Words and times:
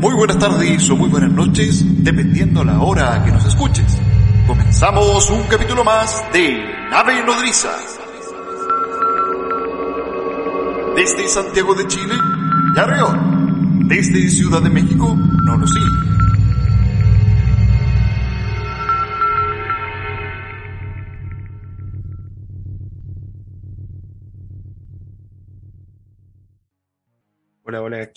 Muy 0.00 0.14
buenas 0.14 0.38
tardes 0.38 0.88
o 0.88 0.96
muy 0.96 1.10
buenas 1.10 1.30
noches, 1.30 1.84
dependiendo 2.02 2.64
la 2.64 2.80
hora 2.80 3.22
que 3.22 3.30
nos 3.30 3.44
escuches. 3.44 4.00
Comenzamos 4.46 5.28
un 5.28 5.42
capítulo 5.42 5.84
más 5.84 6.24
de 6.32 6.58
Nave 6.90 7.22
Nodriza. 7.22 7.68
Desde 10.96 11.28
Santiago 11.28 11.74
de 11.74 11.86
Chile, 11.86 12.14
Yarrión. 12.74 13.88
Desde 13.88 14.30
Ciudad 14.30 14.62
de 14.62 14.70
México, 14.70 15.14
Nolosí. 15.44 16.09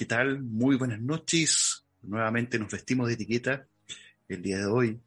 ¿Qué 0.03 0.07
tal? 0.07 0.41
Muy 0.43 0.75
buenas 0.75 0.99
noches. 0.99 1.85
Nuevamente 2.01 2.59
nos 2.59 2.69
vestimos 2.69 3.07
de 3.07 3.13
etiqueta. 3.13 3.65
El 4.27 4.41
día 4.41 4.57
de 4.57 4.65
hoy 4.65 4.99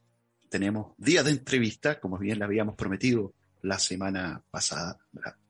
tenemos 0.48 0.94
día 0.96 1.22
de 1.22 1.32
entrevista, 1.32 2.00
como 2.00 2.16
bien 2.16 2.38
la 2.38 2.46
habíamos 2.46 2.76
prometido 2.76 3.34
la 3.60 3.78
semana 3.78 4.42
pasada, 4.50 4.96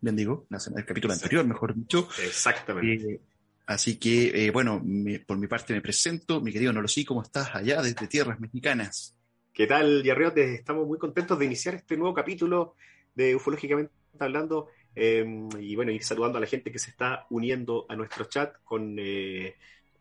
bien 0.01 0.17
digo, 0.17 0.47
la 0.51 0.59
semana, 0.59 0.81
el 0.81 0.87
capítulo 0.89 1.15
anterior, 1.15 1.47
mejor 1.47 1.77
dicho. 1.77 2.09
Exactamente. 2.25 3.13
Eh, 3.13 3.21
así 3.69 4.01
que, 4.01 4.47
eh, 4.47 4.51
bueno, 4.51 4.83
me- 4.85 5.21
por 5.21 5.39
mi 5.39 5.47
parte 5.47 5.75
me 5.75 5.81
presento. 5.81 6.41
Mi 6.41 6.53
querido 6.53 6.73
Nolosí, 6.73 7.05
¿cómo 7.05 7.23
estás 7.23 7.55
allá 7.55 7.81
desde 7.83 8.09
tierras 8.09 8.41
mexicanas? 8.41 9.17
¿Qué 9.55 9.69
tal, 9.69 10.03
Yarriot? 10.03 10.37
Estamos 10.39 10.89
muy 10.89 10.99
contentos 10.99 11.39
de 11.39 11.45
iniciar 11.45 11.77
este 11.77 11.97
nuevo 11.97 12.13
capítulo 12.13 12.75
de 13.15 13.37
Ufológicamente 13.37 13.93
Hablando. 14.19 14.71
Eh, 14.97 15.25
y 15.61 15.77
bueno, 15.77 15.93
ir 15.93 16.03
saludando 16.03 16.39
a 16.39 16.41
la 16.41 16.47
gente 16.47 16.73
que 16.73 16.79
se 16.79 16.91
está 16.91 17.27
uniendo 17.29 17.85
a 17.89 17.95
nuestro 17.95 18.25
chat, 18.25 18.55
con 18.65 18.97
eh, 18.99 19.55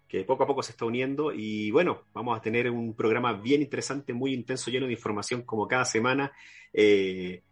que 0.08 0.24
poco 0.24 0.44
a 0.44 0.48
poco 0.48 0.64
se 0.64 0.72
está 0.72 0.86
uniendo. 0.86 1.34
Y 1.34 1.70
bueno, 1.72 2.06
vamos 2.14 2.38
a 2.38 2.42
tener 2.42 2.72
un 2.72 2.96
programa 2.96 3.34
bien 3.34 3.62
interesante, 3.62 4.14
muy 4.14 4.34
intenso, 4.34 4.72
lleno 4.72 4.88
de 4.88 4.94
información 4.94 5.42
como 5.42 5.68
cada 5.68 5.84
semana. 5.84 6.32
Eh, 6.72 7.44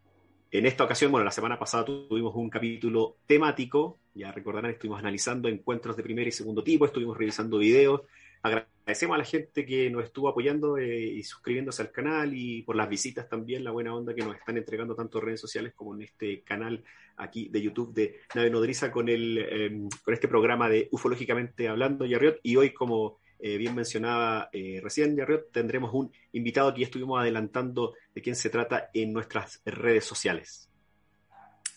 en 0.51 0.65
esta 0.65 0.85
ocasión, 0.85 1.11
bueno, 1.11 1.25
la 1.25 1.31
semana 1.31 1.59
pasada 1.59 1.83
tuvimos 1.83 2.33
un 2.35 2.49
capítulo 2.49 3.17
temático, 3.25 3.99
ya 4.13 4.31
recordarán, 4.31 4.71
estuvimos 4.71 4.99
analizando 4.99 5.49
encuentros 5.49 5.97
de 5.97 6.03
primer 6.03 6.27
y 6.27 6.31
segundo 6.31 6.63
tipo, 6.63 6.85
estuvimos 6.85 7.17
revisando 7.17 7.57
videos, 7.57 8.01
agradecemos 8.43 9.15
a 9.15 9.17
la 9.17 9.25
gente 9.25 9.65
que 9.65 9.89
nos 9.89 10.03
estuvo 10.03 10.29
apoyando 10.29 10.77
eh, 10.77 11.05
y 11.05 11.23
suscribiéndose 11.23 11.81
al 11.81 11.91
canal 11.91 12.33
y 12.35 12.61
por 12.61 12.75
las 12.75 12.87
visitas 12.87 13.27
también, 13.27 13.63
la 13.63 13.71
buena 13.71 13.95
onda 13.95 14.13
que 14.13 14.21
nos 14.21 14.35
están 14.35 14.57
entregando 14.57 14.95
tanto 14.95 15.17
en 15.17 15.25
redes 15.25 15.41
sociales 15.41 15.73
como 15.73 15.95
en 15.95 16.03
este 16.03 16.43
canal 16.43 16.83
aquí 17.17 17.49
de 17.49 17.61
YouTube 17.61 17.93
de 17.93 18.19
Nave 18.35 18.49
Nodriza 18.49 18.91
con, 18.91 19.09
el, 19.09 19.37
eh, 19.37 19.87
con 20.03 20.13
este 20.13 20.27
programa 20.27 20.69
de 20.69 20.89
Ufológicamente 20.91 21.67
Hablando, 21.67 22.05
Yarriot. 22.05 22.39
Y 22.43 22.55
hoy, 22.55 22.73
como 22.73 23.19
eh, 23.45 23.57
bien 23.57 23.75
mencionaba 23.75 24.49
eh, 24.53 24.79
recién 24.81 25.17
Yarriot, 25.17 25.51
tendremos 25.51 25.93
un 25.93 26.09
invitado 26.31 26.73
que 26.73 26.79
ya 26.79 26.85
estuvimos 26.85 27.19
adelantando 27.19 27.93
de 28.15 28.21
quién 28.21 28.37
se 28.37 28.49
trata 28.49 28.89
en 28.93 29.11
nuestras 29.11 29.61
redes 29.65 30.05
sociales. 30.05 30.69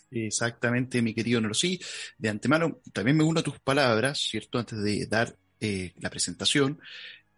Exactamente, 0.09 1.01
mi 1.01 1.13
querido 1.13 1.41
Nolosí. 1.41 1.77
De 2.17 2.29
antemano, 2.29 2.79
también 2.93 3.17
me 3.17 3.25
uno 3.25 3.41
a 3.41 3.43
tus 3.43 3.59
palabras, 3.59 4.17
¿cierto? 4.17 4.59
Antes 4.59 4.81
de 4.81 5.07
dar 5.07 5.35
eh, 5.59 5.91
la 5.99 6.09
presentación. 6.09 6.79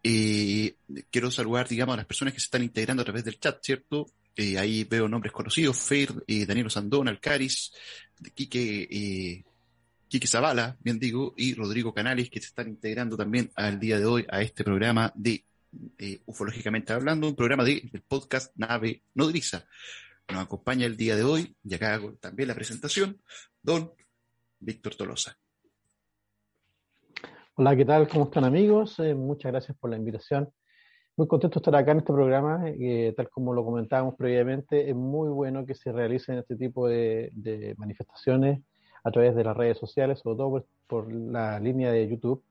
Quiero 0.03 1.31
saludar, 1.31 1.67
digamos, 1.67 1.93
a 1.93 1.97
las 1.97 2.05
personas 2.05 2.35
que 2.35 2.39
se 2.39 2.45
están 2.45 2.61
integrando 2.61 3.01
a 3.01 3.05
través 3.05 3.23
del 3.25 3.39
chat, 3.39 3.57
¿cierto? 3.63 4.05
Eh, 4.41 4.57
ahí 4.57 4.85
veo 4.85 5.09
nombres 5.09 5.33
conocidos, 5.33 5.75
Fer, 5.75 6.13
eh, 6.25 6.45
Daniel 6.45 6.71
Sandón, 6.71 7.09
Alcaris, 7.09 7.73
Quique, 8.33 8.87
eh, 8.89 9.43
Quique 10.07 10.27
Zavala, 10.27 10.77
bien 10.79 10.97
digo, 10.97 11.33
y 11.35 11.55
Rodrigo 11.55 11.93
Canales, 11.93 12.29
que 12.29 12.39
se 12.39 12.47
están 12.47 12.69
integrando 12.69 13.17
también 13.17 13.51
al 13.55 13.81
día 13.81 13.99
de 13.99 14.05
hoy 14.05 14.25
a 14.29 14.41
este 14.41 14.63
programa 14.63 15.11
de 15.13 15.43
eh, 15.97 16.21
Ufológicamente 16.25 16.93
Hablando, 16.93 17.27
un 17.27 17.35
programa 17.35 17.65
de, 17.65 17.81
del 17.91 18.01
podcast 18.01 18.55
Nave 18.55 19.03
Nodriza. 19.13 19.65
Nos 20.29 20.43
acompaña 20.43 20.85
el 20.85 20.95
día 20.95 21.17
de 21.17 21.23
hoy, 21.25 21.53
y 21.61 21.75
acá 21.75 21.95
hago 21.95 22.13
también 22.13 22.47
la 22.47 22.55
presentación, 22.55 23.21
don 23.61 23.91
Víctor 24.57 24.95
Tolosa. 24.95 25.37
Hola, 27.55 27.75
¿qué 27.75 27.83
tal? 27.83 28.07
¿Cómo 28.07 28.23
están 28.23 28.45
amigos? 28.45 28.99
Eh, 28.99 29.13
muchas 29.13 29.51
gracias 29.51 29.75
por 29.77 29.89
la 29.89 29.97
invitación. 29.97 30.49
Muy 31.19 31.27
contento 31.27 31.55
de 31.55 31.59
estar 31.59 31.75
acá 31.75 31.91
en 31.91 31.97
este 31.97 32.13
programa. 32.13 32.63
tal 33.17 33.29
como 33.29 33.53
lo 33.53 33.65
comentábamos 33.65 34.15
previamente, 34.15 34.89
es 34.89 34.95
muy 34.95 35.27
bueno 35.27 35.65
que 35.65 35.75
se 35.75 35.91
realicen 35.91 36.37
este 36.37 36.55
tipo 36.55 36.87
de, 36.87 37.75
manifestaciones 37.77 38.61
a 39.03 39.11
través 39.11 39.35
de 39.35 39.43
las 39.43 39.57
redes 39.57 39.77
sociales, 39.77 40.19
sobre 40.19 40.37
todo 40.37 40.49
por, 40.49 40.65
por 40.87 41.11
la 41.13 41.59
línea 41.59 41.91
de 41.91 42.07
YouTube. 42.07 42.41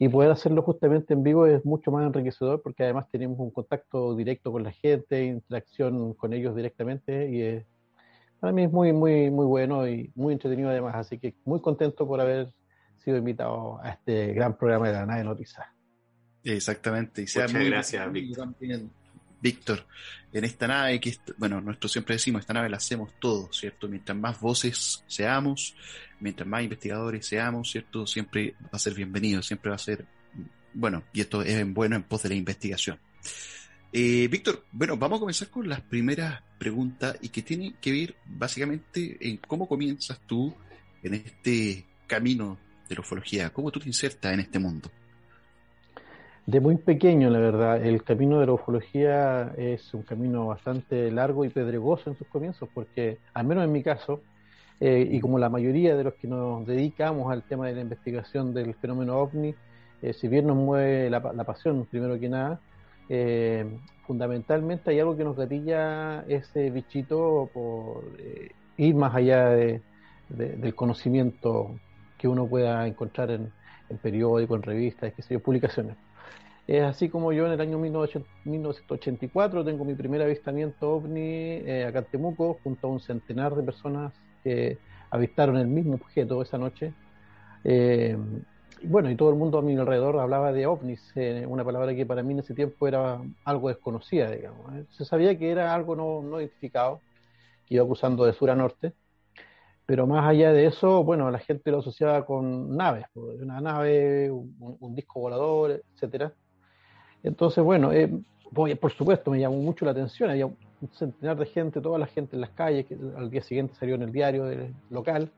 Y 0.00 0.08
poder 0.08 0.32
hacerlo 0.32 0.62
justamente 0.62 1.14
en 1.14 1.22
vivo 1.22 1.46
es 1.46 1.64
mucho 1.64 1.92
más 1.92 2.04
enriquecedor 2.04 2.60
porque 2.60 2.82
además 2.82 3.08
tenemos 3.08 3.38
un 3.38 3.52
contacto 3.52 4.16
directo 4.16 4.50
con 4.50 4.64
la 4.64 4.72
gente, 4.72 5.24
interacción 5.24 6.14
con 6.14 6.32
ellos 6.32 6.56
directamente 6.56 7.30
y 7.30 7.42
es, 7.42 7.66
para 8.40 8.52
mí 8.52 8.64
es 8.64 8.72
muy, 8.72 8.92
muy, 8.92 9.30
muy 9.30 9.46
bueno 9.46 9.86
y 9.86 10.10
muy 10.16 10.32
entretenido 10.32 10.70
además. 10.70 10.96
Así 10.96 11.20
que 11.20 11.36
muy 11.44 11.60
contento 11.60 12.04
por 12.08 12.20
haber 12.20 12.52
sido 12.96 13.16
invitado 13.16 13.80
a 13.80 13.90
este 13.90 14.32
gran 14.32 14.56
programa 14.56 14.88
de 14.88 14.94
la 14.94 15.06
nave 15.06 15.22
Noticias. 15.22 15.71
Exactamente. 16.44 17.22
Y 17.22 17.26
sea 17.26 17.44
Muchas 17.44 17.60
muy 17.60 17.70
gracias, 17.70 18.12
Víctor. 18.12 18.44
también, 18.44 18.90
Víctor, 19.42 19.86
en 20.32 20.44
esta 20.44 20.68
nave 20.68 21.00
que, 21.00 21.16
bueno, 21.36 21.60
nosotros 21.60 21.92
siempre 21.92 22.14
decimos, 22.14 22.40
esta 22.40 22.54
nave 22.54 22.70
la 22.70 22.76
hacemos 22.76 23.12
todos, 23.18 23.56
¿cierto? 23.58 23.88
Mientras 23.88 24.16
más 24.16 24.40
voces 24.40 25.02
seamos, 25.08 25.74
mientras 26.20 26.48
más 26.48 26.62
investigadores 26.62 27.26
seamos, 27.26 27.70
¿cierto? 27.70 28.06
Siempre 28.06 28.54
va 28.62 28.70
a 28.72 28.78
ser 28.78 28.94
bienvenido, 28.94 29.42
siempre 29.42 29.70
va 29.70 29.76
a 29.76 29.80
ser, 29.80 30.06
bueno, 30.74 31.02
y 31.12 31.20
esto 31.20 31.42
es 31.42 31.54
en 31.54 31.74
bueno 31.74 31.96
en 31.96 32.04
pos 32.04 32.22
de 32.22 32.28
la 32.28 32.34
investigación. 32.36 32.98
Eh, 33.92 34.28
Víctor, 34.28 34.64
bueno, 34.72 34.96
vamos 34.96 35.18
a 35.18 35.20
comenzar 35.20 35.48
con 35.48 35.68
las 35.68 35.80
primeras 35.80 36.40
preguntas 36.56 37.18
y 37.20 37.28
que 37.28 37.42
tienen 37.42 37.74
que 37.80 37.92
ver 37.92 38.14
básicamente 38.24 39.18
en 39.20 39.36
cómo 39.38 39.68
comienzas 39.68 40.20
tú 40.26 40.54
en 41.02 41.14
este 41.14 41.84
camino 42.06 42.58
de 42.88 42.94
la 42.94 43.00
ufología, 43.00 43.50
cómo 43.52 43.70
tú 43.70 43.80
te 43.80 43.88
insertas 43.88 44.32
en 44.32 44.40
este 44.40 44.58
mundo. 44.60 44.90
De 46.44 46.60
muy 46.60 46.76
pequeño, 46.76 47.30
la 47.30 47.38
verdad, 47.38 47.84
el 47.86 48.02
camino 48.02 48.40
de 48.40 48.46
la 48.46 48.52
ufología 48.54 49.54
es 49.56 49.94
un 49.94 50.02
camino 50.02 50.48
bastante 50.48 51.10
largo 51.12 51.44
y 51.44 51.50
pedregoso 51.50 52.10
en 52.10 52.16
sus 52.16 52.26
comienzos, 52.26 52.68
porque, 52.74 53.18
al 53.32 53.46
menos 53.46 53.64
en 53.64 53.70
mi 53.72 53.82
caso, 53.84 54.20
eh, 54.80 55.06
y 55.08 55.20
como 55.20 55.38
la 55.38 55.48
mayoría 55.48 55.96
de 55.96 56.02
los 56.04 56.14
que 56.14 56.26
nos 56.26 56.66
dedicamos 56.66 57.30
al 57.32 57.44
tema 57.44 57.68
de 57.68 57.74
la 57.76 57.82
investigación 57.82 58.52
del 58.54 58.74
fenómeno 58.74 59.18
ovni, 59.18 59.54
eh, 60.02 60.12
si 60.14 60.26
bien 60.28 60.46
nos 60.48 60.56
mueve 60.56 61.08
la, 61.10 61.20
la 61.32 61.44
pasión, 61.44 61.86
primero 61.86 62.18
que 62.18 62.28
nada, 62.28 62.60
eh, 63.08 63.64
fundamentalmente 64.06 64.90
hay 64.90 64.98
algo 64.98 65.16
que 65.16 65.24
nos 65.24 65.36
gatilla 65.36 66.22
ese 66.26 66.70
bichito 66.70 67.50
por 67.54 68.02
ir 68.76 68.94
más 68.96 69.14
allá 69.14 69.50
de- 69.50 69.82
del 70.28 70.74
conocimiento 70.74 71.78
que 72.18 72.26
uno 72.28 72.48
pueda 72.48 72.86
encontrar 72.86 73.30
en, 73.30 73.52
en 73.88 73.98
periódicos, 73.98 74.56
en 74.56 74.62
revistas, 74.62 75.12
qué 75.14 75.22
sé 75.22 75.34
yo, 75.34 75.40
publicaciones. 75.40 75.96
Es 76.66 76.82
así 76.82 77.08
como 77.08 77.32
yo 77.32 77.46
en 77.46 77.52
el 77.52 77.60
año 77.60 77.78
1980 77.78 78.28
1984 78.44 79.64
tengo 79.64 79.84
mi 79.84 79.94
primer 79.94 80.22
avistamiento 80.22 80.92
ovni 80.92 81.20
eh, 81.20 81.84
acá 81.86 82.00
en 82.00 82.04
Temuco, 82.06 82.58
junto 82.62 82.86
a 82.86 82.90
un 82.90 83.00
centenar 83.00 83.54
de 83.54 83.62
personas 83.62 84.12
que 84.42 84.78
avistaron 85.10 85.56
el 85.56 85.66
mismo 85.66 85.94
objeto 85.94 86.40
esa 86.40 86.58
noche. 86.58 86.92
Eh, 87.64 88.16
bueno, 88.84 89.10
y 89.10 89.16
todo 89.16 89.30
el 89.30 89.36
mundo 89.36 89.58
a 89.58 89.62
mi 89.62 89.76
alrededor 89.76 90.18
hablaba 90.18 90.52
de 90.52 90.66
ovnis, 90.66 91.12
eh, 91.14 91.46
una 91.46 91.64
palabra 91.64 91.94
que 91.94 92.04
para 92.04 92.22
mí 92.22 92.32
en 92.32 92.40
ese 92.40 92.54
tiempo 92.54 92.88
era 92.88 93.20
algo 93.44 93.68
desconocida, 93.68 94.30
digamos. 94.30 94.74
¿eh? 94.74 94.84
Se 94.90 95.04
sabía 95.04 95.38
que 95.38 95.50
era 95.50 95.74
algo 95.74 95.94
no, 95.94 96.40
identificado, 96.40 97.00
que 97.66 97.76
iba 97.76 97.86
cruzando 97.86 98.24
de 98.24 98.32
sur 98.32 98.50
a 98.50 98.56
norte, 98.56 98.92
pero 99.86 100.06
más 100.06 100.26
allá 100.28 100.52
de 100.52 100.66
eso, 100.66 101.04
bueno, 101.04 101.30
la 101.30 101.38
gente 101.38 101.70
lo 101.70 101.78
asociaba 101.78 102.24
con 102.26 102.76
naves, 102.76 103.06
una 103.14 103.60
nave, 103.60 104.30
un, 104.30 104.56
un 104.80 104.94
disco 104.94 105.20
volador, 105.20 105.82
etcétera. 105.94 106.32
Entonces, 107.22 107.62
bueno, 107.62 107.92
eh, 107.92 108.10
por 108.52 108.92
supuesto 108.92 109.30
me 109.30 109.40
llamó 109.40 109.56
mucho 109.56 109.84
la 109.84 109.92
atención, 109.92 110.30
había 110.30 110.46
un 110.46 110.56
centenar 110.92 111.38
de 111.38 111.46
gente, 111.46 111.80
toda 111.80 111.98
la 111.98 112.06
gente 112.06 112.36
en 112.36 112.40
las 112.40 112.50
calles, 112.50 112.86
que 112.86 112.96
al 113.16 113.30
día 113.30 113.42
siguiente 113.42 113.74
salió 113.74 113.94
en 113.94 114.02
el 114.02 114.12
diario 114.12 114.44
del- 114.44 114.74
local, 114.90 115.30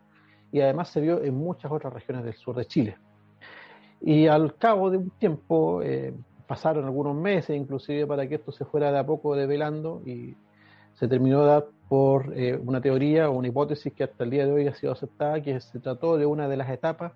y 0.50 0.60
además 0.60 0.88
se 0.88 1.00
vio 1.00 1.22
en 1.22 1.34
muchas 1.34 1.70
otras 1.70 1.92
regiones 1.92 2.24
del 2.24 2.34
sur 2.34 2.56
de 2.56 2.64
Chile. 2.64 2.96
Y 4.00 4.26
al 4.26 4.56
cabo 4.56 4.90
de 4.90 4.98
un 4.98 5.10
tiempo, 5.10 5.82
eh, 5.82 6.14
pasaron 6.46 6.84
algunos 6.84 7.16
meses 7.16 7.56
inclusive 7.56 8.06
para 8.06 8.28
que 8.28 8.36
esto 8.36 8.52
se 8.52 8.64
fuera 8.64 8.92
de 8.92 8.98
a 8.98 9.06
poco 9.06 9.34
develando 9.34 10.02
y 10.04 10.36
se 10.94 11.08
terminó 11.08 11.44
dar 11.44 11.66
por 11.88 12.32
eh, 12.38 12.56
una 12.56 12.80
teoría 12.80 13.30
o 13.30 13.36
una 13.36 13.48
hipótesis 13.48 13.92
que 13.92 14.04
hasta 14.04 14.24
el 14.24 14.30
día 14.30 14.46
de 14.46 14.52
hoy 14.52 14.66
ha 14.68 14.74
sido 14.74 14.92
aceptada, 14.92 15.42
que 15.42 15.58
se 15.60 15.80
trató 15.80 16.16
de 16.16 16.26
una 16.26 16.48
de 16.48 16.56
las 16.56 16.70
etapas 16.70 17.12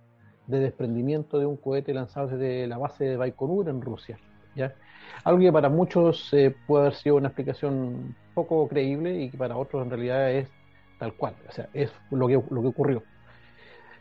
de 0.47 0.61
desprendimiento 0.61 1.39
de 1.39 1.47
un 1.47 1.57
cohete 1.57 1.93
lanzado 1.93 2.29
desde 2.29 2.67
la 2.67 2.79
base 2.79 3.05
de 3.05 3.17
Baikonur 3.17 3.69
en 3.69 3.83
Rusia. 3.83 4.19
¿Ya? 4.59 4.75
Algo 5.25 5.41
que 5.41 5.53
para 5.53 5.69
muchos 5.69 6.33
eh, 6.33 6.55
puede 6.67 6.87
haber 6.87 6.95
sido 6.95 7.17
una 7.17 7.29
explicación 7.29 8.15
poco 8.35 8.69
creíble 8.69 9.21
y 9.21 9.31
que 9.31 9.39
para 9.39 9.57
otros 9.57 9.83
en 9.83 9.91
realidad 9.91 10.31
es 10.31 10.49
tal 10.99 11.15
cual, 11.15 11.35
o 11.49 11.53
sea, 11.53 11.69
es 11.73 11.91
lo 12.11 12.27
que, 12.29 12.35
lo 12.51 12.63
que 12.63 12.69
ocurrió. 12.69 13.03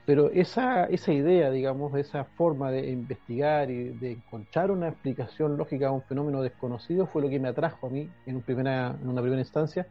Pero 0.05 0.31
esa, 0.31 0.85
esa 0.85 1.11
idea, 1.11 1.51
digamos, 1.51 1.93
esa 1.95 2.23
forma 2.23 2.71
de 2.71 2.89
investigar 2.91 3.69
y 3.69 3.89
de 3.89 4.13
encontrar 4.13 4.71
una 4.71 4.87
explicación 4.87 5.57
lógica 5.57 5.89
a 5.89 5.91
un 5.91 6.01
fenómeno 6.01 6.41
desconocido 6.41 7.07
fue 7.07 7.21
lo 7.21 7.29
que 7.29 7.39
me 7.39 7.49
atrajo 7.49 7.87
a 7.87 7.89
mí 7.89 8.09
en, 8.25 8.41
primera, 8.41 8.95
en 9.01 9.09
una 9.09 9.21
primera 9.21 9.41
instancia. 9.41 9.85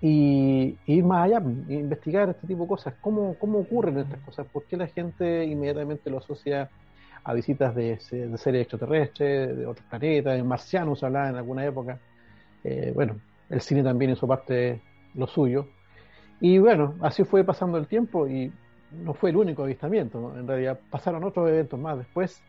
Y, 0.00 0.76
ir 0.86 1.04
más 1.04 1.26
allá, 1.26 1.40
investigar 1.68 2.30
este 2.30 2.48
tipo 2.48 2.62
de 2.62 2.68
cosas, 2.68 2.94
cómo, 3.00 3.36
cómo 3.38 3.60
ocurren 3.60 3.98
estas 3.98 4.18
cosas, 4.22 4.46
por 4.52 4.64
qué 4.64 4.76
la 4.76 4.88
gente 4.88 5.44
inmediatamente 5.44 6.10
lo 6.10 6.18
asocia 6.18 6.68
a 7.24 7.34
visitas 7.34 7.74
de, 7.74 7.98
de 8.10 8.38
seres 8.38 8.62
extraterrestres, 8.62 9.56
de 9.56 9.66
otros 9.66 9.86
planetas, 9.88 10.34
de 10.34 10.42
marcianos 10.42 11.02
hablaba 11.02 11.28
en 11.28 11.36
alguna 11.36 11.64
época. 11.64 11.98
Eh, 12.64 12.92
bueno, 12.94 13.16
el 13.50 13.60
cine 13.60 13.82
también 13.82 14.10
hizo 14.10 14.26
parte 14.26 14.80
lo 15.14 15.26
suyo. 15.26 15.68
Y 16.40 16.58
bueno, 16.58 16.96
así 17.00 17.24
fue 17.24 17.44
pasando 17.44 17.78
el 17.78 17.86
tiempo 17.86 18.26
y 18.26 18.52
no 18.90 19.14
fue 19.14 19.30
el 19.30 19.36
único 19.36 19.62
avistamiento, 19.62 20.36
en 20.36 20.46
realidad 20.46 20.78
pasaron 20.90 21.24
otros 21.24 21.48
eventos 21.48 21.78
más 21.80 21.96
después 21.96 22.42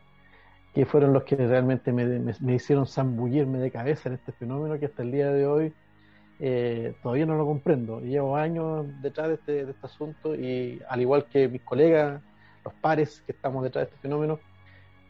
que 0.74 0.84
fueron 0.84 1.12
los 1.12 1.22
que 1.22 1.36
realmente 1.36 1.92
me, 1.92 2.54
hicieron 2.54 2.86
zambullirme 2.86 3.58
de 3.58 3.70
cabeza 3.70 4.08
en 4.08 4.16
este 4.16 4.32
fenómeno 4.32 4.78
que 4.78 4.86
hasta 4.86 5.04
el 5.04 5.12
día 5.12 5.30
de 5.30 5.46
hoy 5.46 5.72
eh, 6.40 6.94
todavía 7.00 7.26
no 7.26 7.36
lo 7.36 7.46
comprendo. 7.46 8.00
Llevo 8.00 8.36
años 8.36 8.84
detrás 9.00 9.28
de 9.28 9.34
este, 9.34 9.64
de 9.66 9.70
este 9.70 9.86
asunto 9.86 10.34
y 10.34 10.82
al 10.88 11.00
igual 11.00 11.26
que 11.26 11.48
mis 11.48 11.62
colegas, 11.62 12.20
los 12.64 12.74
pares 12.74 13.22
que 13.24 13.30
estamos 13.30 13.62
detrás 13.62 13.86
de 13.86 13.90
este 13.90 14.02
fenómeno, 14.02 14.40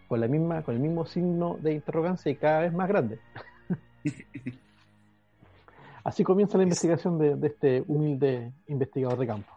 con 0.08 0.20
la 0.20 0.28
misma, 0.28 0.62
con 0.62 0.74
el 0.74 0.80
mismo 0.80 1.06
signo 1.06 1.58
de 1.60 1.72
interrogancia 1.72 2.30
y 2.30 2.36
cada 2.36 2.60
vez 2.60 2.72
más 2.72 2.88
grande. 2.88 3.18
Así 6.04 6.22
comienza 6.22 6.58
la 6.58 6.64
investigación 6.64 7.18
de, 7.18 7.36
de 7.36 7.46
este 7.46 7.82
humilde 7.86 8.52
investigador 8.66 9.18
de 9.18 9.26
campo. 9.26 9.54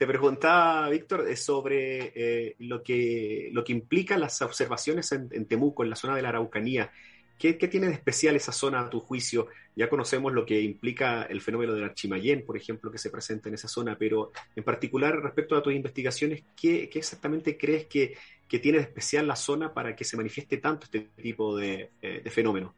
Te 0.00 0.06
preguntaba, 0.06 0.88
Víctor, 0.88 1.28
eh, 1.28 1.36
sobre 1.36 2.10
eh, 2.14 2.56
lo, 2.60 2.82
que, 2.82 3.50
lo 3.52 3.62
que 3.62 3.72
implica 3.72 4.16
las 4.16 4.40
observaciones 4.40 5.12
en, 5.12 5.44
Temuco, 5.44 5.84
en 5.84 5.90
la 5.90 5.96
zona 5.96 6.16
de 6.16 6.22
la 6.22 6.30
Araucanía. 6.30 6.90
¿Qué, 7.38 7.52
tiene 7.52 7.88
de 7.88 7.92
especial 7.92 8.34
esa 8.34 8.50
zona 8.50 8.80
a 8.80 8.88
tu 8.88 9.00
juicio? 9.00 9.48
Ya 9.76 9.90
conocemos 9.90 10.32
lo 10.32 10.46
que 10.46 10.58
implica 10.62 11.24
el 11.24 11.42
fenómeno 11.42 11.74
del 11.74 11.84
Archimayén, 11.84 12.46
por 12.46 12.56
ejemplo, 12.56 12.90
que 12.90 12.96
se 12.96 13.10
presenta 13.10 13.50
en 13.50 13.56
esa 13.56 13.68
zona, 13.68 13.98
pero 13.98 14.32
en 14.56 14.64
particular 14.64 15.20
respecto 15.20 15.54
a 15.54 15.62
tus 15.62 15.74
investigaciones, 15.74 16.44
¿qué, 16.58 16.88
exactamente 16.94 17.58
crees 17.58 17.84
que, 17.84 18.16
tiene 18.58 18.78
de 18.78 18.84
especial 18.84 19.28
la 19.28 19.36
zona 19.36 19.72
para 19.72 19.94
que 19.94 20.04
se 20.04 20.16
manifieste 20.16 20.58
tanto 20.58 20.84
este 20.84 21.08
tipo 21.22 21.56
de, 21.56 21.90
eh, 22.02 22.20
de 22.22 22.30
fenómeno? 22.30 22.74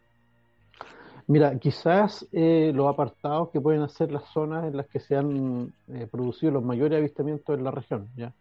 Mira, 1.29 1.59
quizás 1.59 2.29
eh, 2.31 2.73
los 2.75 2.93
apartados 2.93 3.49
que 3.51 3.61
pueden 3.61 3.81
hacer 3.81 4.13
las 4.13 4.25
zonas 4.33 4.67
en 4.67 4.77
las 4.77 4.87
que 4.87 5.01
se 5.01 5.17
han 5.17 5.73
eh, 5.89 6.07
producido 6.11 6.53
los 6.53 6.63
mayores 6.63 6.99
avistamientos 6.99 7.57
en 7.57 7.65
la 7.65 7.71
región, 7.71 8.09
¿ya? 8.17 8.33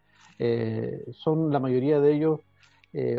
Son 1.14 1.52
la 1.54 1.60
mayoría 1.60 2.00
de 2.00 2.16
ellos 2.16 2.40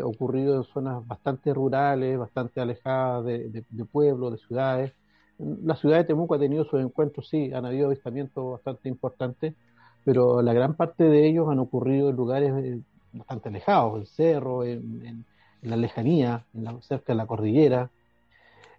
ocurridos 0.03 0.67
en 0.67 0.73
zonas 0.73 1.07
bastante 1.07 1.53
rurales, 1.53 2.19
bastante 2.19 2.59
alejadas 2.59 3.23
de, 3.23 3.85
pueblos, 3.89 4.33
de 4.33 4.37
ciudades. 4.39 4.93
La 5.37 5.77
ciudad 5.77 5.99
de 5.99 6.03
Temuco 6.03 6.35
ha 6.35 6.39
tenido 6.39 6.65
sus 6.65 6.81
encuentros, 6.81 7.29
sí, 7.29 7.53
han 7.53 7.65
habido 7.65 7.87
avistamientos 7.87 8.51
bastante 8.51 8.89
importantes, 8.89 9.55
pero 10.03 10.41
la 10.41 10.51
gran 10.51 10.75
parte 10.75 11.05
de 11.05 11.25
ellos 11.25 11.47
han 11.49 11.59
ocurrido 11.59 12.09
en 12.09 12.17
lugares 12.17 12.51
bastante 13.13 13.49
alejados, 13.49 13.99
en 13.99 14.05
cerro, 14.05 14.63
en, 14.63 15.25
la 15.61 15.77
lejanía, 15.77 16.45
cerca 16.81 17.13
de 17.13 17.15
la 17.15 17.25
cordillera, 17.25 17.89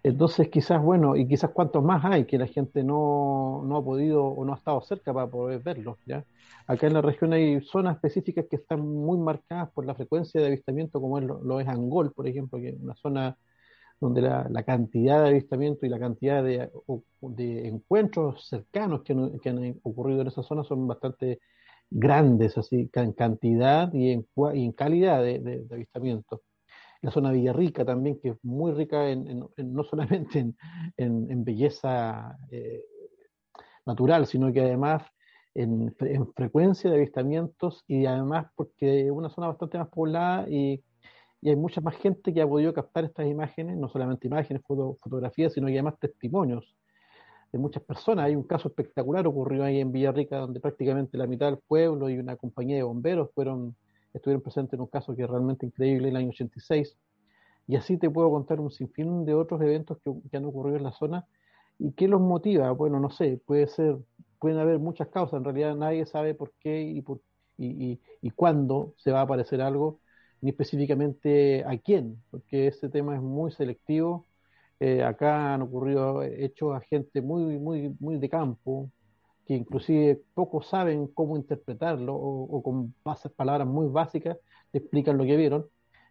entonces, 0.05 0.49
quizás, 0.49 0.83
bueno, 0.83 1.15
y 1.15 1.27
quizás 1.27 1.49
cuántos 1.49 1.83
más 1.83 2.05
hay 2.05 2.25
que 2.25 2.37
la 2.37 2.45
gente 2.45 2.83
no, 2.83 3.63
no 3.65 3.77
ha 3.77 3.83
podido 3.83 4.23
o 4.23 4.45
no 4.45 4.53
ha 4.53 4.57
estado 4.57 4.79
cerca 4.81 5.11
para 5.11 5.25
poder 5.25 5.63
verlos, 5.63 5.97
¿ya? 6.05 6.23
Acá 6.67 6.85
en 6.85 6.93
la 6.93 7.01
región 7.01 7.33
hay 7.33 7.59
zonas 7.61 7.95
específicas 7.95 8.45
que 8.47 8.57
están 8.57 8.81
muy 8.81 9.17
marcadas 9.17 9.71
por 9.71 9.83
la 9.83 9.95
frecuencia 9.95 10.39
de 10.39 10.45
avistamiento, 10.45 11.01
como 11.01 11.17
es, 11.17 11.25
lo, 11.25 11.59
es 11.59 11.67
Angol, 11.67 12.11
por 12.13 12.27
ejemplo, 12.27 12.59
que 12.59 12.69
es 12.69 12.75
una 12.79 12.93
zona 12.93 13.35
donde 13.99 14.21
la, 14.21 14.47
la 14.47 14.61
cantidad 14.61 15.23
de 15.23 15.29
avistamiento 15.29 15.87
y 15.87 15.89
la 15.89 15.97
cantidad 15.97 16.43
de, 16.43 16.69
de 17.21 17.67
encuentros 17.67 18.47
cercanos 18.47 19.01
que, 19.01 19.15
que, 19.41 19.49
han 19.49 19.79
ocurrido 19.81 20.21
en 20.21 20.27
esa 20.27 20.43
zona 20.43 20.63
son 20.63 20.87
bastante 20.87 21.39
grandes, 21.89 22.57
así, 22.57 22.89
en 22.93 23.13
cantidad 23.13 23.93
y 23.93 24.11
en, 24.11 24.27
y 24.53 24.65
en 24.65 24.71
calidad 24.73 25.21
de, 25.23 25.39
de, 25.39 25.63
de 25.65 25.75
avistamiento. 25.75 26.41
La 27.05 27.11
zona 27.11 27.31
Villarrica 27.31 27.85
también, 27.85 28.19
que 28.19 28.29
es 28.29 28.37
muy 28.43 28.71
rica 28.71 29.11
en, 29.11 29.47
no 29.57 29.83
solamente 29.83 30.53
en, 30.97 31.43
belleza 31.43 32.35
eh, 32.49 32.83
natural, 33.85 34.25
sino 34.25 34.51
que 34.51 34.61
además 34.61 35.03
en, 35.53 35.93
frecuencia 36.35 36.89
de 36.89 36.97
avistamientos 36.97 37.83
y 37.87 38.07
además 38.07 38.47
porque 38.55 39.05
es 39.05 39.11
una 39.11 39.29
zona 39.29 39.47
bastante 39.49 39.77
más 39.77 39.89
poblada 39.89 40.49
y, 40.49 40.83
hay 41.43 41.55
mucha 41.55 41.79
más 41.79 41.95
gente 41.97 42.33
que 42.33 42.41
ha 42.41 42.47
podido 42.47 42.73
captar 42.73 43.05
estas 43.05 43.27
imágenes, 43.27 43.77
no 43.77 43.87
solamente 43.87 44.25
imágenes, 44.25 44.63
fotografías, 44.65 45.53
sino 45.53 45.67
que 45.67 45.73
además 45.73 45.99
testimonios 45.99 46.75
de 47.55 47.59
muchas 47.59 47.83
personas. 47.83 48.25
Hay 48.25 48.35
un 48.35 48.43
caso 48.43 48.67
espectacular 48.67 49.25
ocurrió 49.25 49.63
ahí 49.63 49.79
en 49.79 49.93
Villarrica, 49.93 50.39
donde 50.39 50.59
prácticamente 50.59 51.17
la 51.17 51.25
mitad 51.25 51.45
del 51.45 51.57
pueblo 51.57 52.09
y 52.09 52.17
una 52.17 52.35
compañía 52.35 52.75
de 52.75 52.83
bomberos 52.83 53.29
fueron 53.33 53.75
estuvieron 54.13 54.41
presentes 54.41 54.73
en 54.73 54.81
un 54.81 54.87
caso 54.87 55.15
que 55.15 55.23
es 55.23 55.29
realmente 55.29 55.65
increíble 55.65 56.09
en 56.09 56.15
el 56.15 56.17
año 56.17 56.29
86. 56.29 56.97
Y 57.67 57.77
así 57.77 57.97
te 57.97 58.09
puedo 58.09 58.29
contar 58.29 58.59
un 58.59 58.71
sinfín 58.71 59.25
de 59.25 59.33
otros 59.33 59.61
eventos 59.61 59.97
que, 60.03 60.37
han 60.37 60.45
ocurrido 60.45 60.77
en 60.77 60.83
la 60.83 60.91
zona. 60.91 61.25
¿Y 61.79 61.93
qué 61.93 62.07
los 62.09 62.21
motiva? 62.21 62.71
Bueno, 62.71 62.99
no 62.99 63.09
sé, 63.09 63.39
puede 63.45 63.67
ser, 63.67 63.97
pueden 64.39 64.59
haber 64.59 64.79
muchas 64.79 65.07
causas. 65.07 65.37
En 65.37 65.45
realidad 65.45 65.75
nadie 65.75 66.05
sabe 66.05 66.33
por 66.35 66.53
qué 66.59 66.81
y, 66.81 67.01
por, 67.01 67.21
y, 67.57 67.99
y, 68.21 68.31
cuándo 68.31 68.93
se 68.97 69.11
va 69.11 69.19
a 69.21 69.23
aparecer 69.23 69.61
algo, 69.61 69.99
ni 70.41 70.49
específicamente 70.51 71.63
a 71.65 71.77
quién, 71.77 72.21
porque 72.31 72.67
ese 72.67 72.89
tema 72.89 73.15
es 73.15 73.21
muy 73.21 73.51
selectivo. 73.51 74.25
Eh, 74.79 75.03
acá 75.03 75.53
han 75.53 75.61
ocurrido 75.61 76.23
hechos 76.23 76.75
a 76.75 76.81
gente 76.81 77.21
muy, 77.21 77.57
muy, 77.57 77.95
muy 77.99 78.17
de 78.17 78.29
campo, 78.29 78.89
que 79.45 79.53
inclusive 79.55 80.21
pocos 80.33 80.67
saben 80.67 81.07
cómo 81.07 81.37
interpretarlo 81.37 82.15
o, 82.15 82.61
con 82.63 82.93
bases, 83.03 83.31
palabras 83.31 83.67
muy 83.67 83.87
básicas 83.87 84.37
explican 84.73 85.17
lo 85.17 85.23
que 85.23 85.37
vieron, 85.37 85.65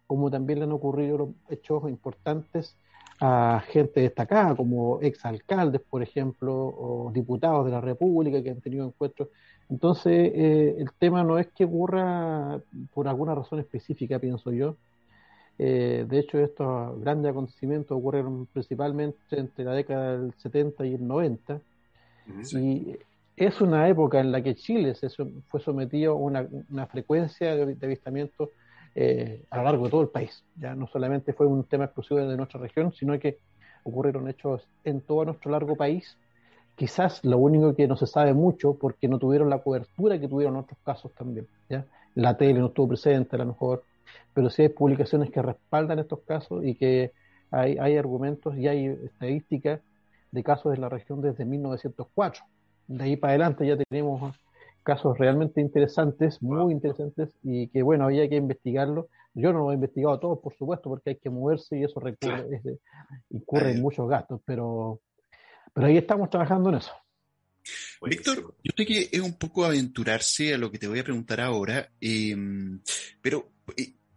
como 0.07 0.31
también 0.31 0.59
le 0.59 0.65
han 0.65 0.71
ocurrido 0.71 1.33
hechos 1.49 1.89
importantes 1.89 2.77
a 3.21 3.63
gente 3.69 4.01
destacada, 4.01 4.55
como 4.55 4.99
exalcaldes, 5.01 5.81
por 5.81 6.01
ejemplo, 6.01 6.53
o 6.53 7.11
diputados 7.13 7.65
de 7.65 7.71
la 7.71 7.81
República 7.81 8.41
que 8.43 8.49
han 8.49 8.61
tenido 8.61 8.85
encuentros. 8.85 9.29
Entonces, 9.69 10.31
eh, 10.35 10.75
el 10.77 10.91
tema 10.93 11.23
no 11.23 11.39
es 11.39 11.47
que 11.47 11.65
ocurra 11.65 12.59
por 12.93 13.07
alguna 13.07 13.33
razón 13.33 13.59
específica, 13.59 14.19
pienso 14.19 14.51
yo. 14.51 14.75
Eh, 15.57 16.05
de 16.07 16.19
hecho, 16.19 16.39
estos 16.39 16.99
grandes 16.99 17.31
acontecimientos 17.31 17.97
ocurrieron 17.97 18.45
principalmente 18.47 19.17
entre 19.31 19.63
la 19.63 19.73
década 19.73 20.17
del 20.17 20.33
70 20.37 20.85
y 20.85 20.95
el 20.95 21.07
90. 21.07 21.61
Y 22.53 22.97
es 23.37 23.61
una 23.61 23.87
época 23.87 24.19
en 24.19 24.31
la 24.31 24.41
que 24.41 24.55
Chile 24.55 24.95
se 24.95 25.09
fue 25.47 25.59
sometido 25.59 26.13
a 26.13 26.15
una, 26.15 26.87
frecuencia 26.87 27.55
de, 27.55 27.77
avistamientos 27.81 28.49
eh, 28.95 29.43
a 29.49 29.57
lo 29.57 29.63
largo 29.63 29.85
de 29.85 29.91
todo 29.91 30.01
el 30.01 30.09
país. 30.09 30.43
Ya 30.55 30.75
no 30.75 30.87
solamente 30.87 31.33
fue 31.33 31.45
un 31.45 31.63
tema 31.65 31.85
exclusivo 31.85 32.19
de 32.21 32.37
nuestra 32.37 32.59
región, 32.59 32.93
sino 32.93 33.17
que 33.19 33.37
ocurrieron 33.83 34.27
hechos 34.27 34.67
en 34.83 35.01
todo 35.01 35.25
nuestro 35.25 35.51
largo 35.51 35.75
país. 35.75 36.17
Quizás 36.75 37.23
lo 37.23 37.37
único 37.37 37.75
que 37.75 37.87
no 37.87 37.95
se 37.95 38.07
sabe 38.07 38.33
mucho, 38.33 38.73
porque 38.73 39.07
no 39.07 39.19
tuvieron 39.19 39.49
la 39.49 39.59
cobertura 39.59 40.19
que 40.19 40.27
tuvieron 40.27 40.57
otros 40.57 40.77
casos 40.83 41.13
también. 41.13 41.47
¿ya? 41.69 41.85
La 42.15 42.35
tele 42.35 42.59
no 42.59 42.67
estuvo 42.67 42.89
presente 42.89 43.35
a 43.35 43.39
lo 43.39 43.45
mejor, 43.45 43.83
pero 44.33 44.49
sí 44.49 44.63
hay 44.63 44.69
publicaciones 44.69 45.31
que 45.31 45.41
respaldan 45.41 45.99
estos 45.99 46.21
casos 46.21 46.65
y 46.65 46.75
que 46.75 47.11
hay, 47.51 47.77
hay 47.77 47.97
argumentos 47.97 48.57
y 48.57 48.67
hay 48.67 48.85
estadísticas 48.87 49.81
de 50.31 50.43
casos 50.43 50.75
en 50.75 50.81
la 50.81 50.89
región 50.89 51.21
desde 51.21 51.45
1904 51.45 52.43
de 52.87 53.03
ahí 53.03 53.17
para 53.17 53.31
adelante 53.31 53.67
ya 53.67 53.77
tenemos 53.77 54.35
casos 54.83 55.17
realmente 55.17 55.61
interesantes, 55.61 56.41
muy 56.41 56.71
interesantes, 56.71 57.29
y 57.41 57.67
que 57.69 57.81
bueno, 57.81 58.05
había 58.05 58.29
que 58.29 58.35
investigarlo. 58.35 59.09
Yo 59.33 59.51
no 59.51 59.59
lo 59.59 59.71
he 59.71 59.75
investigado 59.75 60.19
todos, 60.19 60.39
por 60.39 60.55
supuesto, 60.55 60.89
porque 60.89 61.11
hay 61.11 61.15
que 61.17 61.29
moverse 61.29 61.77
y 61.77 61.83
eso 61.83 61.99
requiere, 61.99 62.61
incurre 63.31 63.71
en 63.71 63.81
muchos 63.81 64.07
gastos, 64.07 64.41
pero, 64.45 65.01
pero 65.73 65.87
ahí 65.87 65.97
estamos 65.97 66.29
trabajando 66.29 66.69
en 66.69 66.75
eso. 66.75 66.91
Víctor, 68.03 68.55
yo 68.63 68.71
sé 68.77 68.85
que 68.85 69.09
es 69.11 69.19
un 69.19 69.33
poco 69.33 69.65
aventurarse 69.65 70.53
a 70.53 70.57
lo 70.59 70.71
que 70.71 70.77
te 70.77 70.87
voy 70.87 70.99
a 70.99 71.03
preguntar 71.03 71.41
ahora, 71.41 71.89
em, 71.99 72.79
pero 73.21 73.54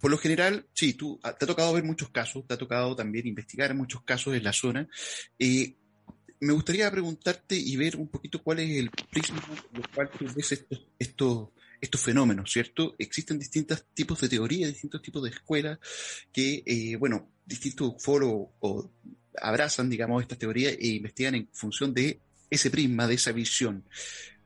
por 0.01 0.11
lo 0.11 0.19
general, 0.19 0.67
sí, 0.73 0.95
tú 0.95 1.19
te 1.23 1.29
ha 1.29 1.47
tocado 1.47 1.73
ver 1.73 1.85
muchos 1.85 2.11
casos, 2.11 2.47
te 2.47 2.55
ha 2.55 2.59
tocado 2.59 2.95
también 2.95 3.27
investigar 3.27 3.75
muchos 3.75 4.03
casos 4.03 4.35
en 4.35 4.45
la 4.45 4.53
zona. 4.53 4.89
Eh, 5.39 5.75
me 6.41 6.53
gustaría 6.53 6.91
preguntarte 6.91 7.57
y 7.57 7.77
ver 7.77 7.97
un 7.97 8.09
poquito 8.09 8.43
cuál 8.43 8.61
es 8.61 8.71
el 8.71 8.91
prisma 9.11 9.41
por 9.41 9.59
el 9.81 9.89
cual 9.89 10.11
tú 10.11 10.27
ves 10.35 10.53
estos, 10.53 10.87
estos, 10.99 11.49
estos 11.81 12.01
fenómenos, 12.01 12.53
¿cierto? 12.53 12.95
Existen 12.99 13.41
distintos 13.41 13.87
tipos 13.93 14.21
de 14.21 14.29
teorías, 14.29 14.71
distintos 14.71 15.03
tipos 15.03 15.23
de 15.25 15.31
escuelas 15.31 15.79
que, 16.33 16.63
eh, 16.65 16.97
bueno, 16.97 17.33
distintos 17.45 17.95
foros 17.99 18.51
o 18.61 18.91
abrazan, 19.41 19.91
digamos, 19.91 20.23
estas 20.23 20.39
teorías 20.39 20.75
e 20.75 20.89
investigan 20.89 21.35
en 21.35 21.49
función 21.53 21.93
de 21.93 22.21
ese 22.51 22.71
prisma, 22.71 23.09
de 23.09 23.15
esa 23.15 23.33
visión. 23.33 23.85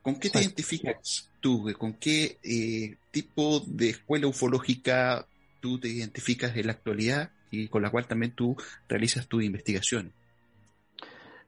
¿Con 0.01 0.19
qué 0.19 0.31
te 0.31 0.39
identificas 0.39 1.29
tú, 1.43 1.69
con 1.77 1.93
qué 1.93 2.37
eh, 2.41 2.95
tipo 3.11 3.59
de 3.67 3.89
escuela 3.89 4.27
ufológica 4.27 5.27
tú 5.59 5.77
te 5.77 5.89
identificas 5.89 6.55
en 6.55 6.67
la 6.67 6.71
actualidad 6.71 7.31
y 7.51 7.67
con 7.67 7.81
la 7.81 7.91
cual 7.91 8.07
también 8.07 8.33
tú 8.33 8.55
realizas 8.87 9.27
tu 9.27 9.41
investigación. 9.41 10.13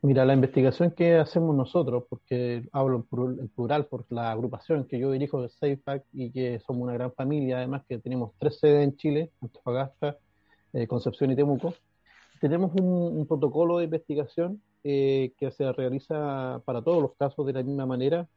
Mira, 0.02 0.26
la 0.26 0.34
investigación 0.34 0.92
que 0.92 1.16
hacemos 1.16 1.56
nosotros, 1.56 2.04
porque 2.10 2.68
hablo 2.74 3.08
en 3.40 3.48
plural 3.48 3.86
por 3.86 4.06
la 4.10 4.32
agrupación 4.32 4.86
que 4.86 5.00
yo 5.00 5.12
dirijo 5.12 5.42
de 5.42 5.50
SafePack 5.50 6.04
y 6.14 6.30
que 6.30 6.60
somos 6.60 6.84
una 6.84 6.94
gran 6.94 7.14
familia, 7.14 7.58
además 7.58 7.84
que 7.88 7.98
tenemos 7.98 8.34
tres 8.38 8.60
sedes 8.60 8.84
en 8.84 8.98
Chile, 8.98 9.32
Antofagasta, 9.42 10.18
eh, 10.74 10.86
Concepción 10.88 11.32
y 11.32 11.36
Temuco, 11.36 11.74
tenemos 12.40 12.74
un, 12.76 13.26
protocolo 13.26 13.78
de 13.78 13.86
investigación 13.86 14.62
eh, 14.84 15.32
que 15.40 15.50
se 15.52 15.72
realiza 15.72 16.62
para 16.66 16.82
todos 16.82 17.02
los 17.02 17.16
casos 17.16 17.46
de 17.48 17.54
la 17.54 17.64
misma 17.64 17.86
manera, 17.86 18.28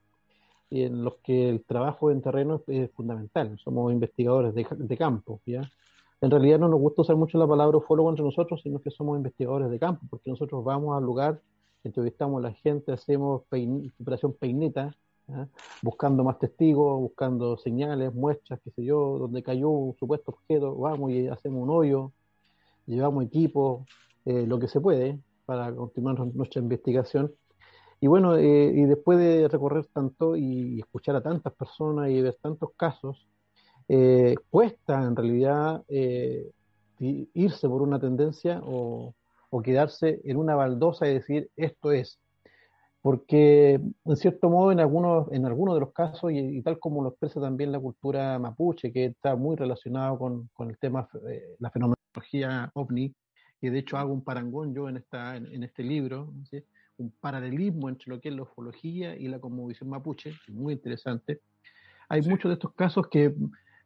en 0.71 1.05
los 1.05 1.17
que 1.17 1.49
el 1.49 1.65
trabajo 1.65 2.11
en 2.11 2.21
terreno 2.23 2.63
es, 2.67 2.91
fundamental. 2.93 3.59
Somos 3.63 3.93
investigadores 3.93 4.55
de, 4.55 4.97
campo, 4.97 5.41
¿ya? 5.47 5.63
en 6.21 6.31
realidad 6.31 6.59
no 6.59 6.69
nos 6.69 6.81
gusta 6.81 7.03
usar 7.03 7.17
mucho 7.17 7.39
la 7.39 7.47
palabra 7.47 7.79
ufólogo 7.79 8.11
entre 8.11 8.25
nosotros, 8.25 8.61
sino 8.63 8.81
que 8.81 8.91
somos 8.91 9.17
investigadores 9.17 9.71
de 9.71 9.79
campo, 9.79 10.07
porque 10.11 10.31
nosotros 10.31 10.65
vamos 10.65 10.97
al 10.97 11.05
lugar 11.05 11.41
entrevistamos 11.85 12.45
a 12.45 12.49
la 12.49 12.55
gente, 12.55 12.93
hacemos 12.93 13.43
operación 14.01 14.33
peineta, 14.35 14.95
buscando 15.83 16.25
más 16.25 16.39
testigos, 16.39 17.01
buscando 17.01 17.57
señales, 17.59 18.15
muestras, 18.15 18.61
qué 18.65 18.71
sé 18.71 18.85
yo, 18.85 19.19
donde 19.19 19.43
cayó 19.43 19.69
un 19.69 19.97
supuesto 19.97 20.33
objeto, 20.33 20.75
vamos 20.77 21.11
y 21.11 21.29
hacemos 21.29 21.63
un 21.63 21.71
hoyo, 21.71 22.13
llevamos 22.87 23.25
equipo, 23.25 23.87
eh, 24.25 24.47
lo 24.47 24.59
que 24.59 24.69
se 24.69 24.81
puede 24.81 25.19
para 25.45 25.75
continuar 25.75 26.19
nuestra 26.35 26.61
investigación. 26.63 27.33
Y 28.01 28.07
bueno, 28.07 28.37
eh, 28.37 28.73
y 28.75 28.85
después 28.85 29.19
de 29.19 29.49
recorrer 29.49 29.87
tanto 29.87 30.37
y 30.37 30.81
escuchar 30.81 31.17
a 31.17 31.23
tantas 31.23 31.53
personas 31.55 32.11
y 32.11 32.21
ver 32.21 32.37
tantos 32.41 32.71
casos, 32.77 33.27
eh, 33.89 34.37
cuesta 34.51 35.03
en 35.03 35.17
realidad 35.17 35.85
irse 37.01 37.69
por 37.69 37.83
una 37.83 37.99
tendencia 38.01 38.61
o, 38.65 39.15
quedarse 39.65 40.21
en 40.25 40.37
una 40.37 40.55
baldosa 40.55 41.09
y 41.09 41.15
decir 41.15 41.51
esto 41.57 41.93
es. 41.93 42.21
Porque, 43.01 43.81
en 44.05 44.17
cierto 44.17 44.51
modo, 44.51 44.73
en 44.73 44.81
algunos, 44.81 45.31
en 45.33 45.47
algunos 45.47 45.75
de 45.75 45.81
los 45.81 45.93
casos, 45.93 46.33
y, 46.33 46.61
tal 46.63 46.79
como 46.79 47.03
lo 47.03 47.11
expresa 47.11 47.41
también 47.41 47.73
la 47.73 47.81
cultura 47.81 48.39
mapuche, 48.39 48.93
que 48.93 49.07
está 49.07 49.37
muy 49.37 49.57
relacionado 49.57 50.19
con, 50.19 50.49
con 50.53 50.69
el 50.69 50.79
tema, 50.79 51.09
eh, 51.29 51.57
la 51.59 51.71
fenomenología 51.71 52.71
ovni, 52.75 53.15
y 53.61 53.71
de 53.71 53.79
hecho 53.79 53.97
hago 53.97 54.13
un 54.13 54.23
parangón 54.23 54.75
yo 54.75 54.89
en, 54.89 54.99
esta, 54.99 55.37
en, 55.37 55.63
este 55.63 55.83
libro, 55.83 56.33
un 56.99 57.13
paralelismo 57.21 57.89
entre 57.89 58.11
lo 58.11 58.21
que 58.21 58.29
es 58.29 58.35
la 58.35 58.43
ufología 58.43 59.17
y 59.17 59.29
la 59.29 59.39
cosmovisión 59.39 59.89
mapuche, 59.89 60.35
muy 60.49 60.75
interesante. 60.75 61.41
Hay 62.09 62.23
muchos 62.23 62.51
de 62.51 62.55
estos 62.55 62.75
casos 62.75 63.09
que 63.09 63.35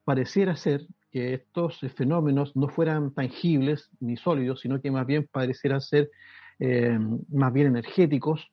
pareciera 0.04 0.56
ser 0.56 0.86
que 1.10 1.34
estos 1.34 1.80
fenómenos 1.94 2.56
no 2.56 2.68
fueran 2.68 3.12
tangibles 3.12 3.90
ni 4.00 4.16
sólidos, 4.16 4.60
sino 4.60 4.80
que 4.80 4.90
más 4.90 5.06
bien 5.06 5.28
parecieran 5.30 5.80
ser 5.80 6.10
eh, 6.58 6.98
más 7.28 7.52
bien 7.52 7.68
energéticos 7.68 8.50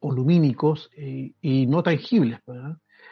o 0.00 0.12
lumínicos 0.12 0.90
y, 0.96 1.66
no 1.66 1.82
tangibles. 1.82 2.40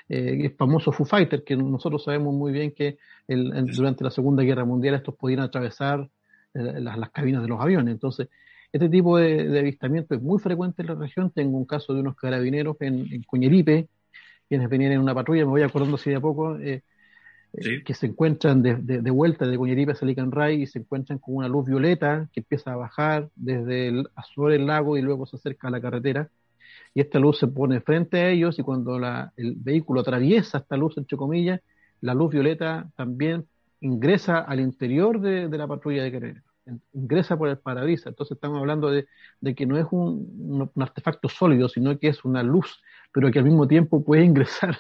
Eh, 0.09 0.39
el 0.45 0.55
famoso 0.55 0.93
Foo 0.93 1.05
Fighter, 1.05 1.43
que 1.43 1.57
nosotros 1.57 2.05
sabemos 2.05 2.35
muy 2.35 2.53
bien 2.53 2.73
que 2.73 2.99
durante 3.33 4.05
la 4.05 4.11
Segunda 4.11 4.45
Guerra 4.45 4.65
Mundial 4.65 4.95
estos 4.95 5.17
podían 5.17 5.41
atravesar 5.41 6.09
eh, 6.55 6.81
las, 6.81 7.11
cabinas 7.11 7.43
de 7.43 7.49
los 7.49 7.61
aviones. 7.61 7.93
Entonces, 7.93 8.29
este 8.77 8.89
tipo 8.89 9.19
de, 9.19 9.59
avistamiento 9.59 10.15
es 10.15 10.23
muy 10.23 10.39
frecuente 10.39 10.83
en 10.83 10.89
la 10.89 10.95
región. 10.95 11.31
Tengo 11.31 11.57
un 11.57 11.65
caso 11.65 11.95
de 11.95 12.01
unos 12.01 12.17
carabineros 12.17 12.77
en, 12.81 13.13
en 13.13 13.23
Cuñeripe, 13.23 13.89
quienes 14.49 14.69
venían 14.69 14.93
en 14.93 15.01
una 15.01 15.15
patrulla, 15.15 15.45
me 15.45 15.51
voy 15.51 15.63
acordando 15.63 15.97
así 15.97 16.11
de 16.11 16.17
a 16.17 16.21
poco, 16.21 16.57
que 17.85 17.95
se 17.95 18.07
encuentran 18.07 18.63
de, 18.63 18.77
de, 18.77 19.11
vuelta 19.11 19.47
de 19.47 19.57
Coñeripe 19.57 19.93
a 19.93 19.95
Salicanray 19.95 20.63
y 20.63 20.67
se 20.67 20.81
encuentran 20.81 21.19
con 21.19 21.37
una 21.37 21.49
luz 21.49 21.67
violeta 21.67 22.29
que 22.33 22.41
empieza 22.41 22.73
a 22.73 22.77
bajar 22.77 23.31
desde 23.35 23.89
el, 23.89 24.09
azul 24.15 24.53
el 24.53 24.67
lago 24.67 24.99
y 24.99 25.03
luego 25.03 25.27
se 25.27 25.37
acerca 25.37 25.69
a 25.69 25.71
la 25.71 25.81
carretera. 25.81 26.29
Y 26.93 27.01
esta 27.01 27.19
luz 27.19 27.39
se 27.39 27.47
pone 27.47 27.81
frente 27.81 28.21
a 28.21 28.31
ellos 28.31 28.59
y 28.59 28.63
cuando 28.63 28.99
la, 28.99 29.33
el 29.37 29.55
vehículo 29.57 30.01
atraviesa 30.01 30.59
esta 30.59 30.77
luz, 30.77 30.99
entre 30.99 31.17
comillas, 31.17 31.61
la 32.01 32.15
luz 32.15 32.31
violeta 32.33 32.91
también 32.95 33.47
ingresa 33.81 34.39
al 34.41 34.61
interior 34.61 35.21
de, 35.21 35.49
de 35.49 35.59
la 35.59 35.67
patrulla 35.67 36.03
de 36.03 36.11
Querétaro, 36.11 36.46
ingresa 36.93 37.37
por 37.37 37.49
el 37.49 37.59
parabrisas. 37.59 38.09
Entonces 38.09 38.37
estamos 38.37 38.59
hablando 38.59 38.91
de, 38.91 39.07
que 39.55 39.67
no 39.67 39.79
es 39.79 39.87
un, 39.91 40.71
artefacto 40.77 41.29
sólido, 41.29 41.69
sino 41.69 41.99
que 41.99 42.09
es 42.09 42.25
una 42.25 42.43
luz, 42.43 42.83
pero 43.13 43.31
que 43.31 43.39
al 43.39 43.45
mismo 43.45 43.67
tiempo 43.67 44.05
puede 44.05 44.25
ingresar. 44.25 44.79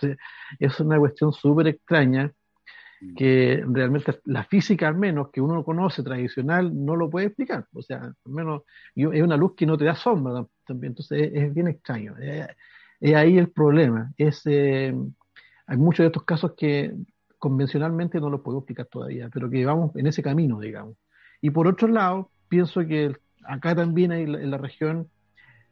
Es 0.58 0.80
una 0.80 0.98
cuestión 0.98 1.32
súper 1.32 1.68
extraña 1.68 2.32
que 3.16 3.62
realmente 3.68 4.20
la 4.24 4.44
física 4.44 4.88
al 4.88 4.96
menos 4.96 5.28
que 5.30 5.40
uno 5.40 5.62
conoce 5.62 6.02
tradicional 6.02 6.72
no 6.84 6.96
lo 6.96 7.10
puede 7.10 7.26
explicar. 7.26 7.66
O 7.72 7.82
sea, 7.82 8.02
al 8.02 8.32
menos 8.32 8.62
es 8.94 9.22
una 9.22 9.36
luz 9.36 9.54
que 9.54 9.66
no 9.66 9.76
te 9.76 9.84
da 9.84 9.94
sombra 9.94 10.46
también, 10.66 10.92
entonces 10.92 11.30
es, 11.32 11.54
bien 11.54 11.68
extraño. 11.68 12.14
Es, 12.18 13.14
ahí 13.14 13.36
el 13.38 13.50
problema. 13.50 14.12
Es, 14.16 14.42
eh, 14.46 14.94
hay 15.66 15.76
muchos 15.76 16.04
de 16.04 16.06
estos 16.06 16.24
casos 16.24 16.54
que 16.56 16.94
convencionalmente 17.38 18.18
no 18.20 18.30
los 18.30 18.40
puedo 18.40 18.58
explicar 18.58 18.86
todavía, 18.86 19.28
pero 19.32 19.50
que 19.50 19.64
vamos 19.64 19.94
en 19.96 20.06
ese 20.06 20.22
camino, 20.22 20.58
digamos. 20.58 20.96
Y 21.46 21.50
por 21.50 21.68
otro 21.68 21.86
lado, 21.86 22.32
pienso 22.48 22.84
que 22.84 23.14
acá 23.44 23.76
también 23.76 24.10
hay, 24.10 24.24
en 24.24 24.50
la 24.50 24.58
región 24.58 25.08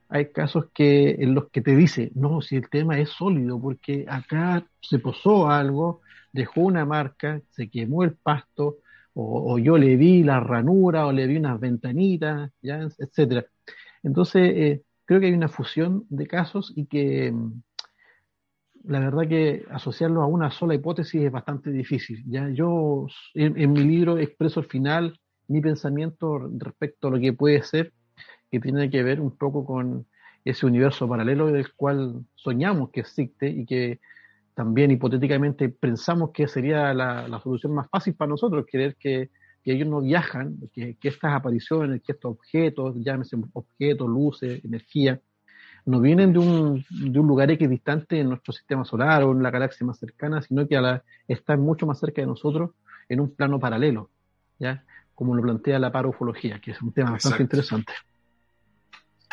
hay 0.08 0.30
casos 0.30 0.66
que 0.72 1.16
en 1.18 1.34
los 1.34 1.50
que 1.50 1.62
te 1.62 1.74
dice, 1.74 2.12
no, 2.14 2.42
si 2.42 2.54
el 2.54 2.70
tema 2.70 3.00
es 3.00 3.08
sólido, 3.08 3.60
porque 3.60 4.04
acá 4.08 4.64
se 4.80 5.00
posó 5.00 5.50
algo, 5.50 6.00
dejó 6.32 6.60
una 6.60 6.84
marca, 6.84 7.42
se 7.50 7.68
quemó 7.70 8.04
el 8.04 8.14
pasto, 8.14 8.76
o, 9.14 9.58
yo 9.58 9.76
le 9.76 9.96
vi 9.96 10.22
la 10.22 10.38
ranura, 10.38 11.08
o 11.08 11.12
le 11.12 11.26
vi 11.26 11.38
unas 11.38 11.58
ventanitas, 11.58 12.52
¿ya? 12.62 12.88
etcétera. 12.96 13.44
Entonces, 14.04 14.42
eh, 14.54 14.82
creo 15.04 15.18
que 15.18 15.26
hay 15.26 15.32
una 15.32 15.48
fusión 15.48 16.04
de 16.08 16.28
casos 16.28 16.72
y 16.76 16.86
que 16.86 17.32
mm, 17.32 17.62
la 18.84 19.00
verdad 19.00 19.28
que 19.28 19.64
asociarlo 19.70 20.22
a 20.22 20.26
una 20.26 20.52
sola 20.52 20.74
hipótesis 20.74 21.22
es 21.22 21.32
bastante 21.32 21.72
difícil. 21.72 22.22
¿ya? 22.26 22.48
Yo 22.50 23.08
en, 23.34 23.72
mi 23.72 23.82
libro 23.82 24.18
expreso 24.18 24.60
al 24.60 24.66
final 24.66 25.18
mi 25.48 25.60
pensamiento 25.60 26.38
respecto 26.58 27.08
a 27.08 27.10
lo 27.12 27.20
que 27.20 27.32
puede 27.32 27.62
ser, 27.62 27.92
que 28.50 28.60
tiene 28.60 28.90
que 28.90 29.02
ver 29.02 29.20
un 29.20 29.36
poco 29.36 29.64
con 29.64 30.06
ese 30.44 30.66
universo 30.66 31.08
paralelo 31.08 31.46
del 31.46 31.72
cual 31.74 32.24
soñamos 32.34 32.90
que 32.90 33.00
existe 33.00 33.48
y 33.48 33.64
que 33.64 34.00
también 34.54 34.90
hipotéticamente 34.90 35.68
pensamos 35.68 36.30
que 36.30 36.46
sería 36.46 36.94
la, 36.94 37.40
solución 37.42 37.74
más 37.74 37.88
fácil 37.90 38.14
para 38.14 38.30
nosotros, 38.30 38.66
creer 38.70 38.96
que, 38.96 39.30
ellos 39.66 39.88
no 39.88 40.02
viajan, 40.02 40.58
que, 40.74 40.98
estas 41.02 41.32
apariciones, 41.32 42.02
que 42.02 42.12
estos 42.12 42.32
objetos, 42.32 42.96
llámese 42.96 43.36
objetos, 43.54 44.06
luces, 44.06 44.62
energía, 44.62 45.20
no 45.86 46.00
vienen 46.00 46.34
de 46.34 46.38
un, 46.38 46.84
de 46.90 47.18
un 47.18 47.26
lugar 47.26 47.50
equidistante 47.50 48.20
en 48.20 48.28
nuestro 48.28 48.52
sistema 48.52 48.84
solar 48.84 49.24
o 49.24 49.32
en 49.32 49.42
la 49.42 49.50
galaxia 49.50 49.86
más 49.86 49.98
cercana, 49.98 50.42
sino 50.42 50.68
que 50.68 50.78
están 51.28 51.60
mucho 51.60 51.86
más 51.86 51.98
cerca 51.98 52.20
de 52.20 52.26
nosotros 52.26 52.72
en 53.08 53.20
un 53.20 53.34
plano 53.34 53.58
paralelo, 53.58 54.10
¿ya? 54.58 54.84
Como 55.14 55.34
lo 55.34 55.42
plantea 55.42 55.78
la 55.78 55.92
parofología, 55.92 56.60
que 56.60 56.72
es 56.72 56.82
un 56.82 56.92
tema 56.92 57.12
bastante 57.12 57.42
interesante. 57.42 57.92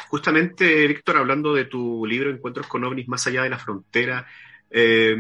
Justamente, 0.09 0.87
Víctor, 0.87 1.17
hablando 1.17 1.53
de 1.53 1.65
tu 1.65 2.05
libro 2.05 2.29
Encuentros 2.29 2.67
con 2.67 2.83
ovnis 2.83 3.07
más 3.07 3.25
allá 3.27 3.43
de 3.43 3.49
la 3.49 3.57
frontera, 3.57 4.27
eh, 4.73 5.17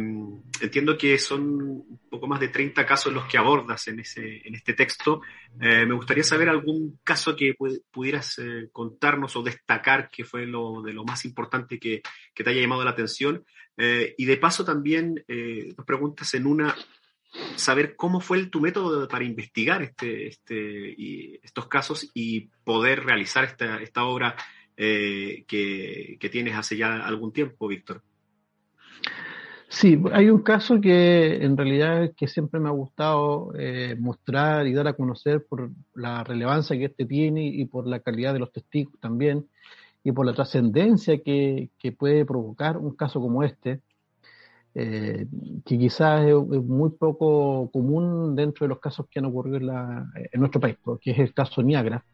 entiendo 0.61 0.97
que 0.97 1.17
son 1.17 1.43
un 1.43 1.99
poco 2.09 2.25
más 2.25 2.39
de 2.39 2.47
30 2.47 2.85
casos 2.85 3.11
los 3.11 3.25
que 3.25 3.37
abordas 3.37 3.85
en, 3.89 3.99
ese, 3.99 4.41
en 4.47 4.55
este 4.55 4.73
texto. 4.73 5.21
Eh, 5.59 5.85
me 5.85 5.93
gustaría 5.93 6.23
saber 6.23 6.47
algún 6.47 6.99
caso 7.03 7.35
que 7.35 7.53
pudieras 7.91 8.39
eh, 8.39 8.69
contarnos 8.71 9.35
o 9.35 9.43
destacar 9.43 10.09
que 10.09 10.23
fue 10.23 10.45
lo, 10.45 10.81
de 10.81 10.93
lo 10.93 11.03
más 11.03 11.25
importante 11.25 11.79
que, 11.79 12.01
que 12.33 12.43
te 12.43 12.49
haya 12.49 12.61
llamado 12.61 12.85
la 12.85 12.91
atención. 12.91 13.43
y 13.77 14.25
de 14.25 14.37
paso 14.37 14.63
también, 14.63 15.23
dos 15.75 15.85
preguntas 15.85 16.33
en 16.35 16.45
una, 16.45 16.75
saber 17.55 17.95
cómo 17.95 18.19
fue 18.19 18.45
tu 18.47 18.59
método 18.59 19.07
para 19.07 19.23
investigar 19.23 19.81
este, 19.81 20.27
este, 20.27 20.95
y 20.97 21.39
estos 21.43 21.67
casos 21.67 22.09
y 22.13 22.49
poder 22.63 23.03
realizar 23.05 23.43
esta, 23.43 23.81
esta 23.81 24.05
obra 24.05 24.35
que, 24.75 26.17
que 26.19 26.29
tienes 26.29 26.55
hace 26.55 26.75
ya 26.75 27.05
algún 27.05 27.31
tiempo, 27.31 27.67
Víctor. 27.67 28.01
Sí, 29.73 29.97
hay 30.11 30.29
un 30.29 30.41
caso 30.41 30.81
que 30.81 31.45
en 31.45 31.55
realidad 31.55 32.11
que 32.17 32.27
siempre 32.27 32.59
me 32.59 32.67
ha 32.67 32.73
gustado 32.73 33.53
eh, 33.57 33.95
mostrar 33.97 34.67
y 34.67 34.73
dar 34.73 34.85
a 34.89 34.93
conocer 34.93 35.45
por 35.47 35.71
la 35.95 36.25
relevancia 36.25 36.77
que 36.77 36.85
este 36.85 37.05
tiene 37.05 37.45
y 37.45 37.63
por 37.63 37.87
la 37.87 38.01
calidad 38.01 38.33
de 38.33 38.39
los 38.39 38.51
testigos 38.51 38.99
también 38.99 39.47
y 40.03 40.11
por 40.11 40.25
la 40.25 40.33
trascendencia 40.33 41.23
que, 41.23 41.69
puede 41.97 42.25
provocar 42.25 42.75
un 42.77 42.93
caso 42.97 43.21
como 43.21 43.43
este, 43.43 43.79
eh, 44.73 45.27
que 45.65 45.77
quizás 45.77 46.25
es, 46.25 46.35
muy 46.35 46.91
poco 46.91 47.69
común 47.71 48.35
dentro 48.35 48.65
de 48.65 48.69
los 48.69 48.79
casos 48.79 49.05
que 49.09 49.19
han 49.19 49.25
ocurrido 49.25 49.57
en, 49.57 49.67
la, 49.67 50.11
en 50.15 50.39
nuestro 50.39 50.61
país, 50.61 50.77
que 51.01 51.11
es 51.11 51.19
el 51.19 51.33
caso 51.33 51.61
Niagara, 51.61 52.05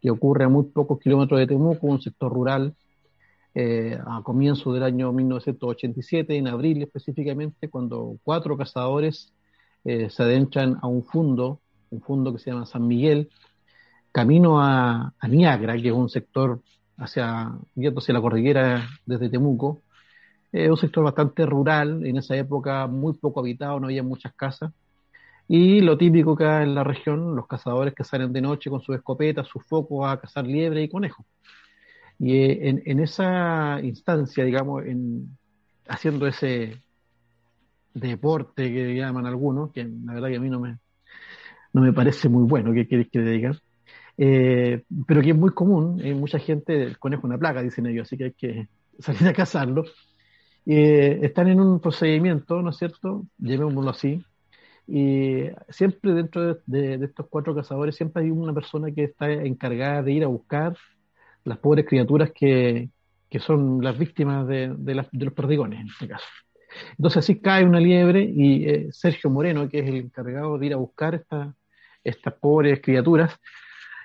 que 0.00 0.10
ocurre 0.10 0.44
a 0.44 0.48
muy 0.48 0.64
pocos 0.64 0.98
kilómetros 1.00 1.40
de 1.40 1.46
Temuco, 1.46 1.86
un 1.86 2.02
sector 2.02 2.30
rural 2.32 2.74
eh, 3.54 3.98
a 4.04 4.20
comienzo 4.22 4.72
del 4.72 4.82
año 4.82 5.12
1987, 5.12 6.36
en 6.36 6.48
abril 6.48 6.82
específicamente, 6.82 7.70
cuando 7.70 8.18
cuatro 8.22 8.56
cazadores 8.58 9.32
eh, 9.84 10.10
se 10.10 10.22
adentran 10.24 10.78
a 10.82 10.88
un 10.88 11.04
fundo, 11.04 11.60
un 11.90 12.02
fundo 12.02 12.32
que 12.32 12.38
se 12.38 12.50
llama 12.50 12.66
San 12.66 12.86
Miguel, 12.86 13.30
camino 14.12 14.60
a, 14.60 15.14
a 15.18 15.28
Niagara, 15.28 15.76
que 15.80 15.88
es 15.88 15.94
un 15.94 16.10
sector 16.10 16.60
hacia, 16.98 17.52
hacia 17.96 18.14
la 18.14 18.20
cordillera 18.20 18.88
desde 19.06 19.30
Temuco, 19.30 19.80
es 20.54 20.70
un 20.70 20.76
sector 20.76 21.02
bastante 21.02 21.44
rural, 21.46 22.06
en 22.06 22.16
esa 22.16 22.36
época 22.36 22.86
muy 22.86 23.14
poco 23.14 23.40
habitado, 23.40 23.80
no 23.80 23.86
había 23.86 24.04
muchas 24.04 24.32
casas. 24.34 24.72
Y 25.48 25.80
lo 25.80 25.98
típico 25.98 26.36
hay 26.40 26.62
en 26.62 26.76
la 26.76 26.84
región, 26.84 27.34
los 27.34 27.48
cazadores 27.48 27.92
que 27.92 28.04
salen 28.04 28.32
de 28.32 28.40
noche 28.40 28.70
con 28.70 28.80
sus 28.80 28.94
escopetas, 28.94 29.48
sus 29.48 29.64
focos 29.66 30.06
a 30.08 30.20
cazar 30.20 30.46
liebre 30.46 30.82
y 30.82 30.88
conejo. 30.88 31.26
Y 32.20 32.36
eh, 32.36 32.82
en, 32.86 33.00
esa 33.00 33.80
instancia, 33.82 34.44
digamos, 34.44 34.84
en, 34.86 35.36
haciendo 35.88 36.28
ese 36.28 36.80
deporte 37.92 38.72
que 38.72 38.94
llaman 38.94 39.26
algunos, 39.26 39.72
que 39.72 39.84
la 39.84 40.14
verdad 40.14 40.28
que 40.28 40.36
a 40.36 40.40
mí 40.40 40.50
no 40.50 40.60
me, 40.60 40.78
no 41.72 41.82
me 41.82 41.92
parece 41.92 42.28
muy 42.28 42.44
bueno, 42.44 42.72
que 42.72 42.86
quieres 42.86 43.08
que 43.10 43.20
diga, 43.20 43.58
eh, 44.16 44.84
pero 45.04 45.20
que 45.20 45.30
es 45.30 45.36
muy 45.36 45.50
común, 45.50 46.00
hay 46.00 46.14
mucha 46.14 46.38
gente, 46.38 46.80
el 46.80 46.98
conejo 46.98 47.26
una 47.26 47.38
plaga, 47.38 47.60
dicen 47.60 47.86
ellos, 47.86 48.06
así 48.06 48.16
que 48.16 48.24
hay 48.24 48.32
que 48.32 48.68
salir 49.00 49.26
a 49.26 49.32
cazarlo. 49.32 49.84
Eh, 50.66 51.20
están 51.22 51.48
en 51.48 51.60
un 51.60 51.80
procedimiento, 51.80 52.62
¿no 52.62 52.70
es 52.70 52.76
cierto? 52.76 53.26
Llamémoslo 53.38 53.90
así. 53.90 54.24
Y 54.86 55.44
siempre 55.70 56.12
dentro 56.12 56.58
de, 56.66 56.94
estos 57.02 57.26
cuatro 57.28 57.54
cazadores, 57.54 57.96
siempre 57.96 58.22
hay 58.24 58.30
una 58.30 58.52
persona 58.52 58.90
que 58.92 59.04
está 59.04 59.30
encargada 59.30 60.02
de 60.02 60.12
ir 60.12 60.24
a 60.24 60.28
buscar 60.28 60.76
las 61.44 61.58
pobres 61.58 61.86
criaturas 61.86 62.32
que, 62.34 62.90
que 63.30 63.38
son 63.38 63.82
las 63.82 63.98
víctimas 63.98 64.46
de, 64.46 64.74
de, 64.76 64.94
los 64.94 65.32
perdigones, 65.34 65.80
en 65.80 65.88
este 65.88 66.08
caso. 66.08 66.26
Entonces 66.98 67.18
así 67.18 67.40
cae 67.40 67.64
una 67.64 67.80
liebre 67.80 68.22
y 68.24 68.68
eh, 68.68 68.88
Sergio 68.90 69.30
Moreno, 69.30 69.68
que 69.68 69.78
es 69.78 69.86
el 69.88 69.96
encargado 69.96 70.58
de 70.58 70.66
ir 70.66 70.74
a 70.74 70.78
buscar 70.78 71.14
esta, 71.14 71.54
estas 72.02 72.34
pobres 72.34 72.80
criaturas, 72.82 73.38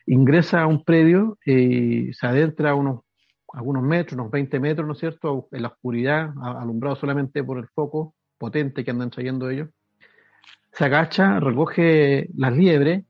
ingresa 0.06 0.62
a 0.62 0.68
un 0.68 0.84
predio 0.84 1.38
y 1.46 2.14
se 2.14 2.28
adentra 2.28 2.76
unos 2.76 3.02
algunos 3.54 3.84
metros, 3.84 4.14
unos 4.14 4.32
20 4.32 4.60
metros, 4.60 4.88
¿no 4.88 4.94
es 4.94 5.00
cierto?, 5.00 5.48
en 5.52 5.62
la 5.62 5.70
oscuridad, 5.70 6.32
alumbrado 6.42 6.96
solamente 6.96 7.44
por 7.44 7.58
el 7.58 7.68
foco 7.68 8.14
potente 8.38 8.84
que 8.84 8.92
andan 8.92 9.10
trayendo 9.10 9.50
ellos. 9.50 9.70
Se 10.72 10.86
agacha, 10.86 11.40
recoge 11.40 12.30
las 12.36 12.56
liebres, 12.56 13.06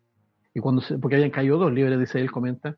y 0.53 0.59
cuando 0.59 0.81
se, 0.81 0.97
porque 0.97 1.15
habían 1.17 1.31
caído 1.31 1.57
dos 1.57 1.71
liebres, 1.71 1.99
dice 1.99 2.19
él, 2.19 2.31
comenta, 2.31 2.77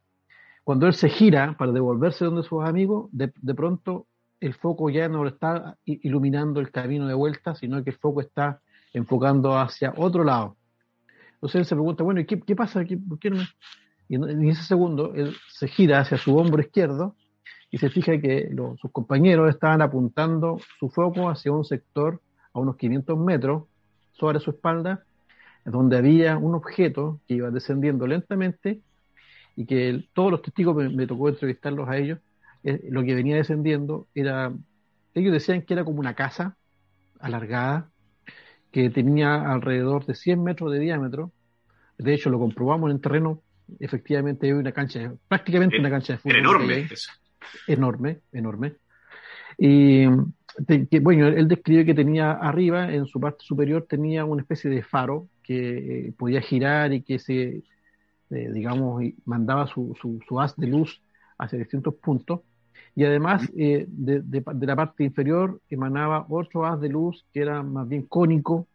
cuando 0.63 0.87
él 0.87 0.93
se 0.93 1.09
gira 1.09 1.55
para 1.57 1.71
devolverse 1.71 2.25
donde 2.25 2.43
sus 2.43 2.63
amigos, 2.63 3.09
de, 3.11 3.31
de 3.41 3.53
pronto 3.55 4.07
el 4.39 4.53
foco 4.55 4.89
ya 4.89 5.07
no 5.07 5.25
está 5.27 5.77
iluminando 5.85 6.59
el 6.59 6.71
camino 6.71 7.07
de 7.07 7.13
vuelta, 7.13 7.55
sino 7.55 7.83
que 7.83 7.91
el 7.91 7.97
foco 7.97 8.21
está 8.21 8.59
enfocando 8.91 9.57
hacia 9.57 9.93
otro 9.95 10.23
lado. 10.23 10.57
Entonces 11.35 11.59
él 11.59 11.65
se 11.65 11.75
pregunta, 11.75 12.03
bueno, 12.03 12.19
¿y 12.19 12.25
qué, 12.25 12.39
qué 12.39 12.55
pasa? 12.55 12.83
¿Por 13.07 13.19
qué 13.19 13.29
no 13.29 13.41
Y 14.09 14.15
en 14.15 14.43
ese 14.47 14.63
segundo 14.63 15.13
él 15.15 15.35
se 15.49 15.67
gira 15.67 15.99
hacia 15.99 16.17
su 16.17 16.35
hombro 16.35 16.61
izquierdo 16.61 17.15
y 17.71 17.77
se 17.77 17.89
fija 17.89 18.19
que 18.19 18.49
los, 18.51 18.79
sus 18.79 18.91
compañeros 18.91 19.49
estaban 19.49 19.81
apuntando 19.81 20.59
su 20.77 20.89
foco 20.89 21.29
hacia 21.29 21.53
un 21.53 21.63
sector 21.63 22.21
a 22.53 22.59
unos 22.59 22.75
500 22.75 23.17
metros 23.17 23.63
sobre 24.11 24.41
su 24.41 24.51
espalda, 24.51 25.03
donde 25.63 25.97
había 25.97 26.37
un 26.37 26.53
objeto 26.53 27.21
que 27.27 27.35
iba 27.35 27.49
descendiendo 27.49 28.05
lentamente 28.05 28.81
y 29.55 29.65
que 29.65 30.05
todos 30.13 30.31
los 30.31 30.41
testigos 30.41 30.75
me, 30.75 31.07
tocó 31.07 31.29
entrevistarlos 31.29 31.87
a 31.87 31.97
ellos, 31.97 32.19
eh, 32.63 32.87
lo 32.89 33.03
que 33.03 33.15
venía 33.15 33.37
descendiendo 33.37 34.07
era, 34.13 34.51
ellos 35.13 35.31
decían 35.31 35.61
que 35.61 35.73
era 35.73 35.85
como 35.85 35.99
una 35.99 36.13
casa 36.13 36.57
alargada, 37.19 37.89
que 38.71 38.89
tenía 38.89 39.49
alrededor 39.51 40.05
de 40.05 40.15
100 40.15 40.43
metros 40.43 40.71
de 40.73 40.79
diámetro, 40.79 41.31
de 41.97 42.13
hecho 42.13 42.29
lo 42.29 42.39
comprobamos 42.39 42.89
en 42.89 42.97
el 42.97 43.01
terreno, 43.01 43.41
efectivamente 43.79 44.47
hay 44.47 44.53
una 44.53 44.71
cancha, 44.71 45.13
prácticamente 45.27 45.79
una 45.79 45.89
cancha 45.89 46.13
de 46.13 46.19
fútbol. 46.19 46.35
Enorme 46.37 46.87
Enorme, 47.67 48.21
enorme. 48.31 48.75
Y 49.57 50.05
bueno, 51.01 51.27
él 51.27 51.47
describe 51.47 51.85
que 51.85 51.93
tenía 51.93 52.31
arriba, 52.31 52.91
en 52.91 53.05
su 53.05 53.19
parte 53.19 53.43
superior, 53.45 53.85
tenía 53.87 54.25
una 54.25 54.41
especie 54.41 54.69
de 54.69 54.83
faro 54.83 55.27
que 55.43 56.07
eh, 56.07 56.13
podía 56.17 56.41
girar 56.41 56.93
y 56.93 57.01
que 57.01 57.19
se 57.19 57.63
eh, 58.31 58.49
digamos, 58.53 59.03
mandaba 59.25 59.67
su, 59.67 59.93
su, 59.99 60.39
haz 60.39 60.55
de 60.55 60.65
luz 60.65 61.01
hacia 61.37 61.59
distintos 61.59 61.95
puntos. 61.95 62.39
Y 62.95 63.03
además, 63.03 63.49
eh, 63.57 63.85
de, 63.89 64.21
de, 64.21 64.65
la 64.65 64.75
parte 64.75 65.03
inferior 65.03 65.59
emanaba 65.69 66.25
otro 66.29 66.65
haz 66.65 66.79
de 66.79 66.87
luz 66.87 67.25
que 67.33 67.41
era 67.41 67.61
más 67.61 67.89
bien 67.89 68.03
cónico, 68.03 68.67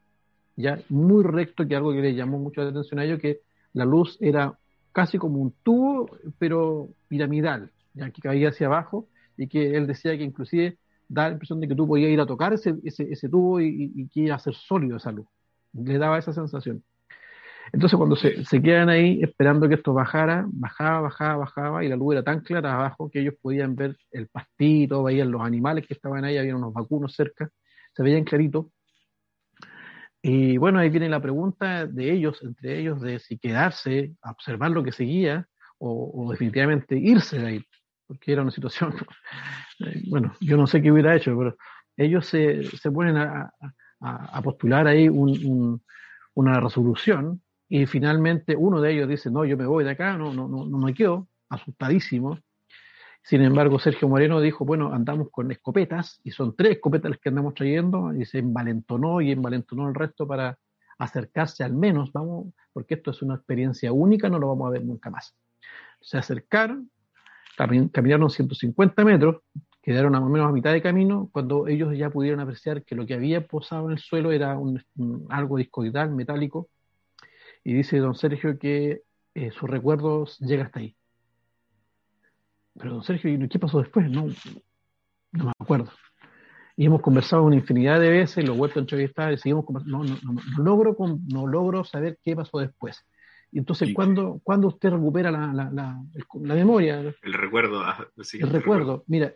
ya 0.56 0.78
muy 0.90 1.24
recto, 1.24 1.66
que 1.66 1.74
algo 1.74 1.92
que 1.92 2.02
le 2.02 2.14
llamó 2.14 2.38
mucho 2.38 2.62
la 2.62 2.68
atención 2.68 3.00
a 3.00 3.04
ellos, 3.04 3.18
que 3.18 3.40
la 3.72 3.86
luz 3.86 4.18
era 4.20 4.58
casi 4.92 5.16
como 5.16 5.40
un 5.40 5.54
tubo, 5.62 6.10
pero 6.38 6.88
piramidal, 7.08 7.70
ya 7.96 8.10
que 8.10 8.20
caía 8.22 8.50
hacia 8.50 8.68
abajo, 8.68 9.08
y 9.36 9.48
que 9.48 9.76
él 9.76 9.86
decía 9.86 10.16
que 10.16 10.24
inclusive 10.24 10.78
da 11.08 11.28
la 11.28 11.32
impresión 11.32 11.60
de 11.60 11.68
que 11.68 11.74
tú 11.74 11.86
podías 11.86 12.10
ir 12.10 12.20
a 12.20 12.26
tocar 12.26 12.52
ese, 12.52 12.74
ese, 12.84 13.04
ese 13.10 13.28
tubo 13.28 13.60
y, 13.60 13.92
y, 13.94 14.08
que 14.08 14.20
iba 14.20 14.34
a 14.34 14.38
ser 14.38 14.54
sólido 14.54 14.96
esa 14.96 15.12
luz. 15.12 15.26
Le 15.72 15.98
daba 15.98 16.18
esa 16.18 16.32
sensación. 16.32 16.82
Entonces 17.72 17.96
cuando 17.96 18.16
se, 18.16 18.44
se, 18.44 18.62
quedan 18.62 18.88
ahí 18.88 19.20
esperando 19.22 19.68
que 19.68 19.74
esto 19.74 19.92
bajara, 19.92 20.46
bajaba, 20.48 21.00
bajaba, 21.00 21.36
bajaba 21.36 21.84
y 21.84 21.88
la 21.88 21.96
luz 21.96 22.14
era 22.14 22.22
tan 22.22 22.40
clara 22.40 22.74
abajo 22.74 23.10
que 23.10 23.20
ellos 23.20 23.34
podían 23.40 23.74
ver 23.74 23.96
el 24.12 24.28
pastito, 24.28 25.02
veían 25.02 25.30
los 25.32 25.42
animales 25.42 25.86
que 25.86 25.94
estaban 25.94 26.24
ahí, 26.24 26.38
había 26.38 26.56
unos 26.56 26.72
vacunos 26.72 27.14
cerca, 27.14 27.50
se 27.92 28.02
veían 28.02 28.24
clarito. 28.24 28.70
Y 30.22 30.56
bueno, 30.58 30.78
ahí 30.78 30.90
viene 30.90 31.08
la 31.08 31.20
pregunta 31.20 31.86
de 31.86 32.12
ellos, 32.12 32.40
entre 32.42 32.78
ellos, 32.80 33.00
de 33.00 33.18
si 33.18 33.38
quedarse 33.38 34.14
a 34.22 34.32
observar 34.32 34.70
lo 34.70 34.82
que 34.82 34.92
seguía 34.92 35.46
o, 35.78 36.10
o 36.14 36.30
definitivamente 36.30 36.96
irse 36.96 37.38
de 37.38 37.46
ahí, 37.46 37.64
porque 38.06 38.32
era 38.32 38.42
una 38.42 38.50
situación, 38.50 38.94
eh, 39.80 40.02
bueno, 40.08 40.34
yo 40.40 40.56
no 40.56 40.66
sé 40.66 40.80
qué 40.82 40.92
hubiera 40.92 41.14
hecho, 41.14 41.36
pero 41.36 41.56
ellos 41.96 42.26
se, 42.26 42.64
se 42.64 42.90
ponen 42.90 43.16
a, 43.16 43.50
a, 44.00 44.38
a 44.38 44.42
postular 44.42 44.86
ahí 44.86 45.08
un, 45.08 45.30
un, 45.44 45.82
una 46.34 46.60
resolución 46.60 47.42
y 47.68 47.86
finalmente 47.86 48.54
uno 48.56 48.80
de 48.80 48.92
ellos 48.92 49.08
dice, 49.08 49.30
no, 49.30 49.44
yo 49.44 49.56
me 49.56 49.66
voy 49.66 49.84
de 49.84 49.90
acá, 49.90 50.16
no, 50.16 50.32
no, 50.32 50.46
no, 50.48 50.66
no 50.66 50.78
me 50.78 50.94
quedo, 50.94 51.28
asustadísimo. 51.48 52.38
Sin 53.22 53.42
embargo, 53.42 53.78
Sergio 53.80 54.08
Moreno 54.08 54.40
dijo, 54.40 54.64
bueno, 54.64 54.92
andamos 54.92 55.30
con 55.30 55.50
escopetas, 55.50 56.20
y 56.22 56.30
son 56.30 56.54
tres 56.54 56.72
escopetas 56.76 57.10
las 57.10 57.18
que 57.18 57.30
andamos 57.30 57.54
trayendo, 57.54 58.14
y 58.14 58.24
se 58.24 58.38
envalentonó 58.38 59.20
y 59.20 59.32
envalentonó 59.32 59.88
el 59.88 59.96
resto 59.96 60.28
para 60.28 60.58
acercarse 60.98 61.64
al 61.64 61.74
menos, 61.74 62.12
vamos, 62.12 62.54
porque 62.72 62.94
esto 62.94 63.10
es 63.10 63.22
una 63.22 63.34
experiencia 63.34 63.92
única, 63.92 64.28
no 64.28 64.38
lo 64.38 64.48
vamos 64.48 64.68
a 64.68 64.70
ver 64.70 64.84
nunca 64.84 65.10
más. 65.10 65.34
Se 66.00 66.18
acercaron, 66.18 66.90
caminaron 67.56 68.30
150 68.30 69.04
metros, 69.04 69.42
quedaron 69.82 70.12
más 70.12 70.22
o 70.22 70.28
menos 70.28 70.48
a 70.48 70.52
mitad 70.52 70.72
de 70.72 70.82
camino, 70.82 71.28
cuando 71.32 71.68
ellos 71.68 71.96
ya 71.96 72.10
pudieron 72.10 72.40
apreciar 72.40 72.84
que 72.84 72.94
lo 72.94 73.06
que 73.06 73.14
había 73.14 73.46
posado 73.46 73.86
en 73.86 73.92
el 73.92 73.98
suelo 73.98 74.32
era 74.32 74.58
algo 75.30 75.56
discoidal, 75.56 76.10
metálico, 76.14 76.68
y 77.64 77.72
dice 77.72 77.98
don 77.98 78.14
Sergio 78.14 78.58
que 78.58 79.02
eh, 79.34 79.50
sus 79.52 79.68
recuerdos 79.68 80.38
llega 80.40 80.64
hasta 80.64 80.80
ahí. 80.80 80.96
Pero 82.78 82.94
don 82.94 83.02
Sergio, 83.02 83.30
¿y 83.32 83.48
qué 83.48 83.58
pasó 83.58 83.78
después? 83.78 84.10
No, 84.10 84.26
no 85.32 85.44
me 85.44 85.52
acuerdo. 85.58 85.90
Y 86.76 86.84
hemos 86.84 87.00
conversado 87.00 87.42
una 87.44 87.56
infinidad 87.56 87.98
de 88.00 88.10
veces, 88.10 88.44
lo 88.44 88.52
he 88.52 88.56
vuelto 88.56 88.78
a 88.78 88.82
entrevistar 88.82 89.32
y 89.32 89.38
seguimos 89.38 89.64
conversando. 89.64 89.98
No, 89.98 90.04
no, 90.04 90.18
no, 90.22 90.62
logro, 90.62 90.96
no 91.26 91.46
logro 91.46 91.84
saber 91.84 92.18
qué 92.22 92.36
pasó 92.36 92.58
después. 92.58 93.04
Y 93.56 93.60
entonces, 93.60 93.94
¿cuándo, 93.94 94.38
¿cuándo 94.44 94.68
usted 94.68 94.90
recupera 94.90 95.30
la, 95.30 95.50
la, 95.50 95.70
la, 95.70 95.98
la 96.42 96.54
memoria? 96.54 97.00
El 97.22 97.32
recuerdo. 97.32 97.80
Ah, 97.80 98.06
sí, 98.20 98.36
el, 98.36 98.50
recuerdo. 98.50 98.58
recuerdo. 98.58 99.04
Mira, 99.06 99.32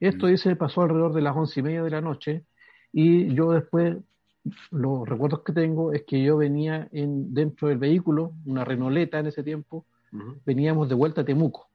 esto 0.00 0.26
mm. 0.26 0.30
dice 0.30 0.56
pasó 0.56 0.82
alrededor 0.82 1.12
de 1.14 1.22
las 1.22 1.36
once 1.36 1.60
y 1.60 1.62
media 1.62 1.84
de 1.84 1.90
la 1.90 2.00
noche 2.00 2.42
y 2.92 3.32
yo 3.36 3.52
después 3.52 3.98
los 4.72 5.08
recuerdos 5.08 5.44
que 5.44 5.52
tengo 5.52 5.92
es 5.92 6.02
que 6.02 6.24
yo 6.24 6.38
venía 6.38 6.88
en, 6.90 7.32
dentro 7.32 7.68
del 7.68 7.78
vehículo, 7.78 8.32
una 8.46 8.64
Renoleta 8.64 9.20
en 9.20 9.28
ese 9.28 9.44
tiempo, 9.44 9.86
uh 10.10 10.16
-huh. 10.16 10.40
veníamos 10.44 10.88
de 10.88 10.96
vuelta 10.96 11.20
a 11.20 11.24
Temuco. 11.24 11.68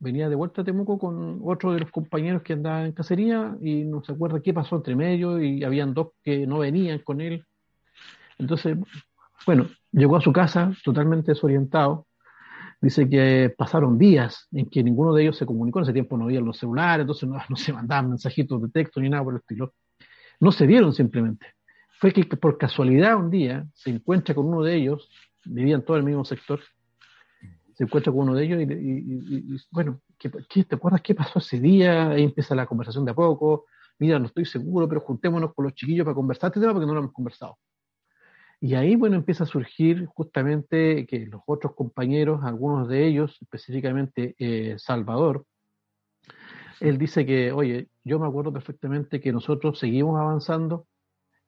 Venía 0.00 0.28
de 0.28 0.34
vuelta 0.34 0.60
a 0.60 0.64
Temuco 0.66 0.98
con 0.98 1.40
otro 1.44 1.72
de 1.72 1.80
los 1.80 1.90
compañeros 1.90 2.42
que 2.42 2.52
andaba 2.52 2.84
en 2.84 2.92
cacería 2.92 3.56
y 3.62 3.84
no 3.84 4.04
se 4.04 4.12
acuerda 4.12 4.42
qué 4.42 4.52
pasó 4.52 4.76
entre 4.76 4.94
medio 4.94 5.40
y 5.42 5.64
habían 5.64 5.94
dos 5.94 6.08
que 6.22 6.46
no 6.46 6.58
venían 6.58 6.98
con 6.98 7.22
él. 7.22 7.46
Entonces, 8.36 8.76
bueno, 9.46 9.68
llegó 9.92 10.16
a 10.16 10.20
su 10.20 10.32
casa 10.32 10.72
totalmente 10.84 11.32
desorientado. 11.32 12.06
Dice 12.80 13.08
que 13.08 13.52
pasaron 13.56 13.98
días 13.98 14.46
en 14.52 14.70
que 14.70 14.82
ninguno 14.82 15.12
de 15.12 15.22
ellos 15.22 15.36
se 15.36 15.46
comunicó. 15.46 15.80
En 15.80 15.84
ese 15.84 15.92
tiempo 15.92 16.16
no 16.16 16.24
había 16.24 16.40
los 16.40 16.58
celulares, 16.58 17.02
entonces 17.02 17.28
no, 17.28 17.38
se 17.56 17.72
mandaban 17.72 18.10
mensajitos 18.10 18.62
de 18.62 18.68
texto 18.68 19.00
ni 19.00 19.08
nada 19.08 19.24
por 19.24 19.34
el 19.34 19.40
estilo 19.40 19.74
no 20.40 20.52
se 20.52 20.66
vieron 20.66 20.92
simplemente. 20.92 21.46
Fue 22.00 22.12
que 22.12 22.24
por 22.24 22.58
casualidad 22.58 23.16
un 23.16 23.30
día 23.30 23.66
se 23.74 23.90
encuentra 23.90 24.34
con 24.34 24.46
uno 24.46 24.62
de 24.62 24.76
ellos, 24.76 25.10
vivían 25.44 25.82
todo 25.82 25.96
el 25.96 26.04
mismo 26.04 26.24
sector, 26.24 26.60
se 27.74 27.84
encuentra 27.84 28.12
con 28.12 28.22
uno 28.22 28.34
de 28.34 28.44
ellos 28.44 28.60
y, 28.60 28.64
y, 28.64 29.54
y, 29.54 29.60
bueno, 29.70 30.00
¿qué, 30.18 30.64
te 30.64 30.74
acuerdas 30.74 31.02
qué 31.02 31.14
pasó 31.14 31.38
ese 31.38 31.58
día? 31.58 32.10
Ahí 32.10 32.24
empieza 32.24 32.54
la 32.54 32.66
conversación 32.66 33.04
de 33.04 33.12
a 33.12 33.14
poco. 33.14 33.66
Mira, 33.98 34.18
no 34.18 34.26
estoy 34.26 34.44
seguro, 34.44 34.88
pero 34.88 35.00
juntémonos 35.00 35.54
con 35.54 35.64
los 35.64 35.74
chiquillos 35.74 36.04
para 36.04 36.14
conversar 36.14 36.48
este 36.48 36.60
tema 36.60 36.72
porque 36.72 36.86
no 36.86 36.94
lo 36.94 37.00
hemos 37.00 37.12
conversado. 37.12 37.58
Y 38.60 38.74
ahí, 38.74 38.96
bueno, 38.96 39.16
empieza 39.16 39.44
a 39.44 39.46
surgir 39.46 40.06
justamente 40.06 41.06
que 41.06 41.26
los 41.26 41.42
otros 41.46 41.74
compañeros, 41.74 42.40
algunos 42.42 42.88
de 42.88 43.06
ellos, 43.06 43.38
específicamente 43.40 44.34
eh, 44.38 44.74
Salvador, 44.78 45.46
él 46.80 46.98
dice 46.98 47.24
que, 47.24 47.52
oye, 47.52 47.88
yo 48.04 48.18
me 48.18 48.26
acuerdo 48.26 48.52
perfectamente 48.52 49.20
que 49.20 49.32
nosotros 49.32 49.78
seguimos 49.78 50.18
avanzando, 50.20 50.86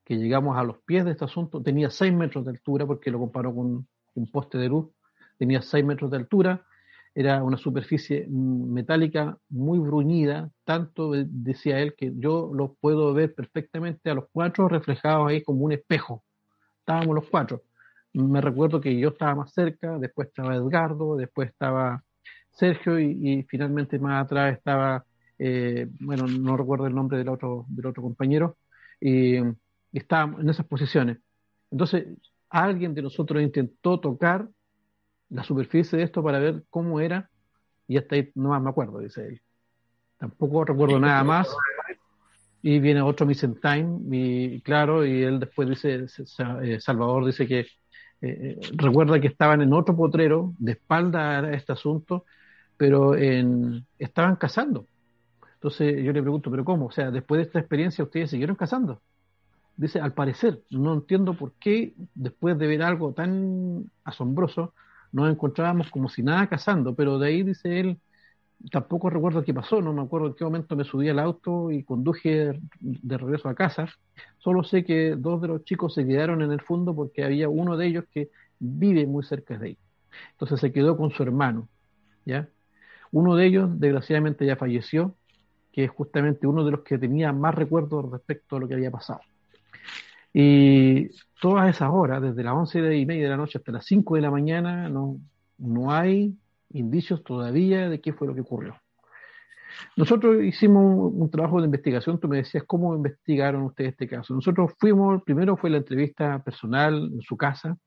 que 0.05 0.17
llegamos 0.17 0.57
a 0.57 0.63
los 0.63 0.79
pies 0.83 1.05
de 1.05 1.11
este 1.11 1.25
asunto, 1.25 1.61
tenía 1.61 1.89
seis 1.89 2.13
metros 2.13 2.45
de 2.45 2.51
altura, 2.51 2.85
porque 2.85 3.11
lo 3.11 3.19
comparó 3.19 3.53
con 3.53 3.87
un 4.13 4.31
poste 4.31 4.57
de 4.57 4.69
luz, 4.69 4.89
tenía 5.37 5.61
seis 5.61 5.85
metros 5.85 6.11
de 6.11 6.17
altura, 6.17 6.65
era 7.13 7.43
una 7.43 7.57
superficie 7.57 8.25
metálica 8.29 9.37
muy 9.49 9.79
bruñida, 9.79 10.49
tanto 10.63 11.11
decía 11.11 11.79
él 11.79 11.93
que 11.95 12.13
yo 12.15 12.51
lo 12.53 12.75
puedo 12.75 13.13
ver 13.13 13.35
perfectamente 13.35 14.09
a 14.09 14.13
los 14.13 14.25
cuatro 14.31 14.69
reflejados 14.69 15.29
ahí 15.29 15.43
como 15.43 15.65
un 15.65 15.73
espejo. 15.73 16.23
Estábamos 16.91 17.15
los 17.15 17.29
cuatro. 17.29 17.63
Me 18.11 18.41
recuerdo 18.41 18.81
que 18.81 18.99
yo 18.99 19.09
estaba 19.09 19.33
más 19.33 19.53
cerca, 19.53 19.97
después 19.97 20.27
estaba 20.27 20.55
Edgardo, 20.55 21.15
después 21.15 21.47
estaba 21.49 22.03
Sergio 22.51 22.99
y, 22.99 23.43
finalmente 23.47 23.97
más 23.97 24.25
atrás 24.25 24.57
estaba, 24.57 25.05
eh, 25.39 25.87
bueno, 26.01 26.27
no 26.27 26.57
recuerdo 26.57 26.87
el 26.87 26.93
nombre 26.93 27.17
del 27.17 27.29
otro, 27.29 27.65
del 27.69 27.85
otro 27.85 28.03
compañero, 28.03 28.57
y, 28.99 29.37
y 29.37 29.53
estábamos 29.93 30.41
en 30.41 30.49
esas 30.49 30.65
posiciones. 30.65 31.19
Entonces, 31.71 32.07
alguien 32.49 32.93
de 32.93 33.03
nosotros 33.03 33.41
intentó 33.41 34.01
tocar 34.01 34.49
la 35.29 35.45
superficie 35.45 35.97
de 35.97 36.03
esto 36.03 36.21
para 36.21 36.39
ver 36.39 36.65
cómo 36.69 36.99
era, 36.99 37.29
y 37.87 37.95
hasta 37.95 38.15
ahí 38.15 38.29
no 38.35 38.49
más 38.49 38.61
me 38.61 38.69
acuerdo, 38.69 38.99
dice 38.99 39.27
él. 39.27 39.41
Tampoco 40.17 40.65
recuerdo 40.65 40.99
nada 40.99 41.23
más. 41.23 41.55
Y 42.61 42.79
viene 42.79 43.01
otro 43.01 43.25
Missing 43.25 43.59
Time, 43.59 43.99
y 44.11 44.61
claro, 44.61 45.05
y 45.05 45.23
él 45.23 45.39
después 45.39 45.67
dice, 45.67 46.05
eh, 46.63 46.79
Salvador 46.79 47.25
dice 47.25 47.47
que 47.47 47.59
eh, 47.61 47.67
eh, 48.21 48.59
recuerda 48.73 49.19
que 49.19 49.27
estaban 49.27 49.61
en 49.61 49.73
otro 49.73 49.95
potrero, 49.95 50.53
de 50.59 50.73
espalda 50.73 51.39
a 51.39 51.53
este 51.53 51.73
asunto, 51.73 52.25
pero 52.77 53.15
en, 53.15 53.85
estaban 53.97 54.35
cazando. 54.35 54.85
Entonces 55.55 56.03
yo 56.03 56.11
le 56.11 56.21
pregunto, 56.21 56.51
¿pero 56.51 56.63
cómo? 56.63 56.87
O 56.87 56.91
sea, 56.91 57.11
después 57.11 57.39
de 57.39 57.43
esta 57.43 57.59
experiencia, 57.59 58.03
¿ustedes 58.03 58.29
siguieron 58.29 58.55
cazando? 58.55 59.01
Dice, 59.75 59.99
al 59.99 60.13
parecer, 60.13 60.61
no 60.69 60.93
entiendo 60.93 61.33
por 61.33 61.53
qué, 61.53 61.93
después 62.13 62.57
de 62.57 62.67
ver 62.67 62.83
algo 62.83 63.13
tan 63.13 63.89
asombroso, 64.03 64.73
nos 65.11 65.29
encontrábamos 65.29 65.89
como 65.89 66.09
si 66.09 66.23
nada 66.23 66.47
cazando, 66.47 66.93
pero 66.95 67.17
de 67.19 67.27
ahí, 67.27 67.43
dice 67.43 67.79
él, 67.79 67.97
tampoco 68.69 69.09
recuerdo 69.09 69.43
qué 69.43 69.53
pasó, 69.53 69.81
no 69.81 69.93
me 69.93 70.01
acuerdo 70.01 70.27
en 70.27 70.33
qué 70.35 70.43
momento 70.43 70.75
me 70.75 70.83
subí 70.83 71.09
al 71.09 71.19
auto 71.19 71.71
y 71.71 71.83
conduje 71.83 72.59
de 72.79 73.17
regreso 73.17 73.49
a 73.49 73.55
casa. 73.55 73.87
Solo 74.37 74.63
sé 74.63 74.83
que 74.83 75.15
dos 75.15 75.41
de 75.41 75.47
los 75.47 75.63
chicos 75.63 75.93
se 75.93 76.05
quedaron 76.05 76.41
en 76.41 76.51
el 76.51 76.61
fondo 76.61 76.95
porque 76.95 77.23
había 77.23 77.49
uno 77.49 77.77
de 77.77 77.87
ellos 77.87 78.05
que 78.11 78.29
vive 78.59 79.05
muy 79.07 79.23
cerca 79.23 79.57
de 79.57 79.67
ahí. 79.67 79.77
Entonces 80.33 80.59
se 80.59 80.71
quedó 80.71 80.97
con 80.97 81.11
su 81.11 81.23
hermano, 81.23 81.67
¿ya? 82.25 82.47
Uno 83.11 83.35
de 83.35 83.45
ellos, 83.45 83.79
desgraciadamente, 83.79 84.45
ya 84.45 84.55
falleció, 84.55 85.15
que 85.71 85.85
es 85.85 85.91
justamente 85.91 86.47
uno 86.47 86.63
de 86.63 86.71
los 86.71 86.81
que 86.81 86.97
tenía 86.97 87.33
más 87.33 87.55
recuerdos 87.55 88.09
respecto 88.11 88.55
a 88.55 88.59
lo 88.59 88.67
que 88.67 88.75
había 88.75 88.91
pasado. 88.91 89.21
Y 90.33 91.09
todas 91.41 91.69
esas 91.75 91.89
horas, 91.91 92.21
desde 92.21 92.43
las 92.43 92.53
once 92.53 92.95
y 92.95 93.05
media 93.05 93.23
de 93.23 93.29
la 93.29 93.37
noche 93.37 93.57
hasta 93.57 93.71
las 93.71 93.85
5 93.85 94.15
de 94.15 94.21
la 94.21 94.31
mañana, 94.31 94.87
no, 94.87 95.17
no 95.57 95.91
hay 95.91 96.37
indicios 96.73 97.23
todavía 97.23 97.89
de 97.89 98.01
qué 98.01 98.13
fue 98.13 98.27
lo 98.27 98.35
que 98.35 98.41
ocurrió. 98.41 98.75
Nosotros 99.95 100.43
hicimos 100.43 101.13
un, 101.13 101.29
trabajo 101.29 101.59
de 101.59 101.65
investigación, 101.65 102.19
tú 102.19 102.27
me 102.27 102.37
decías 102.37 102.63
cómo 102.65 102.95
investigaron 102.95 103.63
ustedes 103.63 103.91
este 103.91 104.07
caso. 104.07 104.33
Nosotros 104.33 104.73
fuimos, 104.79 105.23
primero 105.23 105.57
fue 105.57 105.69
la 105.69 105.77
entrevista 105.77 106.43
personal 106.43 107.09
en 107.13 107.21
su 107.21 107.37
casa, 107.37 107.77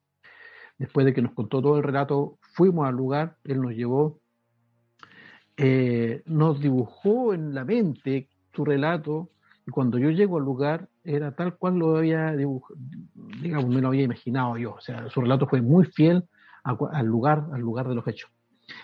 después 0.78 1.06
de 1.06 1.12
que 1.12 1.22
nos 1.22 1.32
contó 1.32 1.60
todo 1.60 1.76
el 1.76 1.82
relato, 1.82 2.38
fuimos 2.40 2.86
al 2.86 2.94
lugar, 2.94 3.36
él 3.44 3.60
nos 3.60 3.72
llevó, 3.72 4.20
eh, 5.56 6.22
nos 6.26 6.60
dibujó 6.60 7.34
en 7.34 7.54
la 7.54 7.64
mente 7.64 8.28
su 8.52 8.64
relato, 8.64 9.30
y 9.66 9.70
cuando 9.70 9.98
yo 9.98 10.10
llego 10.10 10.38
al 10.38 10.44
lugar, 10.44 10.88
era 11.04 11.34
tal 11.34 11.56
cual 11.56 11.76
lo 11.76 11.96
había 11.96 12.32
dibujado, 12.32 12.78
digamos, 13.40 13.68
me 13.68 13.80
lo 13.80 13.88
había 13.88 14.02
imaginado 14.02 14.56
yo. 14.58 14.74
O 14.74 14.80
sea, 14.80 15.08
su 15.08 15.20
relato 15.20 15.46
fue 15.46 15.62
muy 15.62 15.86
fiel 15.86 16.24
al 16.64 17.06
lugar, 17.06 17.46
al 17.52 17.60
lugar 17.60 17.88
de 17.88 17.94
los 17.94 18.06
hechos. 18.06 18.30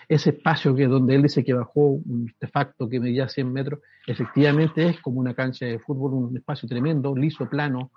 Ese 0.07 0.31
espacio 0.31 0.75
que 0.75 0.87
donde 0.87 1.15
él 1.15 1.23
dice 1.23 1.43
que 1.43 1.53
bajó 1.53 1.81
un 1.81 2.27
artefacto 2.29 2.87
que 2.87 2.99
medía 2.99 3.27
100 3.27 3.51
metros, 3.51 3.79
efectivamente 4.05 4.87
es 4.87 4.99
como 5.01 5.19
una 5.19 5.33
cancha 5.33 5.65
de 5.65 5.79
fútbol, 5.79 6.13
un 6.13 6.37
espacio 6.37 6.67
tremendo, 6.67 7.15
liso, 7.15 7.49
plano, 7.49 7.91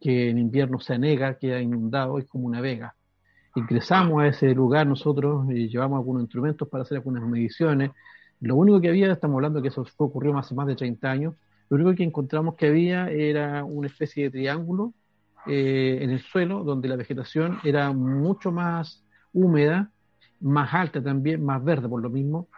que 0.00 0.30
en 0.30 0.38
invierno 0.38 0.78
se 0.78 0.94
anega, 0.94 1.38
queda 1.38 1.60
inundado, 1.60 2.18
es 2.18 2.26
como 2.26 2.46
una 2.46 2.60
vega. 2.60 2.94
Ingresamos 3.56 4.22
a 4.22 4.28
ese 4.28 4.54
lugar 4.54 4.86
nosotros 4.86 5.50
y 5.50 5.68
llevamos 5.68 5.98
algunos 5.98 6.22
instrumentos 6.22 6.68
para 6.68 6.82
hacer 6.82 6.98
algunas 6.98 7.24
mediciones. 7.24 7.90
Lo 8.40 8.54
único 8.54 8.80
que 8.80 8.88
había, 8.88 9.10
estamos 9.10 9.36
hablando 9.36 9.60
que 9.60 9.68
eso 9.68 9.84
ocurrió 9.96 10.36
hace 10.38 10.54
más 10.54 10.66
de 10.68 10.76
30 10.76 11.10
años, 11.10 11.34
lo 11.68 11.76
único 11.76 11.94
que 11.94 12.04
encontramos 12.04 12.54
que 12.54 12.66
había 12.66 13.10
era 13.10 13.64
una 13.64 13.88
especie 13.88 14.24
de 14.24 14.30
triángulo 14.30 14.94
eh, 15.46 15.98
en 16.00 16.10
el 16.10 16.20
suelo 16.20 16.64
donde 16.64 16.88
la 16.88 16.96
vegetación 16.96 17.58
era 17.64 17.92
mucho 17.92 18.50
más 18.52 19.04
húmeda, 19.32 19.90
más 20.40 20.72
alta 20.72 21.02
también, 21.02 21.44
más 21.44 21.62
verde 21.62 21.88
por 21.88 22.00
lo 22.00 22.10
mismo, 22.10 22.48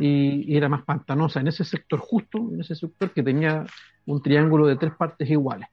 y, 0.00 0.56
era 0.56 0.68
más 0.68 0.82
pantanosa 0.82 1.40
en 1.40 1.48
ese 1.48 1.64
sector 1.64 2.00
justo, 2.00 2.38
en 2.38 2.60
ese 2.60 2.74
sector 2.74 3.10
que 3.10 3.22
tenía 3.22 3.66
un 4.06 4.22
triángulo 4.22 4.66
de 4.66 4.76
tres 4.76 4.94
partes 4.94 5.28
iguales. 5.28 5.68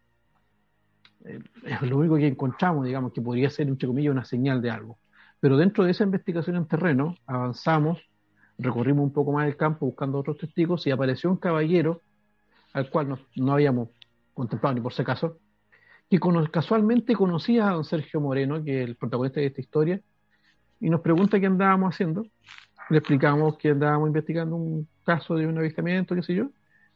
Eh, 1.23 1.39
es 1.63 1.81
lo 1.83 1.97
único 1.97 2.15
que 2.17 2.27
encontramos, 2.27 2.85
digamos, 2.85 3.13
que 3.13 3.21
podría 3.21 3.49
ser, 3.49 3.67
entre 3.67 3.87
comillas, 3.87 4.11
una 4.11 4.25
señal 4.25 4.61
de 4.61 4.69
algo. 4.69 4.97
Pero 5.39 5.57
dentro 5.57 5.85
de 5.85 5.91
esa 5.91 6.03
investigación 6.03 6.55
en 6.55 6.67
terreno, 6.67 7.15
avanzamos, 7.25 7.99
recorrimos 8.57 9.03
un 9.03 9.13
poco 9.13 9.31
más 9.31 9.47
el 9.47 9.55
campo 9.55 9.85
buscando 9.85 10.19
otros 10.19 10.37
testigos 10.37 10.85
y 10.87 10.91
apareció 10.91 11.31
un 11.31 11.37
caballero 11.37 12.01
al 12.73 12.89
cual 12.89 13.19
no, 13.35 13.53
habíamos 13.53 13.89
contemplado 14.33 14.75
ni 14.75 14.81
por 14.81 14.93
si 14.93 15.01
acaso, 15.01 15.37
que 16.09 16.19
casualmente 16.51 17.15
conocía 17.15 17.69
a 17.69 17.73
don 17.73 17.83
Sergio 17.83 18.21
Moreno, 18.21 18.63
que 18.63 18.81
es 18.83 18.89
el 18.89 18.95
protagonista 18.95 19.39
de 19.39 19.47
esta 19.47 19.61
historia, 19.61 20.01
y 20.81 20.89
nos 20.89 21.01
pregunta 21.01 21.39
qué 21.39 21.45
andábamos 21.45 21.93
haciendo. 21.93 22.25
Le 22.89 22.97
explicamos 22.97 23.57
que 23.57 23.69
andábamos 23.69 24.07
investigando 24.09 24.55
un 24.55 24.87
caso 25.05 25.35
de 25.35 25.47
un 25.47 25.57
avistamiento, 25.57 26.15
qué 26.15 26.23
sé 26.23 26.33
yo. 26.33 26.49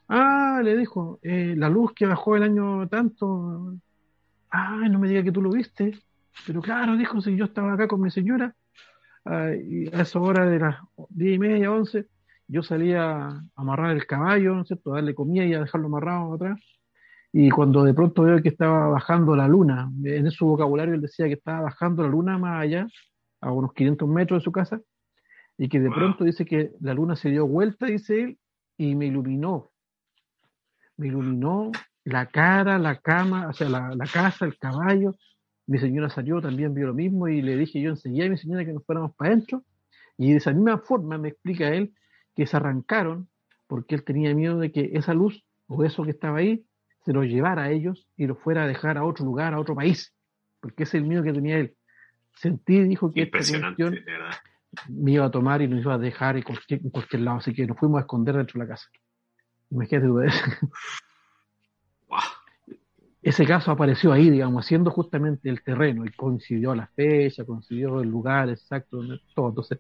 Ah, 0.10 0.60
le 0.64 0.76
dijo, 0.76 1.20
eh, 1.22 1.54
la 1.56 1.70
luz 1.70 1.94
que 1.94 2.06
bajó 2.06 2.36
el 2.36 2.44
año 2.44 2.88
tanto. 2.90 3.76
Ah, 4.50 4.88
no 4.90 5.00
me 5.00 5.08
diga 5.08 5.24
que 5.24 5.32
tú 5.32 5.42
lo 5.42 5.52
viste. 5.52 6.00
Pero 6.46 6.62
claro, 6.62 6.98
dijo, 6.98 7.22
si 7.22 7.36
yo 7.36 7.46
estaba 7.46 7.74
acá 7.74 7.88
con 7.88 8.02
mi 8.02 8.12
señora, 8.12 8.56
ah, 9.26 9.52
a 9.94 10.02
esa 10.02 10.20
hora 10.20 10.46
de 10.46 10.60
las 10.60 10.78
diez 11.10 11.36
y 11.36 11.40
media, 11.40 11.72
once, 11.72 12.08
yo 12.48 12.64
salía 12.64 13.28
a 13.28 13.44
amarrar 13.56 13.92
el 13.92 14.06
caballo, 14.08 14.56
¿no 14.56 14.62
es 14.62 14.68
cierto?, 14.68 14.94
a 14.94 14.96
darle 14.96 15.16
comida 15.16 15.46
y 15.46 15.54
a 15.54 15.62
dejarlo 15.62 15.88
amarrado 15.88 16.34
atrás. 16.34 16.60
Y 17.32 17.50
cuando 17.50 17.84
de 17.84 17.94
pronto 17.94 18.24
veo 18.24 18.42
que 18.42 18.50
estaba 18.50 18.88
bajando 18.88 19.36
la 19.36 19.48
luna, 19.48 19.92
en 20.04 20.32
su 20.32 20.48
vocabulario 20.48 20.96
él 20.96 21.02
decía 21.02 21.28
que 21.28 21.34
estaba 21.34 21.62
bajando 21.62 22.04
la 22.04 22.10
luna 22.10 22.38
más 22.38 22.62
allá, 22.64 22.88
a 23.46 23.52
unos 23.52 23.74
500 23.74 24.10
metros 24.10 24.42
de 24.42 24.44
su 24.44 24.52
casa, 24.52 24.82
y 25.58 25.70
que 25.70 25.80
de 25.80 25.90
pronto 25.90 26.24
dice 26.24 26.46
que 26.46 26.72
la 26.82 26.94
luna 26.94 27.16
se 27.16 27.30
dio 27.30 27.48
vuelta, 27.48 27.86
dice 27.86 28.22
él, 28.22 28.40
y 28.78 28.96
me 28.96 29.06
iluminó. 29.06 29.72
Me 30.98 31.08
iluminó 31.08 31.72
la 32.04 32.26
cara, 32.26 32.78
la 32.80 33.00
cama, 33.00 33.48
o 33.50 33.54
sea, 33.54 33.70
la, 33.70 33.96
la 33.96 34.06
casa, 34.06 34.46
el 34.46 34.58
caballo. 34.58 35.16
Mi 35.68 35.78
señora 35.78 36.10
salió, 36.10 36.42
también 36.42 36.74
vio 36.74 36.88
lo 36.88 36.94
mismo, 36.94 37.28
y 37.28 37.42
le 37.42 37.56
dije 37.56 37.82
yo 37.82 37.92
enseguida 37.92 38.26
a 38.26 38.30
mi 38.30 38.38
señora 38.38 38.66
que 38.66 38.74
nos 38.74 38.86
fuéramos 38.86 39.16
para 39.16 39.32
adentro. 39.32 39.64
Y 40.18 40.32
de 40.32 40.38
esa 40.38 40.52
misma 40.52 40.80
forma 40.80 41.18
me 41.18 41.30
explica 41.30 41.70
él 41.70 41.94
que 42.36 42.48
se 42.48 42.58
arrancaron 42.58 43.30
porque 43.68 43.96
él 43.96 44.04
tenía 44.04 44.34
miedo 44.34 44.60
de 44.60 44.72
que 44.72 44.92
esa 44.94 45.14
luz 45.14 45.44
o 45.68 45.84
eso 45.84 46.04
que 46.04 46.12
estaba 46.12 46.40
ahí 46.40 46.66
se 47.04 47.14
lo 47.14 47.24
llevara 47.24 47.64
a 47.64 47.72
ellos 47.72 48.08
y 48.18 48.26
lo 48.28 48.36
fuera 48.36 48.64
a 48.64 48.68
dejar 48.68 48.98
a 48.98 49.04
otro 49.04 49.26
lugar, 49.26 49.54
a 49.54 49.60
otro 49.60 49.76
país, 49.76 50.14
porque 50.60 50.84
ese 50.84 50.98
es 50.98 51.04
el 51.04 51.10
miedo 51.10 51.24
que 51.24 51.34
tenía 51.34 51.58
él. 51.58 51.76
Sentí, 52.36 52.84
dijo 52.84 53.12
que 53.14 53.24
esta 53.24 53.38
cuestión 53.38 53.96
me 54.90 55.12
iba 55.12 55.26
a 55.26 55.32
tomar 55.32 55.62
y 55.62 55.68
nos 55.68 55.82
iba 55.82 55.94
a 55.94 55.98
dejar 55.98 56.38
en 56.38 56.44
cualquier, 56.44 56.82
en 56.82 56.90
cualquier 56.90 57.22
lado, 57.22 57.38
así 57.38 57.54
que 57.54 57.66
nos 57.66 57.78
fuimos 57.78 57.98
a 57.98 58.02
esconder 58.02 58.36
dentro 58.36 58.60
de 58.60 58.66
la 58.66 58.74
casa. 58.74 58.90
Imagínate 59.72 60.08
tú 60.08 60.20
eso. 60.22 60.46
Ese 63.22 63.46
caso 63.46 63.72
apareció 63.72 64.12
ahí, 64.12 64.30
digamos, 64.30 64.64
haciendo 64.64 64.92
justamente 64.92 65.50
el 65.50 65.64
terreno 65.64 66.06
y 66.06 66.12
coincidió 66.12 66.76
la 66.76 66.88
fecha, 66.88 67.44
coincidió 67.44 68.02
el 68.02 68.10
lugar 68.10 68.50
exacto, 68.50 69.02
todo. 69.34 69.50
Entonces, 69.50 69.80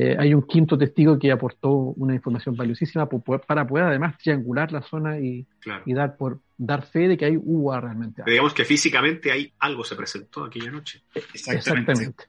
eh, 0.00 0.16
hay 0.16 0.32
un 0.32 0.42
quinto 0.42 0.78
testigo 0.78 1.18
que 1.18 1.32
aportó 1.32 1.72
una 1.72 2.14
información 2.14 2.54
valiosísima 2.54 3.08
para 3.08 3.66
poder 3.66 3.86
además 3.86 4.16
triangular 4.16 4.70
la 4.70 4.80
zona 4.80 5.18
y, 5.18 5.44
dar 5.86 6.16
por 6.16 6.38
dar 6.56 6.86
fe 6.86 7.08
de 7.08 7.16
que 7.16 7.24
hay 7.24 7.36
hubo 7.36 7.78
realmente 7.80 8.22
digamos 8.24 8.54
que 8.54 8.64
físicamente 8.64 9.32
hay 9.32 9.52
algo 9.58 9.82
se 9.82 9.96
presentó 9.96 10.44
aquella 10.44 10.70
noche. 10.70 11.02
Exactamente. 11.34 12.26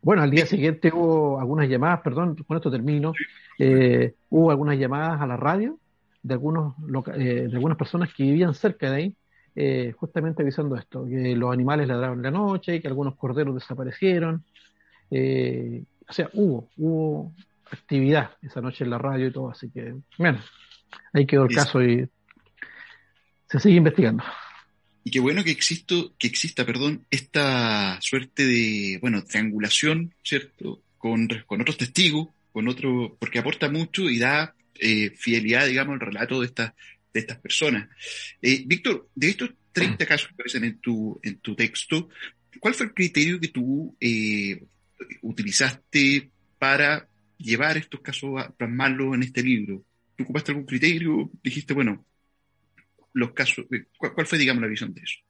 Bueno, 0.00 0.22
al 0.22 0.30
día 0.30 0.46
siguiente 0.46 0.90
hubo 0.92 1.38
algunas 1.38 1.68
llamadas, 1.68 2.00
perdón, 2.02 2.34
con 2.46 2.56
esto 2.56 2.70
termino, 2.70 3.12
eh, 3.58 4.14
hubo 4.30 4.50
algunas 4.50 4.78
llamadas 4.78 5.20
a 5.20 5.26
la 5.26 5.36
radio 5.36 5.78
de, 6.22 6.32
algunos, 6.32 6.74
eh, 7.14 7.46
de 7.48 7.54
algunas 7.54 7.76
personas 7.76 8.12
que 8.14 8.22
vivían 8.22 8.54
cerca 8.54 8.90
de 8.90 8.96
ahí, 8.96 9.16
eh, 9.54 9.92
justamente 9.96 10.42
avisando 10.42 10.76
esto, 10.76 11.06
que 11.06 11.36
los 11.36 11.52
animales 11.52 11.88
ladraron 11.88 12.18
en 12.18 12.22
la 12.24 12.30
noche, 12.30 12.80
que 12.80 12.88
algunos 12.88 13.16
corderos 13.16 13.54
desaparecieron. 13.54 14.44
O 16.08 16.12
sea, 16.12 16.28
hubo, 16.32 16.68
hubo 16.76 17.34
actividad 17.70 18.30
esa 18.42 18.60
noche 18.60 18.84
en 18.84 18.90
la 18.90 18.98
radio 18.98 19.28
y 19.28 19.32
todo, 19.32 19.50
así 19.50 19.70
que, 19.70 19.94
bueno, 20.18 20.42
ahí 21.12 21.26
quedó 21.26 21.44
el 21.44 21.54
caso 21.54 21.82
y 21.82 22.08
se 23.48 23.60
sigue 23.60 23.76
investigando. 23.76 24.24
Y 25.02 25.10
qué 25.10 25.20
bueno 25.20 25.44
que 25.44 25.50
existo, 25.50 26.14
que 26.18 26.26
exista, 26.26 26.64
perdón, 26.64 27.04
esta 27.10 28.00
suerte 28.00 28.46
de, 28.46 28.98
bueno, 29.00 29.22
triangulación, 29.22 30.14
¿cierto? 30.22 30.80
Con, 30.96 31.28
con 31.46 31.60
otros 31.60 31.76
testigos, 31.76 32.28
con 32.52 32.68
otro, 32.68 33.16
porque 33.18 33.38
aporta 33.38 33.68
mucho 33.68 34.08
y 34.08 34.18
da 34.18 34.54
eh, 34.76 35.10
fidelidad, 35.10 35.66
digamos, 35.66 35.94
al 35.94 36.00
relato 36.00 36.40
de 36.40 36.46
estas, 36.46 36.72
de 37.12 37.20
estas 37.20 37.38
personas. 37.38 37.88
Eh, 38.40 38.64
Víctor, 38.66 39.08
de 39.14 39.28
estos 39.28 39.50
30 39.72 40.06
casos 40.06 40.28
que 40.28 40.34
aparecen 40.34 40.64
en 40.64 40.78
tu, 40.78 41.20
en 41.22 41.38
tu 41.38 41.54
texto, 41.54 42.08
¿cuál 42.58 42.74
fue 42.74 42.86
el 42.86 42.94
criterio 42.94 43.38
que 43.38 43.48
tú 43.48 43.94
eh, 44.00 44.62
utilizaste 45.22 46.30
para 46.58 47.08
llevar 47.38 47.76
estos 47.76 48.00
casos 48.00 48.40
a 48.40 48.50
plasmarlos 48.50 49.14
en 49.14 49.22
este 49.22 49.42
libro? 49.42 49.82
¿Tú 50.16 50.24
ocupaste 50.24 50.52
algún 50.52 50.66
criterio? 50.66 51.30
Dijiste, 51.42 51.74
bueno, 51.74 52.04
los 53.12 53.32
casos? 53.32 53.66
Eh, 53.70 53.86
¿Cuál, 53.96 54.26
fue, 54.26 54.38
digamos, 54.38 54.62
la 54.62 54.68
visión 54.68 54.92
de 54.92 55.02
eso? 55.02 55.20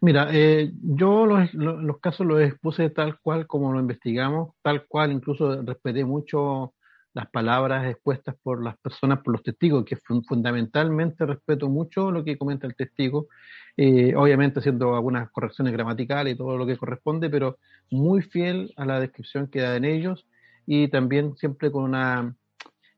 Mira, 0.00 0.28
eh, 0.32 0.72
yo 0.82 1.26
los, 1.26 1.54
los, 1.54 2.00
casos 2.00 2.26
los 2.26 2.42
expuse 2.42 2.90
tal 2.90 3.20
cual 3.20 3.46
como 3.46 3.72
lo 3.72 3.80
investigamos, 3.80 4.54
tal 4.62 4.86
cual 4.86 5.12
incluso 5.12 5.62
respeté 5.62 6.04
mucho 6.04 6.74
las 7.14 7.28
palabras 7.28 7.86
expuestas 7.90 8.34
por 8.42 8.64
las 8.64 8.76
personas, 8.78 9.20
por 9.20 9.32
los 9.32 9.42
testigos, 9.42 9.84
que 9.84 9.96
fundamentalmente 9.96 11.26
respeto 11.26 11.68
mucho 11.68 12.10
lo 12.10 12.24
que 12.24 12.38
comenta 12.38 12.66
el 12.66 12.74
testigo, 12.74 13.28
eh, 13.76 14.14
obviamente 14.16 14.60
haciendo 14.60 14.94
algunas 14.94 15.30
correcciones 15.30 15.72
gramaticales 15.72 16.34
y 16.34 16.38
todo 16.38 16.56
lo 16.56 16.66
que 16.66 16.76
corresponde, 16.76 17.28
pero 17.28 17.58
muy 17.92 18.22
fiel 18.22 18.72
a 18.76 18.84
la 18.84 19.00
descripción 19.00 19.48
que 19.48 19.60
da 19.60 19.76
en 19.76 19.84
ellos 19.84 20.26
y 20.66 20.88
también 20.88 21.36
siempre 21.36 21.70
con 21.70 21.84
una 21.84 22.34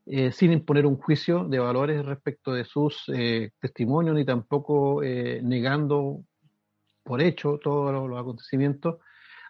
eh, 0.06 0.32
sin 0.32 0.52
imponer 0.52 0.84
un 0.84 0.98
juicio 0.98 1.44
de 1.44 1.58
valores 1.58 2.04
respecto 2.04 2.52
de 2.52 2.64
sus 2.66 3.04
eh, 3.08 3.52
testimonios, 3.58 4.14
ni 4.14 4.24
tampoco 4.24 5.02
eh, 5.02 5.40
negando 5.42 6.24
por 7.02 7.22
hecho 7.22 7.58
todos 7.62 7.92
los, 8.10 8.18
acontecimientos, 8.20 8.96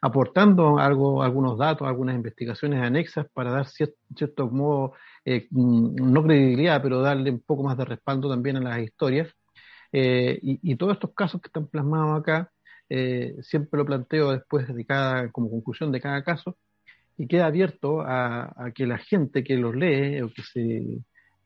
aportando 0.00 0.78
algo, 0.78 1.24
algunos 1.24 1.59
datos, 1.59 1.88
algunas 1.88 2.14
investigaciones 2.14 2.80
anexas 2.83 3.26
para 3.33 3.50
dar 3.50 3.66
cierto, 3.66 4.48
modo, 4.50 4.92
mm, 5.24 6.12
no 6.12 6.22
credibilidad, 6.22 6.80
pero 6.83 7.00
darle 7.00 7.30
un 7.33 7.40
poco 7.40 7.64
más 7.64 7.76
de 7.76 7.85
respaldo 7.87 8.28
también 8.30 8.57
a 8.59 8.61
las 8.61 8.78
historias. 8.80 9.28
Y, 9.92 10.76
todos 10.76 10.94
estos 10.94 11.14
casos 11.14 11.40
que 11.40 11.48
están 11.48 11.68
plasmados 11.68 12.20
acá, 12.20 12.50
siempre 13.42 13.78
lo 13.78 13.87
planteo 13.87 14.33
después 14.33 14.72
de 14.72 14.85
cada, 14.85 15.30
como 15.30 15.50
conclusión 15.50 15.92
de 15.92 16.00
cada 16.00 16.22
caso, 16.22 16.57
y 17.16 17.26
queda 17.26 17.46
abierto 17.46 18.00
a, 18.00 18.72
que 18.74 18.87
la 18.87 18.98
gente 18.98 19.44
que 19.44 19.57
los 19.57 19.74
lee 19.74 20.20
o 20.20 20.28
que 20.28 20.42
se, 20.42 20.98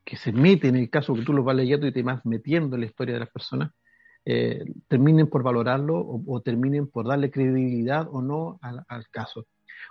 que 0.05 0.17
se 0.17 0.33
mete 0.33 0.69
en 0.69 0.77
el 0.77 0.91
caso 0.91 1.15
que 1.15 1.23
tú 1.23 1.33
los 1.33 1.45
vas 1.45 1.57
leyendo 1.57 1.87
y 1.87 1.93
te 1.93 2.03
vas 2.03 2.25
metiendo 2.25 2.77
en 2.77 2.81
la 2.81 2.87
historia 2.87 3.15
de 3.15 3.21
las 3.21 3.31
personas, 3.31 3.73
eh, 4.25 4.65
terminen 4.89 5.29
por 5.29 5.43
valorarlo 5.43 5.99
o, 6.27 6.41
terminen 6.41 6.87
por 6.89 7.07
darle 7.07 7.31
credibilidad 7.31 8.07
o 8.11 8.21
no 8.21 8.59
al, 8.63 9.09
caso. 9.11 9.47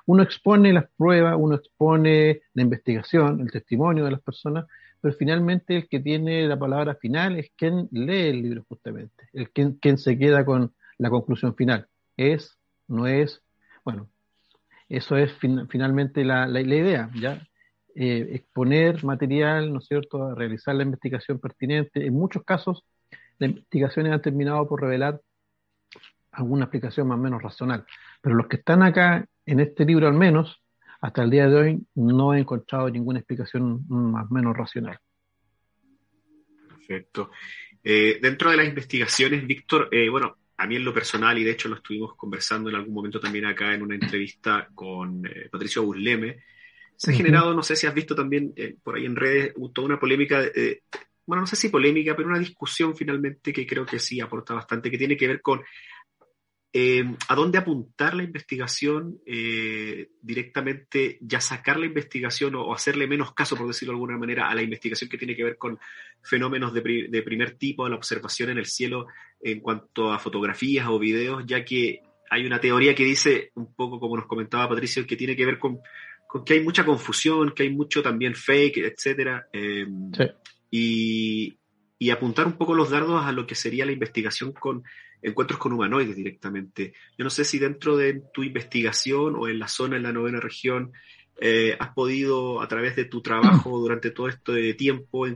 Uno 0.05 0.23
expone 0.23 0.73
las 0.73 0.85
pruebas, 0.95 1.35
uno 1.37 1.55
expone 1.55 2.41
la 2.53 2.61
investigación, 2.61 3.41
el 3.41 3.51
testimonio 3.51 4.05
de 4.05 4.11
las 4.11 4.21
personas, 4.21 4.65
pero 5.01 5.15
finalmente 5.15 5.77
el 5.77 5.87
que 5.87 5.99
tiene 5.99 6.47
la 6.47 6.57
palabra 6.57 6.95
final 6.95 7.37
es 7.37 7.51
quien 7.55 7.87
lee 7.91 8.27
el 8.27 8.41
libro 8.41 8.65
justamente, 8.67 9.29
el 9.33 9.49
quien, 9.49 9.73
quien 9.73 9.97
se 9.97 10.17
queda 10.17 10.45
con 10.45 10.73
la 10.97 11.09
conclusión 11.09 11.55
final. 11.55 11.87
Es, 12.15 12.57
no 12.87 13.07
es, 13.07 13.43
bueno, 13.83 14.09
eso 14.89 15.17
es 15.17 15.33
finalmente 15.69 16.23
la, 16.23 16.47
la, 16.47 16.61
idea, 16.61 17.09
¿ya? 17.19 17.45
Eh, 17.95 18.29
exponer 18.33 19.03
material, 19.03 19.73
¿no 19.73 19.79
es 19.79 19.87
cierto?, 19.87 20.33
realizar 20.35 20.75
la 20.75 20.83
investigación 20.83 21.39
pertinente. 21.39 22.05
En 22.05 22.13
muchos 22.13 22.43
casos, 22.43 22.83
las 23.39 23.49
investigaciones 23.49 24.13
han 24.13 24.21
terminado 24.21 24.67
por 24.67 24.81
revelar 24.81 25.19
alguna 26.31 26.65
explicación 26.65 27.07
más 27.07 27.17
o 27.17 27.21
menos 27.21 27.41
racional. 27.41 27.85
Pero 28.21 28.35
los 28.35 28.47
que 28.47 28.57
están 28.57 28.83
acá, 28.83 29.25
en 29.45 29.59
este 29.59 29.85
libro 29.85 30.07
al 30.07 30.13
menos, 30.13 30.61
hasta 31.01 31.23
el 31.23 31.29
día 31.29 31.47
de 31.47 31.55
hoy, 31.55 31.87
no 31.95 32.33
he 32.33 32.39
encontrado 32.39 32.89
ninguna 32.89 33.19
explicación 33.19 33.85
más 33.87 34.29
o 34.29 34.33
menos 34.33 34.55
racional. 34.55 34.99
Perfecto. 36.69 37.31
Eh, 37.83 38.19
dentro 38.21 38.51
de 38.51 38.57
las 38.57 38.67
investigaciones, 38.67 39.45
Víctor, 39.45 39.89
eh, 39.91 40.09
bueno, 40.09 40.37
a 40.57 40.67
mí 40.67 40.75
en 40.75 40.85
lo 40.85 40.93
personal, 40.93 41.37
y 41.37 41.43
de 41.43 41.51
hecho 41.51 41.69
lo 41.69 41.75
estuvimos 41.75 42.15
conversando 42.15 42.69
en 42.69 42.75
algún 42.75 42.93
momento 42.93 43.19
también 43.19 43.45
acá 43.45 43.73
en 43.73 43.83
una 43.83 43.95
entrevista 43.95 44.67
con 44.73 45.25
eh, 45.25 45.49
Patricio 45.51 45.83
Busleme, 45.83 46.43
se 46.95 47.11
ha 47.11 47.13
generado, 47.13 47.53
no 47.53 47.61
sé 47.61 47.75
si 47.75 47.85
has 47.85 47.93
visto 47.93 48.15
también 48.15 48.53
eh, 48.55 48.75
por 48.81 48.95
ahí 48.95 49.05
en 49.05 49.15
redes, 49.15 49.53
toda 49.71 49.85
una 49.85 49.99
polémica, 49.99 50.41
bueno, 51.27 51.41
no 51.41 51.47
sé 51.47 51.55
si 51.55 51.69
polémica, 51.69 52.15
pero 52.15 52.29
una 52.29 52.39
discusión 52.39 52.95
finalmente 52.95 53.53
que 53.53 53.67
creo 53.67 53.85
que 53.85 53.99
sí 53.99 54.19
aporta 54.19 54.55
bastante, 54.55 54.89
que 54.89 54.97
tiene 54.97 55.15
que 55.15 55.27
ver 55.27 55.41
con 55.41 55.61
eh, 56.79 57.03
a 57.29 57.33
dónde 57.33 57.57
apuntar 57.57 58.13
la 58.13 58.23
investigación 58.23 59.19
eh, 59.25 60.09
directamente, 60.21 61.17
ya 61.21 61.41
sacar 61.41 61.79
la 61.79 61.85
investigación 61.85 62.53
o, 62.55 62.73
hacerle 62.73 63.07
menos 63.07 63.33
caso, 63.33 63.55
por 63.55 63.65
decirlo 63.65 63.93
de 63.93 63.95
alguna 63.95 64.17
manera, 64.17 64.47
a 64.47 64.53
la 64.53 64.61
investigación 64.61 65.09
que 65.09 65.17
tiene 65.17 65.35
que 65.35 65.43
ver 65.43 65.57
con 65.57 65.79
fenómenos 66.21 66.73
de, 66.73 67.23
primer 67.23 67.57
tipo, 67.57 67.85
a 67.85 67.89
la 67.89 67.95
observación 67.95 68.51
en 68.51 68.59
el 68.59 68.67
cielo 68.67 69.07
en 69.41 69.59
cuanto 69.59 70.11
a 70.11 70.19
fotografías 70.19 70.87
o 70.87 70.99
videos, 70.99 71.43
ya 71.45 71.63
que 71.63 72.01
hay 72.29 72.45
una 72.45 72.59
teoría 72.59 72.95
que 72.95 73.05
dice, 73.05 73.51
un 73.55 73.73
poco 73.73 73.99
como 73.99 74.17
nos 74.17 74.27
comentaba 74.27 74.69
Patricio, 74.69 75.05
que 75.05 75.15
tiene 75.15 75.35
que 75.35 75.45
ver 75.45 75.59
con, 75.59 75.79
que 76.45 76.55
hay 76.55 76.63
mucha 76.63 76.85
confusión, 76.85 77.51
que 77.51 77.63
hay 77.63 77.69
mucho 77.69 78.01
también 78.01 78.35
fake, 78.35 78.77
etcétera. 78.77 79.47
Eh, 79.53 79.87
y, 80.69 81.57
y 81.99 82.09
apuntar 82.09 82.47
un 82.47 82.57
poco 82.57 82.75
los 82.75 82.89
dardos 82.89 83.25
a 83.25 83.31
lo 83.31 83.47
que 83.47 83.55
sería 83.55 83.85
la 83.85 83.91
investigación 83.91 84.51
con 84.51 84.83
encuentros 85.21 85.59
con 85.59 85.73
humanoides 85.73 86.15
directamente. 86.15 86.93
Yo 87.17 87.23
no 87.23 87.29
sé 87.29 87.43
si 87.43 87.59
dentro 87.59 87.97
de 87.97 88.21
tu 88.33 88.43
investigación 88.43 89.35
o 89.35 89.47
en 89.47 89.59
la 89.59 89.67
zona, 89.67 89.97
en 89.97 90.03
la 90.03 90.13
novena 90.13 90.39
región, 90.39 90.91
eh, 91.39 91.75
has 91.79 91.93
podido, 91.93 92.61
a 92.61 92.67
través 92.67 92.95
de 92.95 93.05
tu 93.05 93.21
trabajo 93.21 93.69
durante 93.79 94.11
todo 94.11 94.27
este 94.27 94.73
tiempo, 94.73 95.27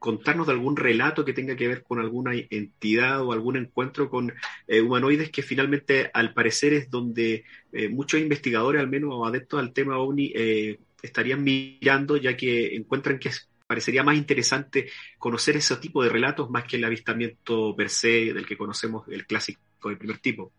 contarnos 0.00 0.48
de 0.48 0.54
algún 0.54 0.76
relato 0.76 1.24
que 1.24 1.32
tenga 1.32 1.54
que 1.54 1.68
ver 1.68 1.84
con 1.84 2.00
alguna 2.00 2.32
entidad 2.34 3.22
o 3.22 3.32
algún 3.32 3.56
encuentro 3.56 4.10
con 4.10 4.32
eh, 4.66 4.80
humanoides 4.80 5.30
que 5.30 5.42
finalmente, 5.42 6.10
al 6.12 6.34
parecer, 6.34 6.72
es 6.72 6.90
donde 6.90 7.44
eh, 7.72 7.88
muchos 7.88 8.20
investigadores, 8.20 8.80
al 8.80 8.88
menos 8.88 9.14
adeptos 9.24 9.60
al 9.60 9.72
tema 9.72 9.98
OVNI, 9.98 10.32
estarían 11.02 11.44
mirando, 11.44 12.16
ya 12.16 12.36
que 12.36 12.74
encuentran 12.74 13.20
que 13.20 13.30
parecería 13.70 14.02
más 14.02 14.16
interesante 14.16 14.88
conocer 15.16 15.56
ese 15.56 15.76
tipo 15.76 16.02
de 16.02 16.08
relatos 16.08 16.50
más 16.50 16.64
que 16.64 16.76
el 16.76 16.84
avistamiento 16.84 17.72
per 17.76 17.88
se 17.88 18.32
del 18.34 18.44
que 18.44 18.56
conocemos, 18.56 19.06
el 19.06 19.24
clásico 19.26 19.60
del 19.84 19.96
primer 19.96 20.18
tipo. 20.18 20.50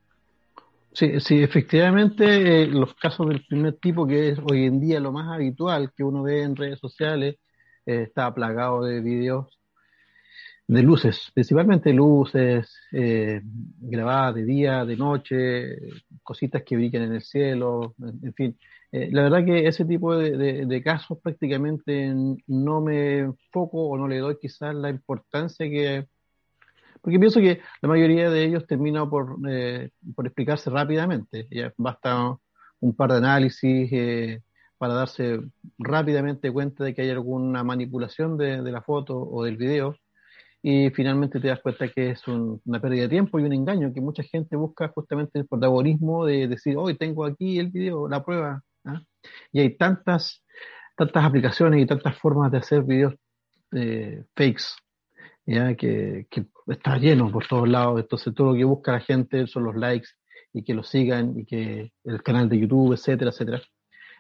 Sí, 0.93 1.19
sí, 1.19 1.41
efectivamente, 1.41 2.63
eh, 2.63 2.67
los 2.67 2.95
casos 2.95 3.27
del 3.27 3.45
primer 3.45 3.73
tipo, 3.73 4.08
que 4.08 4.30
es 4.30 4.39
hoy 4.43 4.65
en 4.65 4.80
día 4.80 4.99
lo 4.99 5.12
más 5.12 5.27
habitual 5.30 5.91
que 5.95 6.06
uno 6.06 6.23
ve 6.23 6.41
en 6.43 6.56
redes 6.56 6.80
sociales, 6.80 7.36
eh, 7.86 8.04
está 8.04 8.34
plagado 8.34 8.84
de 8.84 9.02
videos 9.02 9.60
de 10.67 10.84
luces, 10.84 11.32
principalmente 11.34 11.91
luces 11.91 12.74
eh, 12.94 13.41
grabadas 13.44 14.36
de 14.36 14.46
día, 14.46 14.86
de 14.86 14.96
noche, 14.96 15.78
cositas 16.24 16.63
que 16.63 16.78
brillan 16.78 17.04
en 17.04 17.13
el 17.15 17.22
cielo, 17.22 17.94
en 18.00 18.34
fin, 18.34 18.58
eh, 18.94 19.10
la 19.12 19.24
verdad 19.24 19.46
que 19.46 19.67
ese 19.67 19.86
tipo 19.86 20.15
de, 20.15 20.82
casos 20.84 21.17
prácticamente 21.20 22.13
no 22.48 22.82
me 22.82 23.20
enfoco 23.20 23.88
o 23.88 23.98
no 23.98 24.08
le 24.08 24.20
doy 24.20 24.38
quizás 24.39 24.76
la 24.76 24.89
importancia 24.89 25.70
que... 25.70 26.08
Porque 27.02 27.17
pienso 27.17 27.39
que 27.39 27.62
la 27.82 27.89
mayoría 27.89 28.30
de 28.30 28.44
ellos 28.44 28.67
termina 28.67 29.10
por, 29.10 29.38
eh, 29.50 29.91
por 30.15 30.28
explicarse 30.28 30.70
rápidamente. 30.70 31.48
Ya 31.50 31.74
basta 31.78 32.38
un 32.80 32.96
par 32.96 33.12
de 33.12 33.17
análisis 33.17 33.89
eh, 33.91 34.41
para 34.82 34.96
darse 34.96 35.39
rápidamente 35.78 36.52
cuenta 36.52 36.84
de 36.84 36.96
que 36.96 37.04
hay 37.04 37.12
alguna 37.12 37.63
manipulación 37.63 38.36
de, 38.36 38.63
la 38.63 38.82
foto 38.82 39.15
o 39.15 39.44
del 39.44 39.56
video 39.56 39.96
y 40.63 40.89
finalmente 40.89 41.39
te 41.39 41.50
das 41.50 41.60
cuenta 41.60 41.88
que 41.89 42.10
es 42.10 42.28
una 42.28 42.82
pérdida 42.82 43.04
de 43.04 43.10
tiempo 43.10 43.39
y 43.39 43.44
un 43.44 43.54
engaño 43.54 43.94
que 43.94 44.02
mucha 44.02 44.24
gente 44.24 44.56
busca 44.56 44.88
justamente 44.88 45.38
el 45.38 45.46
protagonismo 45.46 46.26
de 46.26 46.48
decir, 46.48 46.78
hoy 46.78 46.98
tengo 46.98 47.26
aquí 47.26 47.60
el 47.60 47.70
video, 47.70 48.10
la 48.10 48.26
prueba, 48.26 48.63
¿ah? 48.86 49.04
Y 49.52 49.60
hay 49.60 49.78
tantas, 49.78 50.44
tantas 50.98 51.26
aplicaciones 51.26 51.80
y 51.80 51.86
tantas 51.86 52.17
formas 52.17 52.52
de 52.52 52.58
hacer 52.58 52.82
videos 52.82 53.13
eh, 53.74 54.24
fakes. 54.36 54.63
Que, 55.46 56.26
que, 56.28 56.46
está 56.67 56.98
lleno 56.98 57.32
por 57.32 57.46
todos 57.46 57.70
lados. 57.70 58.00
Entonces 58.00 58.34
todo 58.34 58.54
lo 58.54 58.58
que 58.58 58.63
busca 58.63 58.94
la 58.94 59.00
gente 59.02 59.46
son 59.46 59.65
los 59.65 59.76
likes 59.76 60.08
y 60.54 60.63
que 60.63 60.74
lo 60.74 60.82
sigan 60.82 61.38
y 61.38 61.46
que 61.46 61.91
el 62.04 62.24
canal 62.24 62.50
de 62.50 62.58
YouTube, 62.58 62.94
etcétera, 62.94 63.30
etcétera. 63.30 63.62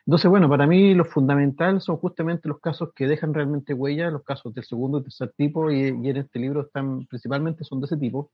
Entonces, 0.05 0.29
bueno, 0.29 0.49
para 0.49 0.67
mí 0.67 0.93
lo 0.93 1.05
fundamental 1.05 1.81
son 1.81 1.97
justamente 1.97 2.49
los 2.49 2.59
casos 2.59 2.89
que 2.95 3.07
dejan 3.07 3.33
realmente 3.33 3.73
huella, 3.73 4.09
los 4.09 4.23
casos 4.23 4.53
del 4.53 4.63
segundo 4.65 4.99
y 4.99 5.03
tercer 5.03 5.31
tipo, 5.37 5.71
y, 5.71 5.87
en 5.87 6.17
este 6.17 6.39
libro 6.39 6.61
están 6.61 7.05
principalmente 7.05 7.63
son 7.63 7.79
de 7.79 7.85
ese 7.85 7.97
tipo. 7.97 8.31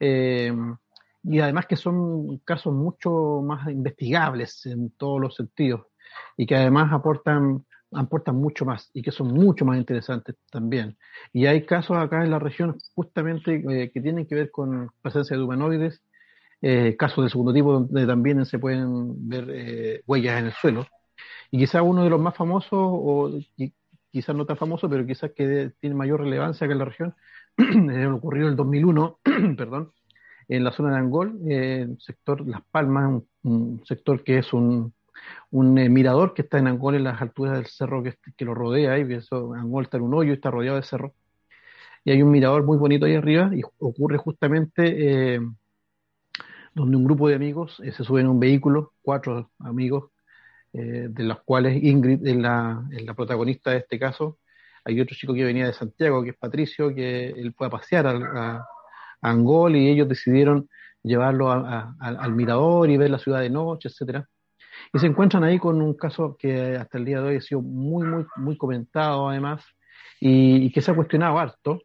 Eh, 0.00 0.52
y 1.24 1.40
además 1.40 1.66
que 1.66 1.76
son 1.76 2.38
casos 2.38 2.72
mucho 2.72 3.42
más 3.42 3.68
investigables 3.68 4.64
en 4.66 4.90
todos 4.92 5.20
los 5.20 5.34
sentidos 5.34 5.86
y 6.36 6.46
que 6.46 6.56
además 6.56 6.92
aportan 6.92 7.64
aportan 7.92 8.36
mucho 8.36 8.64
más 8.64 8.90
y 8.92 9.02
que 9.02 9.10
son 9.10 9.28
mucho 9.28 9.64
más 9.64 9.78
interesantes 9.78 10.36
también. 10.50 10.96
Y 11.32 11.46
hay 11.46 11.64
casos 11.64 11.96
acá 11.96 12.24
en 12.24 12.30
la 12.30 12.38
región 12.38 12.76
justamente 12.94 13.62
eh, 13.68 13.90
que 13.92 14.00
tienen 14.00 14.26
que 14.26 14.34
ver 14.34 14.50
con 14.50 14.90
presencia 15.02 15.36
de 15.36 15.42
humanoides, 15.42 16.02
eh, 16.62 16.96
casos 16.98 17.24
de 17.24 17.30
segundo 17.30 17.52
tipo 17.52 17.72
donde 17.72 18.06
también 18.06 18.44
se 18.44 18.58
pueden 18.58 19.28
ver 19.28 19.48
eh, 19.50 20.02
huellas 20.06 20.40
en 20.40 20.46
el 20.46 20.52
suelo. 20.52 20.86
Y 21.50 21.58
quizás 21.58 21.82
uno 21.82 22.04
de 22.04 22.10
los 22.10 22.20
más 22.20 22.36
famosos, 22.36 22.72
o 22.72 23.32
quizás 24.10 24.34
no 24.34 24.46
tan 24.46 24.56
famoso, 24.56 24.88
pero 24.88 25.06
quizás 25.06 25.32
que 25.32 25.72
tiene 25.80 25.96
mayor 25.96 26.20
relevancia 26.20 26.64
acá 26.64 26.72
en 26.72 26.78
la 26.78 26.84
región, 26.84 27.14
ocurrió 28.14 28.44
en 28.44 28.50
el 28.50 28.56
2001, 28.56 29.18
perdón, 29.56 29.92
en 30.48 30.64
la 30.64 30.72
zona 30.72 30.92
de 30.92 30.98
Angol, 30.98 31.38
el 31.48 31.98
sector 32.00 32.46
Las 32.46 32.62
Palmas, 32.70 33.22
un 33.42 33.82
sector 33.84 34.24
que 34.24 34.38
es 34.38 34.52
un, 34.52 34.94
un 35.50 35.78
eh, 35.78 35.88
mirador 35.88 36.34
que 36.34 36.42
está 36.42 36.58
en 36.58 36.68
Angol 36.68 36.94
en 36.94 37.04
las 37.04 37.20
alturas 37.20 37.54
del 37.54 37.66
cerro 37.66 38.02
que, 38.02 38.14
que 38.36 38.44
lo 38.44 38.54
rodea, 38.54 38.98
y 38.98 39.12
eso, 39.12 39.54
Angol 39.54 39.84
está 39.84 39.98
en 39.98 40.04
un 40.04 40.14
hoyo 40.14 40.32
está 40.32 40.50
rodeado 40.50 40.76
de 40.76 40.82
cerro. 40.82 41.14
Y 42.04 42.12
hay 42.12 42.22
un 42.22 42.30
mirador 42.30 42.64
muy 42.64 42.78
bonito 42.78 43.06
ahí 43.06 43.14
arriba, 43.14 43.50
y 43.54 43.62
ocurre 43.78 44.16
justamente 44.18 45.34
eh, 45.34 45.40
donde 46.78 46.96
un 46.96 47.04
grupo 47.04 47.28
de 47.28 47.34
amigos 47.34 47.80
eh, 47.84 47.92
se 47.92 48.04
suben 48.04 48.26
a 48.26 48.30
un 48.30 48.40
vehículo, 48.40 48.92
cuatro 49.02 49.50
amigos, 49.60 50.10
de 50.70 51.24
los 51.24 51.40
cuales 51.44 51.82
Ingrid 51.82 52.24
es 52.26 52.36
la, 52.36 52.86
protagonista 53.16 53.70
de 53.70 53.78
este 53.78 53.98
caso. 53.98 54.38
Hay 54.84 55.00
otro 55.00 55.16
chico 55.16 55.32
que 55.34 55.42
venía 55.42 55.66
de 55.66 55.72
Santiago, 55.72 56.22
que 56.22 56.30
es 56.30 56.36
Patricio, 56.36 56.94
que 56.94 57.30
él 57.30 57.54
fue 57.56 57.66
a 57.66 57.70
pasear 57.70 58.06
a, 58.06 58.64
Angol 59.22 59.74
y 59.74 59.88
ellos 59.88 60.08
decidieron 60.08 60.68
llevarlo 61.02 61.50
al 61.50 62.34
mirador 62.34 62.88
y 62.90 62.96
ver 62.96 63.10
la 63.10 63.18
ciudad 63.18 63.40
de 63.40 63.50
noche, 63.50 63.88
etcétera 63.88 64.28
y 64.92 64.98
se 64.98 65.06
encuentran 65.06 65.44
ahí 65.44 65.58
con 65.58 65.80
un 65.80 65.94
caso 65.94 66.36
que 66.38 66.76
hasta 66.76 66.98
el 66.98 67.04
día 67.04 67.20
de 67.20 67.28
hoy 67.28 67.36
ha 67.36 67.40
sido 67.40 67.60
muy, 67.60 68.06
muy, 68.06 68.26
muy 68.36 68.56
comentado 68.56 69.28
además 69.28 69.64
y, 70.20 70.72
que 70.72 70.80
se 70.80 70.90
ha 70.90 70.94
cuestionado 70.94 71.38
harto, 71.38 71.80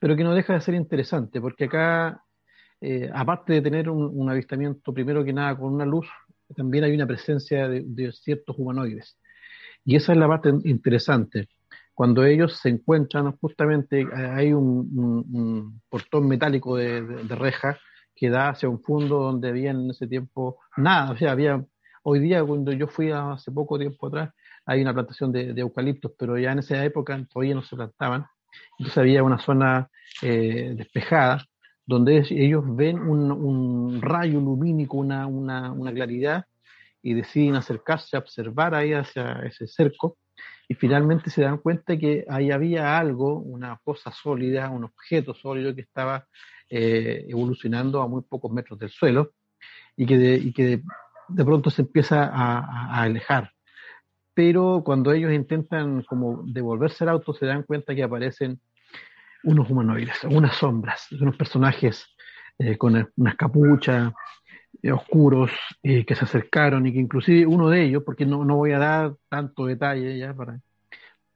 pero 0.00 0.16
que 0.16 0.24
no 0.24 0.34
deja 0.34 0.52
de 0.52 0.60
ser 0.60 0.74
interesante, 0.74 1.40
porque 1.40 1.64
acá, 1.64 2.22
eh, 2.86 3.10
aparte 3.14 3.54
de 3.54 3.62
tener 3.62 3.88
un, 3.88 4.28
avistamiento, 4.28 4.92
primero 4.92 5.24
que 5.24 5.32
nada, 5.32 5.56
con 5.56 5.72
una 5.72 5.86
luz, 5.86 6.06
también 6.54 6.84
hay 6.84 6.92
una 6.94 7.06
presencia 7.06 7.66
de, 7.66 8.12
ciertos 8.12 8.56
humanoides. 8.58 9.18
Y 9.86 9.96
esa 9.96 10.12
es 10.12 10.18
la 10.18 10.28
parte 10.28 10.52
interesante. 10.64 11.48
Cuando 11.94 12.24
ellos 12.24 12.58
se 12.60 12.68
encuentran, 12.68 13.32
justamente 13.38 14.02
eh, 14.02 14.08
hay 14.14 14.52
un, 14.52 15.80
portón 15.88 16.28
metálico 16.28 16.76
de, 16.76 17.00
reja 17.30 17.78
que 18.14 18.28
da 18.28 18.50
hacia 18.50 18.68
un 18.68 18.82
fondo 18.82 19.18
donde 19.18 19.48
había 19.48 19.70
en 19.70 19.90
ese 19.90 20.06
tiempo 20.06 20.58
nada, 20.76 21.12
o 21.12 21.16
sea, 21.16 21.32
había 21.32 21.64
Hoy 22.06 22.18
día, 22.20 22.44
cuando 22.44 22.70
yo 22.70 22.86
fui 22.86 23.10
hace 23.10 23.50
poco 23.50 23.78
tiempo 23.78 24.08
atrás, 24.08 24.34
hay 24.66 24.82
una 24.82 24.92
plantación 24.92 25.32
de, 25.32 25.54
eucaliptos, 25.58 26.12
pero 26.18 26.36
ya 26.36 26.52
en 26.52 26.58
esa 26.58 26.84
época 26.84 27.18
todavía 27.32 27.54
no 27.54 27.62
se 27.62 27.76
plantaban. 27.76 28.26
Entonces 28.78 28.98
había 28.98 29.22
una 29.22 29.38
zona 29.38 29.88
eh, 30.20 30.74
despejada 30.76 31.46
donde 31.86 32.24
ellos 32.30 32.64
ven 32.76 32.98
un, 32.98 34.00
rayo 34.00 34.40
lumínico, 34.40 34.96
una, 34.98 35.92
claridad, 35.92 36.46
y 37.02 37.14
deciden 37.14 37.56
acercarse 37.56 38.16
a 38.16 38.20
observar 38.20 38.74
ahí 38.74 38.92
hacia 38.92 39.40
ese 39.44 39.66
cerco, 39.66 40.16
y 40.66 40.74
finalmente 40.74 41.28
se 41.28 41.42
dan 41.42 41.58
cuenta 41.58 41.96
que 41.98 42.24
ahí 42.28 42.50
había 42.50 42.98
algo, 42.98 43.38
una 43.38 43.78
cosa 43.84 44.10
sólida, 44.10 44.70
un 44.70 44.84
objeto 44.84 45.34
sólido 45.34 45.74
que 45.74 45.82
estaba 45.82 46.26
eh, 46.70 47.26
evolucionando 47.28 48.00
a 48.00 48.08
muy 48.08 48.22
pocos 48.22 48.50
metros 48.50 48.78
del 48.78 48.88
suelo, 48.90 49.32
y 49.96 50.06
que, 50.06 50.34
y 50.34 50.52
que 50.52 50.82
de 51.28 51.44
pronto 51.44 51.70
se 51.70 51.82
empieza 51.82 52.24
a, 52.24 53.02
alejar. 53.02 53.50
Pero 54.34 54.82
cuando 54.84 55.12
ellos 55.12 55.32
intentan 55.32 56.02
como 56.02 56.42
devolverse 56.44 57.04
al 57.04 57.10
auto, 57.10 57.32
se 57.34 57.46
dan 57.46 57.62
cuenta 57.62 57.94
que 57.94 58.02
aparecen 58.02 58.60
unos 59.44 59.70
humanoides, 59.70 60.24
unas 60.24 60.56
sombras, 60.56 61.10
unos 61.12 61.36
personajes 61.36 62.06
eh, 62.58 62.76
con 62.76 63.10
unas 63.16 63.36
capuchas 63.36 64.12
eh, 64.82 64.92
oscuros 64.92 65.50
eh, 65.82 66.04
que 66.04 66.14
se 66.14 66.24
acercaron 66.24 66.86
y 66.86 66.92
que 66.92 66.98
inclusive 66.98 67.46
uno 67.46 67.68
de 67.68 67.84
ellos, 67.84 68.02
porque 68.04 68.26
no, 68.26 68.44
no 68.44 68.56
voy 68.56 68.72
a 68.72 68.78
dar 68.78 69.14
tanto 69.28 69.66
detalle 69.66 70.18
ya 70.18 70.34
para 70.34 70.60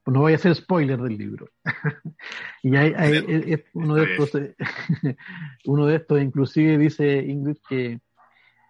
pues 0.08 0.14
no 0.14 0.20
voy 0.20 0.32
a 0.32 0.36
hacer 0.36 0.54
spoiler 0.54 0.98
del 0.98 1.18
libro. 1.18 1.50
y 2.62 2.74
hay, 2.76 3.62
uno 3.74 3.94
de 3.94 4.04
estos, 4.04 4.30
uno 5.66 5.86
de 5.86 5.96
estos 5.96 6.22
inclusive 6.22 6.78
dice 6.78 7.18
Ingrid 7.18 7.58
que 7.68 8.00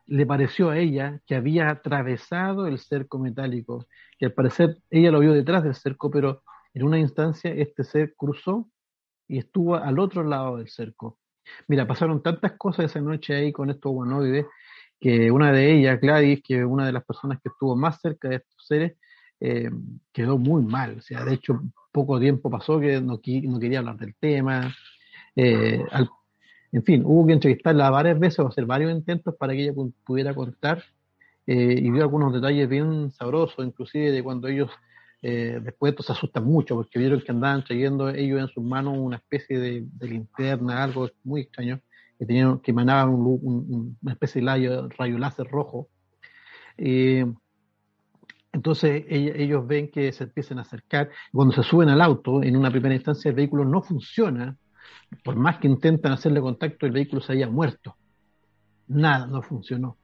le 0.06 0.26
pareció 0.26 0.70
a 0.70 0.78
ella 0.78 1.20
que 1.26 1.36
había 1.36 1.70
atravesado 1.70 2.66
el 2.66 2.80
cerco 2.80 3.20
metálico, 3.20 3.86
que 4.18 4.26
al 4.26 4.32
parecer 4.32 4.78
ella 4.90 5.12
lo 5.12 5.20
vio 5.20 5.32
detrás 5.32 5.62
del 5.62 5.76
cerco, 5.76 6.10
pero 6.10 6.42
en 6.74 6.82
una 6.82 6.98
instancia 6.98 7.52
este 7.52 7.84
ser 7.84 8.14
cruzó 8.16 8.68
y 9.28 9.38
estuvo 9.38 9.76
al 9.76 9.98
otro 9.98 10.24
lado 10.24 10.56
del 10.56 10.68
cerco. 10.68 11.18
Mira, 11.66 11.86
pasaron 11.86 12.22
tantas 12.22 12.52
cosas 12.52 12.86
esa 12.86 13.00
noche 13.00 13.34
ahí 13.34 13.52
con 13.52 13.70
estos 13.70 13.92
humanoides, 13.92 14.46
que 15.00 15.30
una 15.30 15.52
de 15.52 15.72
ellas, 15.72 16.00
Gladys, 16.00 16.42
que 16.42 16.64
una 16.64 16.86
de 16.86 16.92
las 16.92 17.04
personas 17.04 17.38
que 17.40 17.48
estuvo 17.50 17.76
más 17.76 18.00
cerca 18.00 18.28
de 18.28 18.36
estos 18.36 18.66
seres, 18.66 18.96
eh, 19.40 19.70
quedó 20.12 20.38
muy 20.38 20.62
mal. 20.62 20.98
O 20.98 21.02
sea, 21.02 21.24
de 21.24 21.34
hecho, 21.34 21.60
poco 21.92 22.18
tiempo 22.18 22.50
pasó 22.50 22.80
que 22.80 23.00
no, 23.00 23.20
no 23.22 23.60
quería 23.60 23.78
hablar 23.78 23.96
del 23.96 24.14
tema. 24.16 24.74
Eh, 25.36 25.84
en 26.72 26.82
fin, 26.82 27.02
hubo 27.04 27.26
que 27.26 27.32
entrevistarla 27.34 27.90
varias 27.90 28.18
veces 28.18 28.40
o 28.40 28.48
hacer 28.48 28.66
varios 28.66 28.92
intentos 28.92 29.34
para 29.36 29.52
que 29.52 29.62
ella 29.62 29.72
pudiera 30.04 30.34
contar 30.34 30.82
eh, 31.46 31.78
y 31.80 31.90
vio 31.90 32.02
algunos 32.02 32.32
detalles 32.32 32.68
bien 32.68 33.10
sabrosos, 33.10 33.64
inclusive 33.64 34.10
de 34.10 34.22
cuando 34.22 34.48
ellos 34.48 34.70
eh, 35.22 35.60
después 35.62 35.96
de 35.96 36.02
se 36.02 36.12
asustan 36.12 36.44
mucho 36.44 36.76
porque 36.76 36.98
vieron 36.98 37.20
que 37.20 37.32
andaban 37.32 37.64
trayendo 37.64 38.08
ellos 38.08 38.40
en 38.40 38.48
sus 38.48 38.64
manos 38.64 38.96
una 38.96 39.16
especie 39.16 39.58
de, 39.58 39.86
linterna, 40.00 40.82
algo 40.82 41.10
muy 41.24 41.42
extraño, 41.42 41.80
que, 42.18 42.26
tenían, 42.26 42.60
que 42.60 42.70
emanaban 42.70 43.10
una 43.10 44.12
especie 44.12 44.42
de 44.42 44.88
rayo, 44.96 45.18
láser 45.18 45.46
rojo. 45.46 45.88
Eh, 46.76 47.26
entonces 48.52 49.04
ellos 49.08 49.66
ven 49.66 49.90
que 49.90 50.10
se 50.12 50.24
empiezan 50.24 50.58
a 50.58 50.62
acercar. 50.62 51.10
Cuando 51.32 51.54
se 51.54 51.62
suben 51.62 51.88
al 51.88 52.00
auto, 52.00 52.42
en 52.42 52.56
una 52.56 52.70
primera 52.70 52.94
instancia 52.94 53.28
el 53.28 53.34
vehículo 53.34 53.64
no 53.64 53.82
funciona 53.82 54.56
por 55.24 55.36
más 55.36 55.58
que 55.58 55.68
intentan 55.68 56.12
hacerle 56.12 56.40
contacto, 56.40 56.86
el 56.86 56.92
vehículo 56.92 57.22
se 57.22 57.32
había 57.32 57.48
muerto. 57.48 57.96
Nada, 58.88 59.26
no 59.26 59.42
funcionó. 59.42 59.97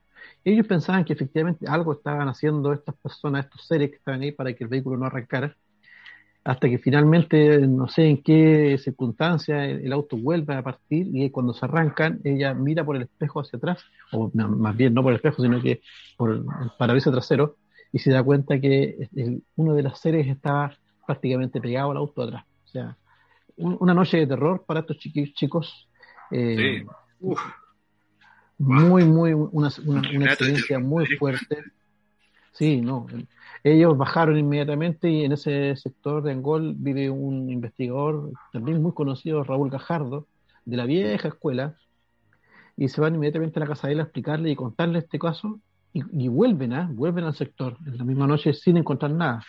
Ellos 0.44 0.66
pensaban 0.66 1.04
que 1.04 1.14
efectivamente 1.14 1.66
algo 1.66 1.94
estaban 1.94 2.28
haciendo 2.28 2.72
estas 2.72 2.94
personas, 2.96 3.46
estos 3.46 3.66
seres 3.66 3.90
que 3.90 3.96
estaban 3.96 4.20
ahí 4.20 4.32
para 4.32 4.52
que 4.52 4.64
el 4.64 4.68
vehículo 4.68 4.98
no 4.98 5.06
arrancara, 5.06 5.56
hasta 6.44 6.68
que 6.68 6.78
finalmente, 6.78 7.66
no 7.66 7.88
sé 7.88 8.06
en 8.06 8.22
qué 8.22 8.76
circunstancia, 8.78 9.64
el, 9.64 9.90
auto 9.94 10.18
vuelve 10.18 10.54
a 10.54 10.62
partir 10.62 11.08
y 11.10 11.30
cuando 11.30 11.54
se 11.54 11.64
arrancan, 11.64 12.20
ella 12.22 12.52
mira 12.52 12.84
por 12.84 12.96
el 12.96 13.02
espejo 13.02 13.40
hacia 13.40 13.56
atrás, 13.56 13.82
o 14.12 14.30
más 14.34 14.76
bien 14.76 14.92
no 14.92 15.02
por 15.02 15.12
el 15.12 15.16
espejo, 15.16 15.42
sino 15.42 15.62
que 15.62 15.80
por 16.18 16.32
el 16.32 16.44
parabrisas 16.78 17.14
trasero, 17.14 17.56
y 17.90 17.98
se 17.98 18.10
da 18.10 18.22
cuenta 18.22 18.60
que 18.60 19.08
uno 19.56 19.74
de 19.74 19.82
los 19.84 19.98
seres 19.98 20.26
estaba 20.26 20.76
prácticamente 21.06 21.62
pegado 21.62 21.92
al 21.92 21.96
auto 21.96 22.22
atrás. 22.22 22.44
O 22.64 22.68
sea, 22.68 22.98
una 23.56 23.94
noche 23.94 24.18
de 24.18 24.26
terror 24.26 24.64
para 24.66 24.80
estos 24.80 24.98
chicos. 24.98 25.88
Eh, 26.30 26.84
muy, 28.58 29.04
muy, 29.04 29.32
una, 29.32 29.70
una, 29.84 30.26
experiencia 30.26 30.78
muy 30.78 31.06
fuerte. 31.18 31.58
Sí, 32.52 32.80
no. 32.80 33.06
Ellos 33.64 33.96
bajaron 33.96 34.38
inmediatamente 34.38 35.10
y 35.10 35.24
en 35.24 35.32
ese 35.32 35.74
sector 35.76 36.22
de 36.22 36.32
Angol 36.32 36.74
vive 36.76 37.10
un 37.10 37.50
investigador 37.50 38.30
también 38.52 38.82
muy 38.82 38.92
conocido, 38.92 39.42
Raúl 39.42 39.70
Gajardo, 39.70 40.26
de 40.64 40.76
la 40.76 40.84
vieja 40.84 41.28
escuela, 41.28 41.76
y 42.76 42.88
se 42.88 43.00
van 43.00 43.14
inmediatamente 43.14 43.58
a 43.58 43.60
la 43.60 43.66
casa 43.66 43.86
de 43.86 43.94
él 43.94 44.00
a 44.00 44.04
explicarle 44.04 44.50
y 44.50 44.56
contarle 44.56 44.98
este 44.98 45.18
caso, 45.18 45.60
y, 45.92 46.26
vuelven, 46.26 46.72
¿ah? 46.72 46.90
vuelven 46.92 47.24
al 47.24 47.34
sector 47.34 47.76
en 47.86 47.96
la 47.96 48.04
misma 48.04 48.26
noche 48.26 48.52
sin 48.52 48.76
encontrar 48.76 49.12
nada. 49.12 49.44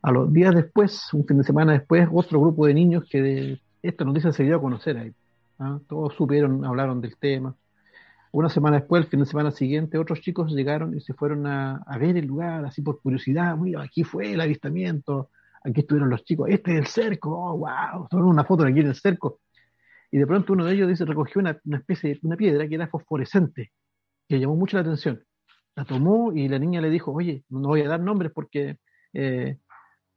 A 0.00 0.10
los 0.10 0.32
días 0.32 0.54
después, 0.54 1.12
un 1.12 1.26
fin 1.26 1.36
de 1.36 1.44
semana 1.44 1.72
después, 1.72 2.08
otro 2.10 2.40
grupo 2.40 2.66
de 2.66 2.72
niños 2.72 3.04
que 3.08 3.20
de 3.20 3.60
esta 3.82 4.04
noticia 4.04 4.32
se 4.32 4.44
dio 4.44 4.56
a 4.56 4.60
conocer 4.60 4.96
ahí. 4.96 5.12
¿ah? 5.58 5.78
Todos 5.88 6.14
supieron, 6.14 6.64
hablaron 6.64 7.02
del 7.02 7.18
tema. 7.18 7.54
Una 8.32 8.48
semana 8.48 8.78
después, 8.78 9.04
el 9.04 9.10
fin 9.10 9.20
de 9.20 9.26
semana 9.26 9.50
siguiente, 9.50 9.98
otros 9.98 10.22
chicos 10.22 10.52
llegaron 10.52 10.96
y 10.96 11.02
se 11.02 11.12
fueron 11.12 11.46
a, 11.46 11.84
ver 12.00 12.16
el 12.16 12.24
lugar, 12.26 12.64
así 12.64 12.80
por 12.80 13.00
curiosidad. 13.02 13.58
Aquí 13.78 14.04
fue 14.04 14.32
el 14.32 14.40
avistamiento, 14.40 15.28
aquí 15.62 15.80
estuvieron 15.80 16.08
los 16.08 16.24
chicos, 16.24 16.48
este 16.48 16.72
es 16.72 16.78
el 16.78 16.86
cerco, 16.86 17.30
oh, 17.30 17.58
wow, 17.58 18.08
tomaron 18.08 18.30
una 18.30 18.44
foto 18.44 18.64
aquí 18.64 18.80
en 18.80 18.86
el 18.86 18.94
cerco. 18.94 19.40
Y 20.10 20.16
de 20.16 20.26
pronto 20.26 20.54
uno 20.54 20.64
de 20.64 20.72
ellos 20.72 20.88
dice, 20.88 21.04
recogió 21.04 21.40
una, 21.40 21.60
especie 21.74 22.14
de 22.14 22.20
una 22.22 22.36
piedra 22.36 22.66
que 22.66 22.74
era 22.74 22.88
fosforescente. 22.88 23.70
le 24.28 24.40
llamó 24.40 24.56
mucho 24.56 24.78
la 24.78 24.82
atención. 24.82 25.22
La 25.76 25.84
tomó 25.84 26.32
y 26.32 26.48
la 26.48 26.58
niña 26.58 26.80
le 26.80 26.88
dijo, 26.88 27.12
oye, 27.12 27.44
no 27.50 27.68
voy 27.68 27.82
a 27.82 27.88
dar 27.88 28.00
nombres 28.00 28.32
porque, 28.34 28.78
eh, 29.12 29.58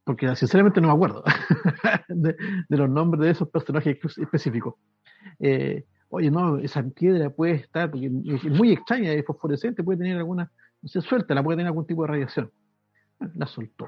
porque 0.05 0.33
sinceramente 0.37 0.79
no 0.79 0.87
me 0.87 0.93
acuerdo 0.93 1.21
de, 2.07 2.37
los 2.69 2.89
nombres 2.89 3.23
de 3.23 3.31
esos 3.31 3.49
personajes 3.49 3.97
específicos. 4.17 4.75
Eh, 5.39 5.85
oye, 6.09 6.31
no, 6.31 6.57
esa 6.57 6.83
piedra 6.83 7.29
puede 7.29 7.53
estar, 7.53 7.91
porque 7.91 8.07
es 8.07 8.43
muy 8.45 8.71
extraña, 8.71 9.11
es 9.11 9.25
fosforescente, 9.25 9.83
puede 9.83 9.99
tener 9.99 10.17
alguna, 10.17 10.51
no 10.81 10.89
se 10.89 11.01
suelta, 11.01 11.33
la 11.33 11.43
puede 11.43 11.57
tener 11.57 11.67
algún 11.67 11.85
tipo 11.85 12.03
de 12.03 12.07
radiación. 12.09 12.51
La 13.35 13.47
soltó. 13.47 13.87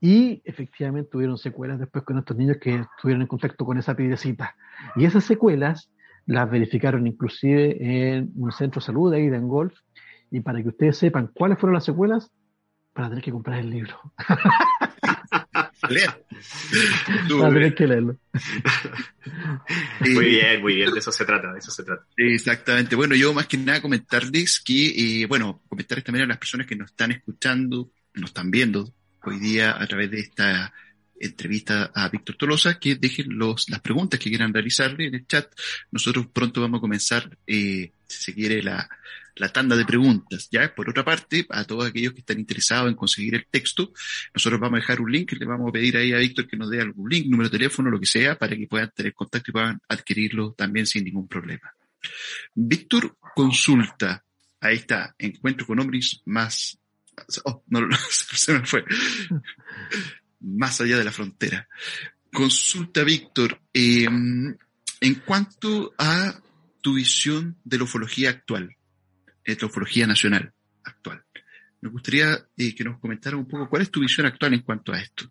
Y 0.00 0.42
efectivamente 0.44 1.10
tuvieron 1.10 1.38
secuelas 1.38 1.78
después 1.78 2.04
con 2.04 2.18
estos 2.18 2.36
niños 2.36 2.56
que 2.60 2.74
estuvieron 2.74 3.22
en 3.22 3.28
contacto 3.28 3.64
con 3.64 3.78
esa 3.78 3.94
piedrecita. 3.94 4.56
Y 4.96 5.04
esas 5.04 5.24
secuelas 5.24 5.90
las 6.26 6.50
verificaron 6.50 7.06
inclusive 7.06 7.76
en 7.80 8.32
un 8.36 8.50
centro 8.50 8.80
de 8.80 8.86
salud 8.86 9.12
de 9.12 9.18
ahí 9.18 9.28
de 9.28 9.38
Golf. 9.38 9.74
Y 10.30 10.40
para 10.40 10.60
que 10.60 10.68
ustedes 10.68 10.98
sepan 10.98 11.30
cuáles 11.32 11.58
fueron 11.58 11.74
las 11.74 11.84
secuelas, 11.84 12.32
para 12.92 13.08
tener 13.08 13.22
que 13.22 13.30
comprar 13.30 13.60
el 13.60 13.70
libro. 13.70 13.94
que 17.74 17.86
leerlo. 17.86 18.18
Muy 20.00 20.26
bien, 20.26 20.60
muy 20.60 20.74
bien, 20.76 20.92
de 20.92 20.98
eso 20.98 21.12
se 21.12 21.24
trata, 21.24 21.52
de 21.52 21.58
eso 21.58 21.70
se 21.70 21.82
trata. 21.84 22.04
Exactamente. 22.16 22.96
Bueno, 22.96 23.14
yo 23.14 23.32
más 23.32 23.46
que 23.46 23.56
nada 23.56 23.82
comentarles 23.82 24.60
que, 24.60 25.22
eh, 25.22 25.26
bueno, 25.26 25.62
comentarles 25.68 26.04
también 26.04 26.24
a 26.24 26.28
las 26.28 26.38
personas 26.38 26.66
que 26.66 26.76
nos 26.76 26.90
están 26.90 27.12
escuchando, 27.12 27.90
nos 28.14 28.30
están 28.30 28.50
viendo 28.50 28.92
hoy 29.22 29.38
día 29.38 29.80
a 29.80 29.86
través 29.86 30.10
de 30.10 30.20
esta 30.20 30.72
entrevista 31.18 31.90
a 31.94 32.08
Víctor 32.08 32.36
Tolosa, 32.36 32.78
que 32.78 32.96
dejen 32.96 33.38
los, 33.38 33.68
las 33.70 33.80
preguntas 33.80 34.20
que 34.20 34.28
quieran 34.28 34.52
realizarle 34.52 35.06
en 35.06 35.14
el 35.14 35.26
chat. 35.26 35.50
Nosotros 35.90 36.26
pronto 36.32 36.60
vamos 36.60 36.78
a 36.78 36.82
comenzar, 36.82 37.36
eh, 37.46 37.90
si 38.06 38.22
se 38.22 38.34
quiere, 38.34 38.62
la, 38.62 38.88
la 39.36 39.52
tanda 39.52 39.76
de 39.76 39.84
preguntas. 39.84 40.48
Ya, 40.50 40.74
por 40.74 40.88
otra 40.88 41.04
parte, 41.04 41.46
a 41.50 41.64
todos 41.64 41.86
aquellos 41.86 42.12
que 42.14 42.20
están 42.20 42.38
interesados 42.38 42.88
en 42.88 42.96
conseguir 42.96 43.34
el 43.34 43.46
texto, 43.46 43.92
nosotros 44.34 44.60
vamos 44.60 44.78
a 44.78 44.80
dejar 44.80 45.00
un 45.00 45.12
link, 45.12 45.32
le 45.32 45.46
vamos 45.46 45.68
a 45.68 45.72
pedir 45.72 45.96
ahí 45.96 46.12
a 46.12 46.18
Víctor 46.18 46.46
que 46.46 46.56
nos 46.56 46.70
dé 46.70 46.80
algún 46.80 47.08
link, 47.08 47.26
número 47.26 47.48
de 47.48 47.58
teléfono, 47.58 47.90
lo 47.90 48.00
que 48.00 48.06
sea, 48.06 48.38
para 48.38 48.56
que 48.56 48.66
puedan 48.66 48.90
tener 48.90 49.14
contacto 49.14 49.50
y 49.50 49.52
puedan 49.52 49.80
adquirirlo 49.88 50.52
también 50.52 50.86
sin 50.86 51.04
ningún 51.04 51.28
problema. 51.28 51.72
Víctor 52.54 53.16
consulta, 53.34 54.24
ahí 54.60 54.76
está, 54.76 55.14
encuentro 55.18 55.66
con 55.66 55.78
hombres 55.80 56.22
más, 56.24 56.78
oh, 57.44 57.62
no, 57.68 57.80
se 58.10 58.52
me 58.54 58.64
fue 58.64 58.84
más 60.40 60.80
allá 60.80 60.96
de 60.98 61.04
la 61.04 61.12
frontera. 61.12 61.68
Consulta, 62.32 63.02
Víctor, 63.02 63.60
em, 63.72 64.56
en 65.00 65.14
cuanto 65.26 65.94
a 65.98 66.38
tu 66.80 66.94
visión 66.94 67.56
de 67.64 67.78
la 67.78 67.84
ufología 67.84 68.30
actual, 68.30 68.76
ufología 69.66 70.06
nacional 70.06 70.52
actual. 70.84 71.22
Me 71.80 71.90
gustaría 71.90 72.32
eh, 72.56 72.74
que 72.74 72.84
nos 72.84 72.98
comentara 72.98 73.36
un 73.36 73.46
poco 73.46 73.68
cuál 73.68 73.82
es 73.82 73.90
tu 73.90 74.00
visión 74.00 74.26
actual 74.26 74.54
en 74.54 74.62
cuanto 74.62 74.92
a 74.92 75.00
esto. 75.00 75.26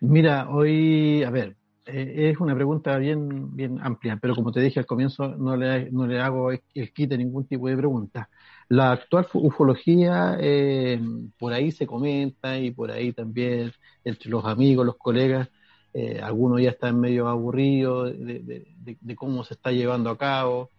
Mira, 0.00 0.48
hoy, 0.48 1.24
a 1.24 1.30
ver, 1.30 1.56
eh, 1.90 2.30
es 2.30 2.38
una 2.38 2.54
pregunta 2.54 2.96
bien, 2.98 3.56
bien 3.56 3.78
amplia, 3.80 4.18
pero 4.20 4.34
como 4.34 4.52
te 4.52 4.60
dije 4.60 4.78
al 4.78 4.86
comienzo, 4.86 5.28
no 5.36 5.56
le, 5.56 5.90
no 5.90 6.06
le 6.06 6.20
hago 6.20 6.52
el 6.52 6.92
quite 6.92 7.16
ningún 7.16 7.46
tipo 7.46 7.68
de 7.68 7.76
pregunta. 7.76 8.28
La 8.68 8.92
actual 8.92 9.26
ufología, 9.32 10.36
eh, 10.38 11.00
por 11.38 11.54
ahí 11.54 11.72
se 11.72 11.86
comenta 11.86 12.58
y 12.58 12.70
por 12.72 12.90
ahí 12.90 13.12
también 13.12 13.72
entre 14.04 14.30
los 14.30 14.44
amigos, 14.44 14.84
los 14.84 14.98
colegas, 14.98 15.48
eh, 15.94 16.20
algunos 16.22 16.60
ya 16.60 16.70
están 16.70 17.00
medio 17.00 17.26
aburridos 17.26 18.12
de, 18.18 19.16
cómo 19.16 19.42
se 19.42 19.54
está 19.54 19.72
llevando 19.72 20.10
a 20.10 20.18
cabo, 20.18 20.70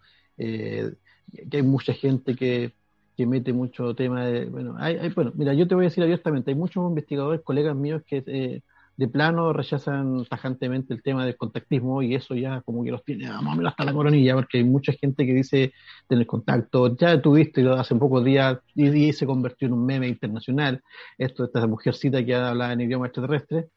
que 1.50 1.56
hay 1.58 1.62
mucha 1.62 1.92
gente 1.92 2.34
que, 2.34 2.72
que 3.16 3.26
mete 3.26 3.52
mucho 3.52 3.94
tema 3.94 4.24
de, 4.26 4.46
bueno, 4.46 4.76
hay, 4.78 5.10
bueno, 5.10 5.32
mira, 5.34 5.54
yo 5.54 5.68
te 5.68 5.74
voy 5.74 5.84
a 5.84 5.88
decir 5.88 6.02
abiertamente, 6.02 6.50
hay 6.50 6.56
muchos 6.56 6.88
investigadores, 6.88 7.42
colegas 7.42 7.76
míos 7.76 8.02
que 8.06 8.62
de 9.00 9.08
plano 9.08 9.54
rechazan 9.54 10.26
tajantemente 10.26 10.92
el 10.92 11.02
tema 11.02 11.24
del 11.24 11.34
contactismo 11.34 12.02
y 12.02 12.14
eso 12.14 12.34
ya 12.34 12.60
como 12.60 12.84
que 12.84 12.90
los 12.90 13.02
tiene 13.02 13.28
hasta 13.66 13.84
la 13.86 13.94
coronilla, 13.94 14.34
porque 14.34 14.58
hay 14.58 14.64
mucha 14.64 14.92
gente 14.92 15.24
que 15.24 15.32
dice 15.32 15.72
tener 16.06 16.26
contacto, 16.26 16.94
ya 16.98 17.18
tuviste 17.22 17.66
hace 17.70 17.94
pocos 17.94 18.22
días 18.22 18.58
y, 18.74 19.10
se 19.14 19.24
convirtió 19.24 19.68
en 19.68 19.72
un 19.72 19.86
meme 19.86 20.06
internacional, 20.06 20.82
esto 21.16 21.44
esta 21.44 21.66
mujercita 21.66 22.22
que 22.22 22.34
habla 22.34 22.74
en 22.74 22.82
idioma 22.82 23.06
extraterrestre. 23.06 23.68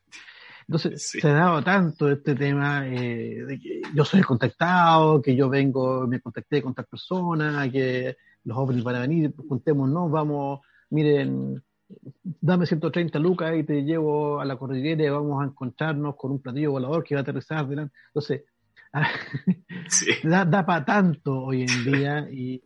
Entonces, 0.68 1.10
se 1.22 1.28
ha 1.28 1.34
dado 1.34 1.64
tanto 1.64 2.10
este 2.10 2.36
tema 2.36 2.88
eh, 2.88 3.44
de 3.46 3.60
que 3.60 3.82
yo 3.94 4.06
soy 4.06 4.22
contactado, 4.22 5.22
que 5.22 5.36
yo 5.36 5.50
vengo, 5.50 6.08
me 6.08 6.20
contacté 6.20 6.62
con 6.62 6.74
tal 6.74 6.86
persona, 6.86 7.70
que 7.72 8.16
los 8.44 8.56
jóvenes 8.56 8.84
van 8.84 8.96
a 8.96 9.02
venir, 9.02 9.34
juntémonos, 9.48 10.12
vamos, 10.12 10.62
miren, 10.90 11.62
dame 12.42 12.66
130 12.66 13.20
lucas 13.20 13.56
y 13.58 13.64
te 13.64 13.84
llevo 13.84 14.40
a 14.40 14.46
la 14.46 14.58
cordillera 14.58 15.04
y 15.04 15.10
vamos 15.10 15.42
a 15.42 15.46
encontrarnos 15.46 16.16
con 16.16 16.32
un 16.32 16.42
platillo 16.42 16.72
volador 16.72 17.04
que 17.04 17.16
va 17.16 17.20
a 17.20 17.24
aterrizar 17.24 17.68
delante. 17.68 17.96
Entonces, 18.08 18.44
da, 20.24 20.66
para 20.66 20.86
tanto 20.86 21.46
hoy 21.46 21.64
en 21.64 21.92
día 21.92 22.30
y, 22.32 22.62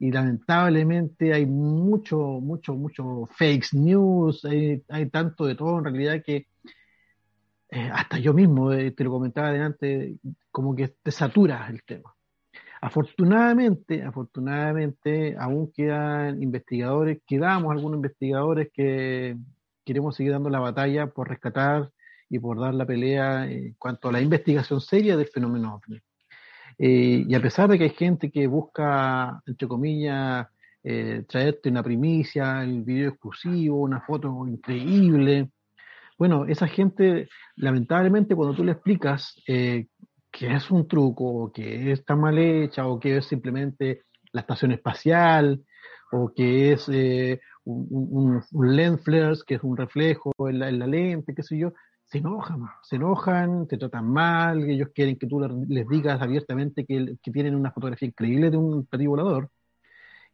lamentablemente 0.00 1.32
hay 1.32 1.46
mucho, 1.46 2.16
mucho, 2.40 2.74
mucho 2.74 3.28
fake 3.36 3.72
news, 3.74 4.44
hay, 4.44 5.06
tanto 5.10 5.46
de 5.46 5.54
todo 5.54 5.78
en 5.78 5.84
realidad 5.84 6.22
que 6.26 6.48
eh, 7.74 7.88
hasta 7.90 8.18
yo 8.18 8.34
mismo, 8.34 8.70
eh, 8.70 8.90
te 8.90 9.02
lo 9.02 9.10
comentaba 9.10 9.48
adelante, 9.48 10.16
como 10.50 10.76
que 10.76 10.88
te 10.88 11.10
satura 11.10 11.66
el 11.70 11.82
tema. 11.84 12.14
Afortunadamente, 12.82 14.02
afortunadamente, 14.02 15.34
aún 15.38 15.72
quedan 15.72 16.42
investigadores, 16.42 17.22
quedamos 17.26 17.72
algunos 17.72 17.96
investigadores 17.96 18.68
que 18.74 19.38
queremos 19.86 20.16
seguir 20.16 20.32
dando 20.32 20.50
la 20.50 20.58
batalla 20.60 21.06
por 21.06 21.30
rescatar 21.30 21.90
y 22.28 22.38
por 22.38 22.60
dar 22.60 22.74
la 22.74 22.84
pelea 22.84 23.50
en 23.50 23.72
cuanto 23.78 24.10
a 24.10 24.12
la 24.12 24.20
investigación 24.20 24.82
seria 24.82 25.16
del 25.16 25.28
fenómeno 25.28 25.76
OVNI. 25.76 26.00
Eh, 26.78 27.24
y 27.26 27.34
a 27.34 27.40
pesar 27.40 27.70
de 27.70 27.78
que 27.78 27.84
hay 27.84 27.90
gente 27.90 28.30
que 28.30 28.46
busca, 28.48 29.40
entre 29.46 29.66
comillas, 29.66 30.46
traerte 31.26 31.70
una 31.70 31.82
primicia, 31.82 32.62
el 32.62 32.82
video 32.82 33.10
exclusivo, 33.10 33.80
una 33.80 34.00
foto 34.02 34.46
increíble, 34.46 35.48
bueno, 36.22 36.46
esa 36.46 36.68
gente, 36.68 37.28
lamentablemente, 37.56 38.36
cuando 38.36 38.54
tú 38.54 38.62
le 38.62 38.70
explicas 38.70 39.34
eh, 39.48 39.88
que 40.30 40.54
es 40.54 40.70
un 40.70 40.86
truco, 40.86 41.50
que 41.52 41.90
está 41.90 42.14
mal 42.14 42.38
hecha, 42.38 42.86
o 42.86 43.00
que 43.00 43.16
es 43.16 43.26
simplemente 43.26 44.02
la 44.30 44.42
estación 44.42 44.70
espacial, 44.70 45.64
o 46.12 46.32
que 46.32 46.74
es 46.74 46.88
eh, 46.92 47.40
un, 47.64 48.40
lens 48.52 49.02
flares, 49.02 49.42
que 49.42 49.56
es 49.56 49.64
un 49.64 49.76
reflejo 49.76 50.30
en 50.48 50.60
la, 50.60 50.70
lente, 50.70 51.34
qué 51.34 51.42
sé 51.42 51.58
yo, 51.58 51.72
se 52.04 52.18
enojan, 52.18 52.66
se 52.84 52.94
enojan, 52.94 53.66
te 53.66 53.76
tratan 53.76 54.06
mal, 54.08 54.62
ellos 54.70 54.90
quieren 54.94 55.18
que 55.18 55.26
tú 55.26 55.40
les 55.68 55.88
digas 55.88 56.22
abiertamente 56.22 56.86
que, 56.86 57.16
tienen 57.32 57.56
una 57.56 57.72
fotografía 57.72 58.06
increíble 58.06 58.48
de 58.48 58.58
un 58.58 58.86
platillo 58.86 59.10
volador. 59.10 59.50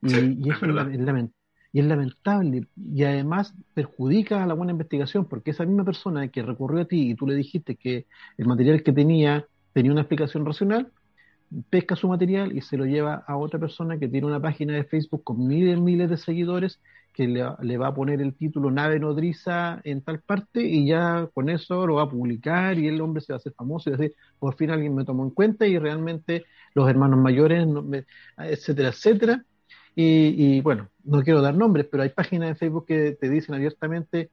Y, 0.03 0.47
y 0.47 0.51
eso 0.51 0.66
es, 0.66 1.30
y 1.73 1.81
es 1.81 1.87
lamentable 1.87 2.66
y 2.77 3.05
además 3.05 3.55
perjudica 3.75 4.43
a 4.43 4.47
la 4.47 4.55
buena 4.55 4.73
investigación 4.73 5.27
porque 5.27 5.51
esa 5.51 5.64
misma 5.66 5.85
persona 5.85 6.29
que 6.29 6.43
recurrió 6.43 6.83
a 6.83 6.85
ti 6.87 7.11
y 7.11 7.14
tú 7.14 7.27
le 7.27 7.35
dijiste 7.35 7.77
que 7.77 8.07
el 8.39 8.47
material 8.47 8.83
que 8.83 8.93
tenía 8.93 9.47
tenía 9.73 9.93
una 9.93 10.01
explicación 10.01 10.45
racional, 10.45 10.91
pesca 11.71 11.97
su 11.97 12.09
material 12.09 12.57
y 12.57 12.61
se 12.62 12.77
lo 12.77 12.85
lleva 12.85 13.25
a 13.27 13.37
otra 13.37 13.59
persona 13.59 13.99
que 13.99 14.09
tiene 14.09 14.27
una 14.27 14.41
página 14.41 14.75
de 14.75 14.85
Facebook 14.85 15.25
con 15.25 15.47
miles 15.47 15.79
y 15.79 15.81
miles 15.81 16.11
de 16.11 16.16
seguidores 16.16 16.81
que 17.14 17.27
le, 17.27 17.79
va 17.79 17.89
a 17.89 17.95
poner 17.95 18.21
el 18.21 18.35
título 18.35 18.71
nave 18.71 19.01
nodriza 19.01 19.81
en 19.85 20.03
tal 20.03 20.21
parte 20.21 20.62
y 20.62 20.87
ya 20.87 21.29
con 21.35 21.49
eso 21.49 21.87
lo 21.87 21.97
va 21.97 22.05
a 22.05 22.11
publicar 22.11 22.79
y 22.79 22.87
el 22.87 23.01
hombre 23.01 23.21
se 23.23 23.33
va 23.33 23.37
a 23.37 23.39
hacer 23.39 23.55
famoso 23.55 23.91
y 23.91 23.97
decir, 23.97 24.14
por 24.39 24.57
fin 24.57 24.71
alguien 24.71 24.95
me 24.95 25.05
tomó 25.05 25.25
en 25.25 25.31
cuenta 25.31 25.66
y 25.66 25.79
realmente 25.79 26.45
los 26.75 26.89
hermanos 26.89 27.19
mayores, 27.19 27.66
etcétera, 28.37 28.91
etcétera. 28.91 29.45
Y, 30.01 30.59
y, 30.59 30.61
bueno, 30.61 30.88
no 31.03 31.24
quiero 31.24 31.42
dar 31.42 31.57
nombres, 31.57 31.86
pero 31.90 32.05
hay 32.05 32.11
páginas 32.11 32.51
de 32.51 32.55
Facebook 32.55 32.86
que 32.86 33.16
te 33.20 33.28
dicen 33.28 33.57
abiertamente 33.57 34.30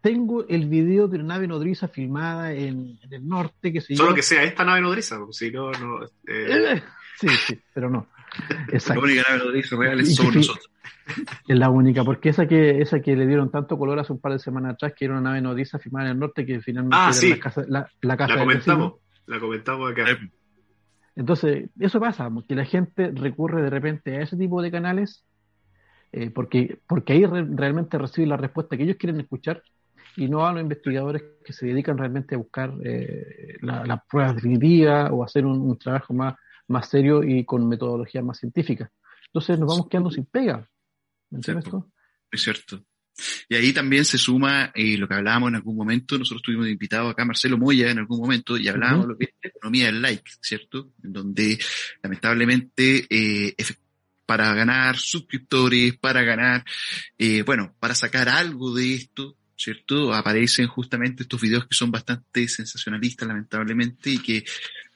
tengo 0.00 0.46
el 0.48 0.66
video 0.66 1.08
de 1.08 1.16
una 1.18 1.34
nave 1.34 1.46
nodriza 1.46 1.88
filmada 1.88 2.52
en, 2.52 2.98
el 3.10 3.28
norte 3.28 3.72
que 3.72 3.80
se 3.80 3.96
Solo 3.96 4.14
que 4.14 4.22
sea 4.22 4.42
esta 4.44 4.64
nave 4.64 4.80
nodriza, 4.80 5.18
porque 5.18 5.32
si 5.32 5.50
no, 5.50 5.70
no 5.72 6.04
eh. 6.04 6.08
Eh, 6.26 6.82
Sí, 7.16 7.28
sí, 7.28 7.60
pero 7.74 7.90
no. 7.90 8.06
La 8.88 8.98
única 8.98 9.22
nave 9.28 9.44
nodriza 9.44 9.76
real 9.76 10.06
somos 10.06 10.36
nosotros. 10.36 10.70
Es 11.48 11.58
la 11.58 11.70
única, 11.70 12.04
porque 12.04 12.28
esa 12.28 12.46
que 12.46 12.82
esa 12.82 13.00
que 13.00 13.16
le 13.16 13.26
dieron 13.26 13.50
tanto 13.50 13.78
color 13.78 13.98
hace 13.98 14.12
un 14.12 14.20
par 14.20 14.32
de 14.32 14.38
semanas 14.38 14.74
atrás, 14.74 14.92
que 14.94 15.06
era 15.06 15.14
una 15.14 15.22
nave 15.22 15.40
nodriza 15.40 15.78
filmada 15.78 16.06
en 16.06 16.12
el 16.12 16.18
norte, 16.18 16.44
que 16.44 16.60
finalmente 16.60 16.96
ah, 16.98 17.04
era 17.04 17.12
sí. 17.12 17.30
la 17.30 17.38
casa, 17.38 17.64
la, 17.66 17.90
la 18.02 18.16
casa 18.16 18.34
la 18.34 18.40
comentamos, 18.40 18.92
la 19.26 19.40
comentamos 19.40 19.90
acá. 19.90 20.04
Entonces, 21.18 21.68
eso 21.80 21.98
pasa, 21.98 22.30
que 22.46 22.54
la 22.54 22.64
gente 22.64 23.10
recurre 23.10 23.60
de 23.60 23.70
repente 23.70 24.16
a 24.16 24.22
ese 24.22 24.36
tipo 24.36 24.62
de 24.62 24.70
canales, 24.70 25.24
eh, 26.12 26.30
porque, 26.30 26.78
porque 26.86 27.12
ahí 27.14 27.26
realmente 27.26 27.98
recibe 27.98 28.28
la 28.28 28.36
respuesta 28.36 28.76
que 28.76 28.84
ellos 28.84 28.98
quieren 29.00 29.20
escuchar, 29.20 29.64
y 30.16 30.28
no 30.28 30.46
a 30.46 30.52
los 30.52 30.62
investigadores 30.62 31.22
que 31.44 31.52
se 31.52 31.66
dedican 31.66 31.98
realmente 31.98 32.36
a 32.36 32.38
buscar 32.38 32.72
eh, 32.84 33.56
las 33.62 34.00
pruebas 34.08 34.36
definitivas 34.36 35.10
o 35.12 35.24
hacer 35.24 35.44
un, 35.44 35.76
trabajo 35.76 36.14
más, 36.14 36.36
más 36.68 36.88
serios 36.88 37.24
y 37.26 37.44
con 37.44 37.68
metodologías 37.68 38.24
más 38.24 38.38
científicas. 38.38 38.88
Entonces 39.26 39.58
nos 39.58 39.68
vamos 39.68 39.88
quedando 39.88 40.12
sin 40.12 40.24
pega. 40.24 40.68
¿Me 41.30 41.38
entiendes 41.38 41.66
Es 42.30 42.42
cierto. 42.42 42.84
Y 43.48 43.54
ahí 43.54 43.72
también 43.72 44.04
se 44.04 44.18
suma 44.18 44.70
eh, 44.74 44.96
lo 44.96 45.08
que 45.08 45.14
hablábamos 45.14 45.48
en 45.48 45.56
algún 45.56 45.76
momento, 45.76 46.18
nosotros 46.18 46.42
tuvimos 46.42 46.68
invitado 46.68 47.08
acá 47.08 47.22
a 47.22 47.26
Marcelo 47.26 47.58
Moya 47.58 47.90
en 47.90 47.98
algún 47.98 48.20
momento 48.20 48.56
y 48.56 48.68
hablábamos 48.68 49.06
de 49.06 49.12
lo 49.12 49.18
que 49.18 49.24
es 49.24 49.30
la 49.42 49.48
economía 49.50 49.86
del 49.86 50.02
like, 50.02 50.30
¿cierto? 50.40 50.92
En 51.02 51.12
donde 51.12 51.58
lamentablemente 52.02 53.06
eh, 53.10 53.54
para 54.28 54.52
ganar 54.52 54.98
suscriptores, 54.98 55.96
para 55.96 56.22
ganar, 56.22 56.62
eh, 57.16 57.42
bueno, 57.42 57.74
para 57.80 57.94
sacar 57.94 58.28
algo 58.28 58.74
de 58.74 58.94
esto, 58.94 59.38
¿cierto? 59.56 60.12
Aparecen 60.12 60.66
justamente 60.66 61.22
estos 61.22 61.40
videos 61.40 61.66
que 61.66 61.74
son 61.74 61.90
bastante 61.90 62.46
sensacionalistas, 62.46 63.26
lamentablemente, 63.26 64.10
y 64.10 64.18
que 64.18 64.44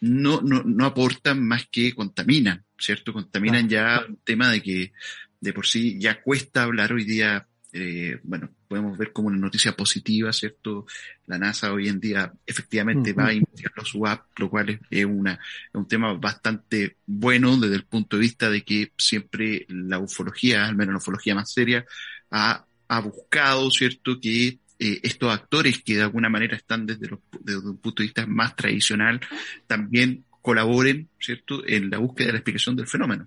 no, 0.00 0.42
no, 0.42 0.62
no 0.64 0.84
aportan 0.84 1.46
más 1.46 1.66
que 1.70 1.94
contaminan, 1.94 2.64
¿cierto? 2.78 3.14
Contaminan 3.14 3.68
ya 3.68 4.04
un 4.06 4.18
tema 4.18 4.50
de 4.50 4.62
que 4.62 4.92
de 5.40 5.52
por 5.52 5.66
sí 5.66 5.96
ya 5.98 6.22
cuesta 6.22 6.64
hablar 6.64 6.92
hoy 6.92 7.04
día 7.04 7.48
eh, 7.74 8.18
bueno, 8.22 8.50
podemos 8.68 8.98
ver 8.98 9.12
como 9.12 9.28
una 9.28 9.38
noticia 9.38 9.72
positiva, 9.72 10.30
¿cierto? 10.32 10.84
La 11.26 11.38
NASA 11.38 11.72
hoy 11.72 11.88
en 11.88 12.00
día 12.00 12.30
efectivamente 12.46 13.14
va 13.14 13.28
a 13.28 13.32
investigar 13.32 13.72
los 13.76 13.94
UAP, 13.94 14.38
lo 14.38 14.50
cual 14.50 14.78
es, 14.90 15.04
una, 15.06 15.40
un 15.72 15.88
tema 15.88 16.12
bastante 16.12 16.98
bueno 17.06 17.56
desde 17.56 17.76
el 17.76 17.84
punto 17.84 18.16
de 18.16 18.22
vista 18.22 18.50
de 18.50 18.62
que 18.62 18.92
siempre 18.98 19.64
la 19.68 19.98
ufología, 19.98 20.66
al 20.66 20.76
menos 20.76 20.92
la 20.92 20.98
ufología 20.98 21.34
más 21.34 21.50
seria, 21.50 21.86
ha, 22.30 22.66
ha 22.88 23.00
buscado, 23.00 23.70
¿cierto?, 23.70 24.20
que 24.20 24.58
eh, 24.78 25.00
estos 25.02 25.32
actores 25.32 25.82
que 25.82 25.96
de 25.96 26.02
alguna 26.02 26.28
manera 26.28 26.56
están 26.56 26.84
desde, 26.84 27.08
desde 27.40 27.70
un 27.70 27.78
punto 27.78 28.02
de 28.02 28.06
vista 28.06 28.26
más 28.26 28.54
tradicional 28.54 29.18
también 29.66 30.24
colaboren, 30.42 31.08
¿cierto?, 31.18 31.66
en 31.66 31.88
la 31.88 31.98
búsqueda 31.98 32.26
de 32.26 32.32
la 32.32 32.38
explicación 32.40 32.76
del 32.76 32.86
fenómeno. 32.86 33.26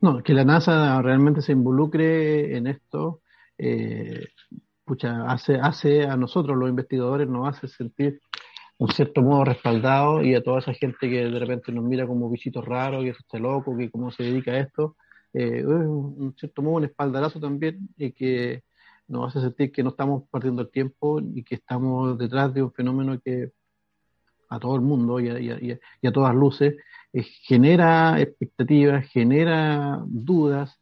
No, 0.00 0.22
que 0.22 0.32
la 0.32 0.44
NASA 0.44 1.00
realmente 1.02 1.40
se 1.40 1.52
involucre 1.52 2.56
en 2.56 2.66
esto 2.66 3.20
eh, 3.58 4.26
pucha, 4.84 5.30
hace, 5.30 5.56
hace 5.56 6.04
a 6.04 6.16
nosotros 6.16 6.56
los 6.56 6.70
investigadores, 6.70 7.28
nos 7.28 7.48
hace 7.48 7.68
sentir 7.68 8.20
un 8.78 8.90
cierto 8.92 9.22
modo 9.22 9.44
respaldado 9.44 10.22
y 10.22 10.34
a 10.34 10.42
toda 10.42 10.60
esa 10.60 10.72
gente 10.72 11.10
que 11.10 11.28
de 11.28 11.38
repente 11.38 11.72
nos 11.72 11.84
mira 11.84 12.06
como 12.06 12.30
bichitos 12.30 12.64
raros, 12.64 13.02
que 13.02 13.10
está 13.10 13.38
loco, 13.38 13.76
que 13.76 13.90
cómo 13.90 14.10
se 14.12 14.22
dedica 14.22 14.52
a 14.52 14.60
esto, 14.60 14.96
eh, 15.34 15.58
es 15.58 15.66
un, 15.66 16.34
cierto 16.38 16.62
modo 16.62 16.76
un 16.76 16.84
espaldarazo 16.84 17.40
también 17.40 17.88
y 17.96 18.12
que 18.12 18.62
nos 19.08 19.28
hace 19.28 19.44
sentir 19.44 19.72
que 19.72 19.82
no 19.82 19.90
estamos 19.90 20.24
perdiendo 20.30 20.62
el 20.62 20.70
tiempo 20.70 21.20
y 21.20 21.42
que 21.42 21.56
estamos 21.56 22.16
detrás 22.18 22.54
de 22.54 22.62
un 22.62 22.72
fenómeno 22.72 23.18
que 23.20 23.50
a 24.50 24.58
todo 24.58 24.76
el 24.76 24.80
mundo 24.80 25.20
y 25.20 25.28
a, 25.28 26.12
todas 26.12 26.34
luces 26.34 26.76
eh, 27.12 27.22
genera 27.22 28.20
expectativas, 28.20 29.06
genera 29.10 30.02
dudas, 30.06 30.80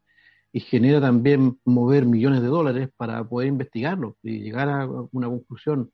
y 0.57 0.61
genera 0.61 1.03
también 1.03 1.61
mover 1.67 2.07
millones 2.07 2.41
de 2.41 2.49
dólares 2.49 2.89
para 2.97 3.23
poder 3.29 3.49
investigarlo 3.49 4.17
y 4.23 4.41
llegar 4.41 4.71
a 4.71 4.89
una 5.13 5.29
conclusión 5.29 5.91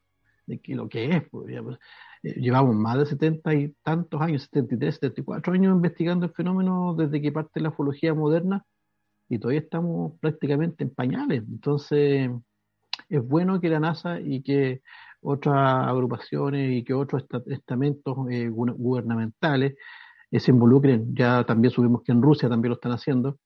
de 0.47 0.61
que 0.61 0.77
lo 0.77 0.89
que 0.89 1.07
es. 1.07 1.29
Pues, 1.31 1.61
pues 1.65 1.79
eh, 2.23 2.41
llevamos 2.41 2.77
más 2.77 2.97
de 2.97 3.07
setenta 3.07 3.53
y 3.55 3.75
tantos 3.83 4.21
años, 4.23 4.45
73, 4.53 4.95
74 4.95 5.55
años 5.55 5.75
investigando 5.75 6.27
el 6.27 6.33
fenómeno 6.33 6.95
desde 6.97 7.21
que 7.21 7.33
parte 7.33 7.59
la 7.59 7.71
ufología 7.71 8.15
moderna 8.15 8.65
y 9.29 9.41
todavía 9.41 9.63
estamos 9.63 10.13
prácticamente 10.21 10.85
en 10.85 10.95
pañales. 10.95 11.43
Entonces, 11.43 12.31
es 13.09 13.29
bueno 13.29 13.61
que 13.61 13.69
la 13.69 13.81
NASA 13.81 14.21
y 14.21 14.45
que 14.45 14.83
otras 15.23 15.89
agrupaciones 15.89 16.71
y 16.73 16.85
que 16.85 16.95
otros 16.95 17.25
estamentos 17.47 18.17
eh, 18.31 18.49
gubernamentales 18.49 19.75
eh, 20.31 20.39
se 20.39 20.53
involucren. 20.53 21.17
Ya 21.17 21.43
también 21.45 21.73
subimos 21.73 22.05
que 22.05 22.13
en 22.13 22.23
Rusia 22.23 22.49
también 22.49 22.71
lo 22.71 22.77
están 22.77 22.93
haciendo 22.93 23.41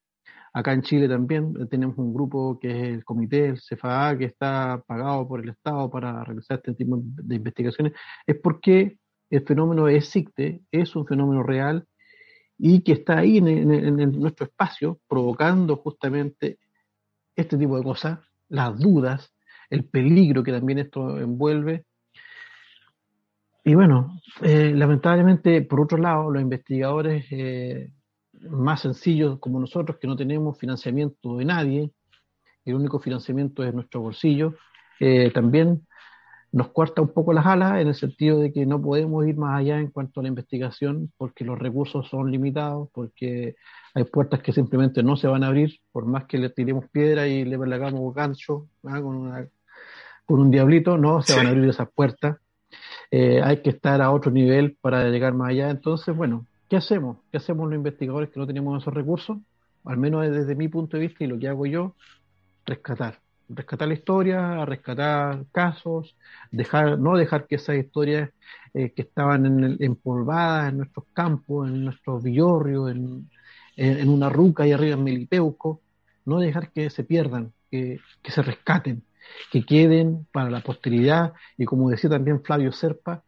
Acá 0.57 0.73
en 0.73 0.81
Chile 0.81 1.07
también 1.07 1.55
eh, 1.61 1.67
tenemos 1.67 1.99
un 1.99 2.15
grupo 2.15 2.59
que 2.59 2.71
es 2.71 2.95
el 2.95 3.05
comité, 3.05 3.49
el 3.49 3.61
CFA, 3.61 4.17
que 4.17 4.25
está 4.25 4.83
pagado 4.87 5.29
por 5.29 5.43
el 5.43 5.51
Estado 5.51 5.91
para 5.91 6.25
realizar 6.25 6.57
este 6.57 6.73
tipo 6.73 6.99
de 7.03 7.35
investigaciones. 7.35 7.93
Es 8.27 8.37
porque 8.43 8.97
el 9.29 9.45
fenómeno 9.45 9.87
existe, 9.87 10.63
es 10.71 10.97
un 10.97 11.07
fenómeno 11.07 11.43
real 11.43 11.87
y 12.57 12.81
que 12.81 12.93
está 12.93 13.19
ahí 13.19 13.37
en, 13.37 14.19
nuestro 14.19 14.47
espacio 14.47 14.99
provocando 15.07 15.77
justamente 15.77 16.59
este 17.37 17.59
tipo 17.59 17.77
de 17.77 17.85
cosas, 17.85 18.21
las 18.49 18.79
dudas, 18.79 19.35
el 19.69 19.85
peligro 19.85 20.43
que 20.43 20.53
también 20.53 20.79
esto 20.79 21.19
envuelve. 21.19 21.85
Y 23.63 23.75
bueno, 23.75 24.23
eh, 24.41 24.73
lamentablemente, 24.75 25.61
por 25.61 25.83
otro 25.83 25.99
lado, 25.99 26.31
los 26.31 26.41
investigadores 26.41 27.27
eh, 27.31 27.91
más 28.51 28.80
sencillos 28.80 29.38
como 29.38 29.61
nosotros, 29.61 29.99
que 30.01 30.07
no 30.07 30.16
tenemos 30.16 30.59
financiamiento 30.59 31.36
de 31.36 31.44
nadie, 31.44 31.90
el 32.64 32.74
único 32.74 32.99
financiamiento 32.99 33.62
es 33.64 33.72
nuestro 33.72 34.01
bolsillo, 34.01 34.55
eh, 35.01 35.30
también 35.32 35.86
nos 36.53 36.68
cuarta 36.68 37.03
un 37.03 37.12
poco 37.12 37.32
las 37.32 37.44
alas 37.44 37.80
en 37.80 37.88
el 37.88 37.94
sentido 37.94 38.38
de 38.38 38.53
que 38.53 38.64
no 38.66 38.80
podemos 38.80 39.26
ir 39.26 39.36
más 39.36 39.61
allá 39.61 39.78
en 39.78 39.90
cuanto 39.90 40.20
a 40.20 40.22
la 40.22 40.30
investigación 40.30 41.12
porque 41.18 41.44
los 41.44 41.59
recursos 41.59 42.09
son 42.09 42.30
limitados, 42.30 42.88
porque 42.92 43.57
hay 43.94 44.05
puertas 44.05 44.40
que 44.40 44.53
simplemente 44.53 45.03
no 45.03 45.16
se 45.16 45.26
van 45.26 45.44
a 45.44 45.49
abrir, 45.49 45.78
por 45.92 46.07
más 46.07 46.24
que 46.24 46.38
le 46.38 46.51
tiremos 46.51 46.88
piedra 46.90 47.26
y 47.26 47.44
le 47.44 47.57
hagamos 47.74 48.14
gancho 48.14 48.68
¿ah? 48.84 49.01
con, 49.03 49.51
con 50.24 50.40
un 50.40 50.51
diablito, 50.51 50.97
no 50.97 51.22
se 51.22 51.36
van 51.36 51.47
a 51.47 51.51
abrir 51.51 51.68
esas 51.68 51.88
puertas. 51.94 52.36
Eh, 53.11 53.40
hay 53.42 53.62
que 53.62 53.70
estar 53.70 54.01
a 54.03 54.11
otro 54.11 54.30
nivel 54.30 54.76
para 54.80 55.09
llegar 55.09 55.34
más 55.34 55.51
allá. 55.51 55.70
Entonces, 55.70 56.16
bueno, 56.16 56.47
¿Qué 56.69 56.77
hacemos? 56.77 57.19
¿Qué 57.31 57.37
hacemos 57.37 57.69
los 57.69 57.77
investigadores 57.77 58.31
que 58.31 58.41
no 58.41 58.47
tenemos 58.47 58.83
esos 58.83 58.93
recursos? 58.93 59.39
Al 59.85 59.99
menos 59.99 60.29
desde 60.29 60.57
mi 60.57 60.67
punto 60.69 60.97
de 60.97 61.07
vista 61.07 61.23
y 61.23 61.29
lo 61.29 61.39
que 61.39 61.49
hago 61.49 61.67
yo, 61.67 61.95
rescatar. 62.64 63.21
Rescatar 63.49 63.87
la 63.87 63.95
historia, 63.95 64.64
rescatar 64.64 65.45
casos, 65.53 66.17
dejar, 66.51 66.99
no 66.99 67.17
dejar 67.17 67.47
que 67.47 67.55
esas 67.55 67.77
historias 67.77 68.31
eh, 68.75 68.91
que 68.91 69.03
estaban 69.03 69.47
en 69.47 69.77
empolvadas 69.79 70.71
en 70.71 70.79
nuestros 70.79 71.07
campos, 71.12 71.69
en 71.69 71.85
nuestros 71.85 72.25
villorrios, 72.25 72.91
en, 72.91 74.09
una 74.09 74.29
ruca 74.29 74.64
ahí 74.64 74.73
arriba 74.73 74.95
en 74.95 75.05
Melipeuco, 75.05 75.83
no 76.25 76.41
dejar 76.41 76.73
que 76.73 76.91
se 76.91 77.05
pierdan, 77.05 77.53
que, 77.71 78.01
que 78.23 78.33
se 78.33 78.43
rescaten, 78.43 79.05
que 79.53 79.64
queden 79.64 80.27
para 80.33 80.51
la 80.51 80.62
posteridad 80.62 81.35
y 81.57 81.67
como 81.67 81.91
decía 81.91 82.11
también 82.11 82.43
Flavio 82.43 82.73
Serpa, 82.73 83.23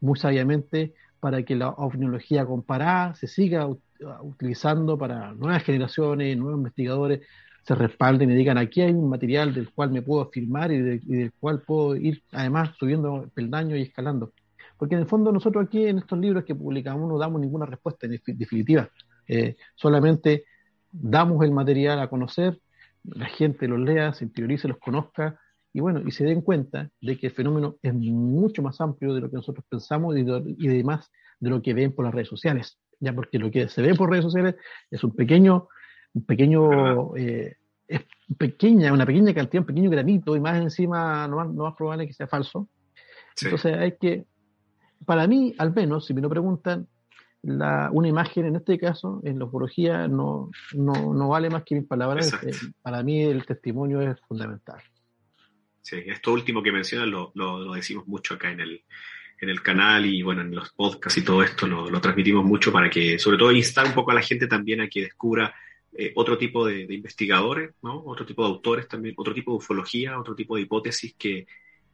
muy 0.00 0.18
sabiamente, 0.18 0.94
para 1.20 1.42
que 1.42 1.56
la 1.56 1.70
oftalmología 1.70 2.46
comparada 2.46 3.14
se 3.14 3.26
siga 3.26 3.68
utilizando 4.22 4.96
para 4.96 5.32
nuevas 5.32 5.62
generaciones, 5.64 6.36
nuevos 6.36 6.58
investigadores 6.58 7.20
se 7.68 7.74
respalden 7.74 8.30
y 8.30 8.34
digan 8.34 8.56
aquí 8.56 8.80
hay 8.80 8.92
un 8.92 9.10
material 9.10 9.52
del 9.52 9.70
cual 9.70 9.90
me 9.90 10.00
puedo 10.00 10.22
afirmar 10.22 10.72
y, 10.72 10.80
del 10.80 11.32
cual 11.38 11.60
puedo 11.60 11.96
ir 11.96 12.22
además 12.32 12.70
subiendo 12.78 13.28
peldaños 13.34 13.78
y 13.78 13.82
escalando. 13.82 14.32
Porque 14.78 14.94
en 14.94 15.02
el 15.02 15.06
fondo 15.06 15.32
nosotros 15.32 15.66
aquí 15.66 15.86
en 15.86 15.98
estos 15.98 16.18
libros 16.18 16.44
que 16.44 16.54
publicamos 16.54 17.08
no 17.08 17.18
damos 17.18 17.40
ninguna 17.40 17.66
respuesta 17.66 18.06
definitiva, 18.08 18.88
eh, 19.26 19.56
solamente 19.74 20.44
damos 20.90 21.44
el 21.44 21.50
material 21.50 22.00
a 22.00 22.08
conocer, 22.08 22.58
la 23.04 23.26
gente 23.26 23.68
los 23.68 23.80
lea, 23.80 24.14
se 24.14 24.24
interiorice, 24.24 24.68
los 24.68 24.78
conozca 24.78 25.38
y 25.72 25.80
bueno, 25.80 26.00
y 26.06 26.10
se 26.10 26.24
den 26.24 26.40
cuenta 26.40 26.90
de 27.00 27.18
que 27.18 27.28
el 27.28 27.32
fenómeno 27.32 27.76
es 27.82 27.94
mucho 27.94 28.62
más 28.62 28.80
amplio 28.80 29.14
de 29.14 29.20
lo 29.20 29.30
que 29.30 29.36
nosotros 29.36 29.64
pensamos 29.68 30.16
y, 30.16 30.24
y 30.58 30.68
además 30.68 31.10
de 31.40 31.50
lo 31.50 31.62
que 31.62 31.74
ven 31.74 31.92
por 31.92 32.04
las 32.04 32.14
redes 32.14 32.28
sociales, 32.28 32.78
ya 33.00 33.12
porque 33.12 33.38
lo 33.38 33.50
que 33.50 33.68
se 33.68 33.82
ve 33.82 33.94
por 33.94 34.10
redes 34.10 34.24
sociales 34.24 34.56
es 34.90 35.04
un 35.04 35.14
pequeño, 35.14 35.68
un 36.14 36.24
pequeño, 36.24 37.16
eh, 37.16 37.56
es 37.86 38.02
pequeña, 38.36 38.92
una 38.92 39.06
pequeña 39.06 39.34
cantidad, 39.34 39.62
un 39.62 39.66
pequeño 39.66 39.90
granito 39.90 40.36
y 40.36 40.40
más 40.40 40.60
encima 40.60 41.28
no 41.28 41.36
más, 41.36 41.48
no 41.48 41.64
más 41.64 41.74
probable 41.74 42.06
que 42.06 42.12
sea 42.12 42.26
falso. 42.26 42.68
Entonces 43.40 43.76
hay 43.76 43.96
que, 43.98 44.26
para 45.04 45.26
mí 45.26 45.54
al 45.58 45.72
menos, 45.72 46.06
si 46.06 46.14
me 46.14 46.20
lo 46.20 46.28
preguntan, 46.28 46.88
la, 47.42 47.88
una 47.92 48.08
imagen 48.08 48.46
en 48.46 48.56
este 48.56 48.78
caso, 48.78 49.20
en 49.22 49.38
la 49.38 49.44
ufología, 49.44 50.08
no, 50.08 50.50
no, 50.74 51.14
no 51.14 51.28
vale 51.28 51.50
más 51.50 51.62
que 51.64 51.76
mis 51.76 51.86
palabras. 51.86 52.32
Eh, 52.42 52.50
para 52.82 53.02
mí 53.02 53.22
el 53.22 53.46
testimonio 53.46 54.00
es 54.00 54.20
fundamental. 54.22 54.80
Sí, 55.88 56.02
esto 56.04 56.34
último 56.34 56.62
que 56.62 56.70
mencionas 56.70 57.08
lo, 57.08 57.32
lo, 57.34 57.72
decimos 57.72 58.06
mucho 58.06 58.34
acá 58.34 58.50
en 58.50 58.60
el, 58.60 58.82
en 59.40 59.48
el 59.48 59.62
canal 59.62 60.04
y 60.04 60.20
bueno, 60.20 60.42
en 60.42 60.54
los 60.54 60.68
podcasts 60.72 61.18
y 61.18 61.24
todo 61.24 61.42
esto 61.42 61.66
lo, 61.66 61.88
lo, 61.88 61.98
transmitimos 61.98 62.44
mucho 62.44 62.70
para 62.70 62.90
que, 62.90 63.18
sobre 63.18 63.38
todo, 63.38 63.52
instar 63.52 63.86
un 63.86 63.94
poco 63.94 64.10
a 64.10 64.14
la 64.14 64.20
gente 64.20 64.46
también 64.46 64.82
a 64.82 64.88
que 64.88 65.00
descubra 65.00 65.54
eh, 65.96 66.12
otro 66.14 66.36
tipo 66.36 66.66
de, 66.66 66.86
de, 66.86 66.94
investigadores, 66.94 67.70
¿no? 67.80 68.02
Otro 68.04 68.26
tipo 68.26 68.42
de 68.42 68.48
autores 68.50 68.86
también, 68.86 69.14
otro 69.16 69.32
tipo 69.32 69.52
de 69.52 69.56
ufología, 69.56 70.20
otro 70.20 70.34
tipo 70.34 70.56
de 70.56 70.62
hipótesis 70.62 71.14
que, 71.14 71.46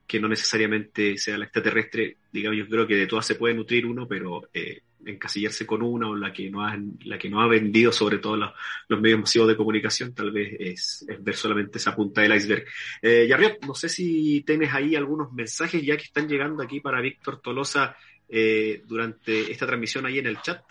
que 0.09 0.18
no 0.18 0.26
necesariamente 0.26 1.16
sea 1.16 1.38
la 1.38 1.45
extraterrestre, 1.45 2.16
digamos, 2.32 2.59
yo 2.59 2.68
creo 2.68 2.88
que 2.88 2.97
de 2.97 3.07
todas 3.07 3.24
se 3.24 3.36
puede 3.36 3.55
nutrir 3.55 3.86
uno, 3.86 4.09
pero 4.09 4.49
eh, 4.53 4.80
encasillarse 5.07 5.66
con 5.66 5.82
una 5.82 6.09
o 6.09 6.16
la 6.16 6.32
que 6.32 6.50
no 6.50 6.64
ha, 6.64 6.78
la 7.05 7.18
que 7.18 7.28
no 7.28 7.40
ha 7.40 7.46
vendido 7.46 7.92
sobre 7.92 8.18
todo 8.18 8.36
los, 8.36 9.00
medios 9.00 9.20
masivos 9.20 9.48
de 9.48 9.57
comunicación, 9.57 10.14
tal 10.14 10.30
vez 10.30 10.57
es, 10.59 11.07
ver 11.20 11.34
solamente 11.34 11.78
esa 11.78 11.94
punta 11.94 12.22
del 12.22 12.34
iceberg. 12.34 12.64
Eh, 13.02 13.26
Yarriot, 13.28 13.64
no 13.64 13.74
sé 13.74 13.88
si 13.88 14.42
tienes 14.46 14.72
ahí 14.72 14.96
algunos 14.96 15.32
mensajes 15.32 15.82
ya 15.82 15.96
que 15.96 16.05
están 16.05 16.28
llegando 16.28 16.62
aquí 16.62 16.80
para 16.80 17.00
Víctor 17.00 17.40
Tolosa 17.40 17.96
eh, 18.28 18.82
durante 18.86 19.50
esta 19.50 19.66
transmisión 19.66 20.07
ahí 20.07 20.18
en 20.18 20.26
el 20.26 20.40
chat. 20.40 20.62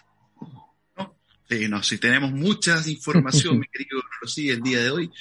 Sí, 1.49 1.67
no, 1.67 1.84
si 1.84 1.97
tenemos 1.97 2.31
muchas 2.31 2.88
información, 2.88 3.59
mi 3.59 3.67
querido 3.67 4.01
sigue 4.25 4.53
el 4.53 4.61
día 4.61 4.81
de 4.81 4.89
hoy. 4.89 5.11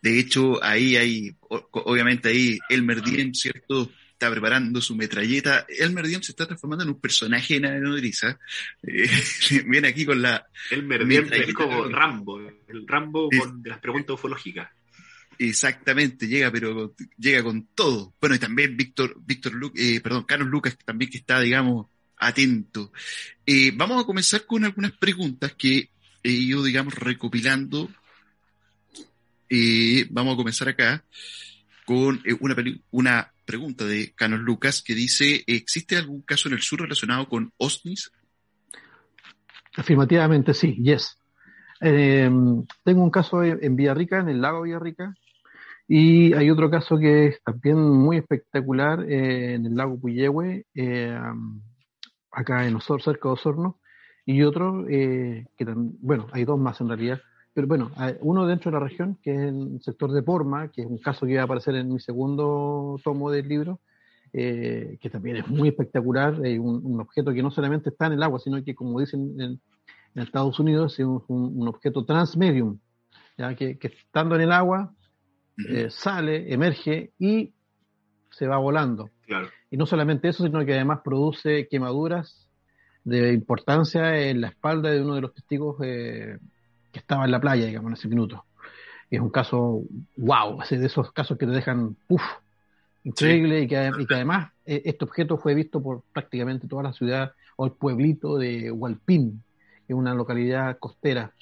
De 0.00 0.18
hecho, 0.18 0.62
ahí 0.62 0.96
hay, 0.96 1.36
obviamente 1.48 2.28
ahí 2.28 2.58
Elmer 2.68 3.02
Diem, 3.02 3.34
¿cierto? 3.34 3.90
Está 4.22 4.30
preparando 4.30 4.80
su 4.80 4.94
metralleta. 4.94 5.66
Elmer 5.68 6.06
Diem 6.06 6.22
se 6.22 6.30
está 6.30 6.46
transformando 6.46 6.84
en 6.84 6.90
un 6.90 7.00
personaje 7.00 7.56
en 7.56 7.62
la 7.62 8.38
Eh, 8.84 9.10
viene 9.66 9.88
aquí 9.88 10.06
con 10.06 10.22
la... 10.22 10.46
Elmer 10.70 11.04
Diem 11.08 11.28
es 11.32 11.52
como 11.52 11.86
Rambo, 11.86 12.38
el 12.38 12.86
Rambo 12.86 13.28
con 13.28 13.62
las 13.64 13.80
preguntas 13.80 14.14
ufológicas. 14.14 14.70
Exactamente, 15.40 16.28
llega, 16.28 16.52
pero 16.52 16.94
llega 17.18 17.42
con 17.42 17.66
todo. 17.74 18.14
Bueno, 18.20 18.36
y 18.36 18.38
también 18.38 18.76
Víctor, 18.76 19.16
Víctor, 19.26 19.54
eh, 19.74 20.00
perdón, 20.00 20.22
Carlos 20.22 20.46
Lucas, 20.46 20.78
también 20.84 21.10
que 21.10 21.18
está, 21.18 21.40
digamos, 21.40 21.88
atento. 22.16 22.92
Eh, 23.44 23.72
vamos 23.74 24.00
a 24.00 24.06
comenzar 24.06 24.46
con 24.46 24.64
algunas 24.64 24.92
preguntas 24.92 25.52
que 25.58 25.90
he 26.22 26.30
ido, 26.30 26.62
digamos, 26.62 26.94
recopilando. 26.94 27.90
Eh, 29.48 30.06
vamos 30.10 30.34
a 30.34 30.36
comenzar 30.36 30.68
acá 30.68 31.04
con 31.84 32.22
eh, 32.24 32.36
una, 32.38 32.54
una 32.92 33.31
pregunta 33.52 33.84
de 33.84 34.14
Carlos 34.14 34.40
Lucas 34.40 34.82
que 34.82 34.94
dice, 34.94 35.44
¿existe 35.46 35.98
algún 35.98 36.22
caso 36.22 36.48
en 36.48 36.54
el 36.54 36.62
sur 36.62 36.80
relacionado 36.80 37.28
con 37.28 37.52
OSNIs? 37.58 38.10
Afirmativamente 39.76 40.54
sí, 40.54 40.74
yes. 40.82 41.18
tengo 41.78 43.02
un 43.04 43.10
caso 43.10 43.44
en 43.44 43.76
Villarrica, 43.76 44.20
en 44.20 44.30
el 44.30 44.40
lago 44.40 44.62
Villarrica, 44.62 45.14
y 45.86 46.32
hay 46.32 46.48
otro 46.48 46.70
caso 46.70 46.96
que 46.98 47.26
es 47.26 47.42
también 47.42 47.78
muy 47.78 48.16
espectacular 48.16 49.00
en 49.02 49.66
el 49.66 49.74
lago 49.74 50.00
Puyehue, 50.00 50.64
acá 52.30 52.66
en 52.66 52.76
Osorno, 52.76 53.04
cerca 53.04 53.28
de 53.28 53.34
Osorno, 53.34 53.80
y 54.24 54.44
otro 54.44 54.88
eh, 54.88 55.46
que 55.58 55.66
bueno, 55.76 56.26
hay 56.32 56.46
dos 56.46 56.58
más 56.58 56.80
en 56.80 56.88
realidad, 56.88 57.20
pero 57.54 57.66
bueno, 57.66 57.90
uno 58.20 58.46
dentro 58.46 58.70
de 58.70 58.78
la 58.78 58.84
región, 58.84 59.18
que 59.22 59.34
es 59.34 59.40
el 59.40 59.80
sector 59.82 60.12
de 60.12 60.22
Porma, 60.22 60.68
que 60.68 60.82
es 60.82 60.86
un 60.86 60.98
caso 60.98 61.26
que 61.26 61.34
va 61.36 61.42
a 61.42 61.44
aparecer 61.44 61.74
en 61.74 61.92
mi 61.92 62.00
segundo 62.00 62.98
tomo 63.04 63.30
del 63.30 63.48
libro, 63.48 63.80
eh, 64.32 64.96
que 65.00 65.10
también 65.10 65.36
es 65.36 65.48
muy 65.48 65.68
espectacular, 65.68 66.44
eh, 66.44 66.58
un, 66.58 66.98
objeto 67.00 67.32
que 67.32 67.42
no 67.42 67.50
solamente 67.50 67.90
está 67.90 68.06
en 68.06 68.14
el 68.14 68.22
agua, 68.22 68.38
sino 68.38 68.62
que, 68.64 68.74
como 68.74 69.00
dicen 69.00 69.40
en, 69.40 69.60
Estados 70.14 70.58
Unidos, 70.60 70.98
es 70.98 71.06
un, 71.06 71.66
objeto 71.68 72.04
transmedium, 72.04 72.78
¿ya? 73.38 73.54
Que, 73.54 73.78
estando 73.80 74.34
en 74.34 74.42
el 74.42 74.52
agua, 74.52 74.92
sale, 75.88 76.52
emerge 76.52 77.12
y 77.18 77.54
se 78.30 78.46
va 78.46 78.58
volando. 78.58 79.10
Y 79.70 79.76
no 79.76 79.86
solamente 79.86 80.28
eso, 80.28 80.44
sino 80.44 80.64
que 80.64 80.74
además 80.74 81.00
produce 81.04 81.68
quemaduras 81.68 82.48
de 83.04 83.32
importancia 83.32 84.28
en 84.28 84.40
la 84.40 84.48
espalda 84.48 84.90
de 84.90 85.02
uno 85.02 85.14
de 85.14 85.20
los 85.22 85.34
testigos 85.34 85.76
eh, 85.82 86.38
que 86.92 86.98
estaba 86.98 87.24
en 87.24 87.30
la 87.30 87.40
playa, 87.40 87.66
digamos, 87.66 87.90
en 87.90 87.94
ese 87.94 88.08
minuto. 88.08 88.44
es 89.10 89.20
un 89.20 89.30
caso, 89.30 89.82
wow, 90.16 90.58
de 90.68 90.86
esos 90.86 91.12
casos 91.12 91.36
que 91.38 91.46
te 91.46 91.52
dejan, 91.52 91.96
uff, 92.08 92.22
increíble, 93.04 93.62
y, 93.62 93.68
que, 93.68 93.76
además 93.76 94.52
eh, 94.64 94.82
este 94.84 95.04
objeto 95.04 95.36
fue 95.38 95.54
visto 95.54 95.82
por 95.82 96.02
prácticamente 96.12 96.68
toda 96.68 96.84
la 96.84 96.92
ciudad 96.92 97.32
o 97.56 97.66
el 97.66 97.72
pueblito 97.72 98.38
de 98.38 98.70
Hualpín, 98.70 99.42
que 99.86 99.92
es 99.92 99.98
una 99.98 100.14
localidad 100.14 100.78
costera 100.78 101.32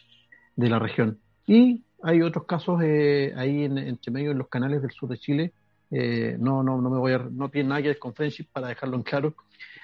de 0.57 0.69
la 0.69 0.79
región. 0.79 1.19
Y 1.47 1.85
hay 2.03 2.23
otros 2.23 2.47
casos 2.47 2.81
eh, 2.83 3.33
ahí 3.37 3.65
en, 3.65 3.79
entre 3.79 4.11
medio 4.11 4.31
en 4.31 4.39
los 4.39 4.49
canales 4.49 4.83
del 4.83 4.91
sur 4.91 5.09
de 5.09 5.19
Chile 5.19 5.53
eh, 5.91 6.37
no, 6.39 6.63
no, 6.63 6.81
no 6.81 6.89
me 6.89 6.99
voy 6.99 7.13
a, 7.13 7.19
no 7.19 7.49
tiene 7.49 7.71
nada 7.71 7.83
que 7.83 7.89
ver 7.89 7.99
con 7.99 8.15
friendship 8.15 8.47
para 8.53 8.69
dejarlo 8.69 8.97
en 8.97 9.03
claro, 9.03 9.35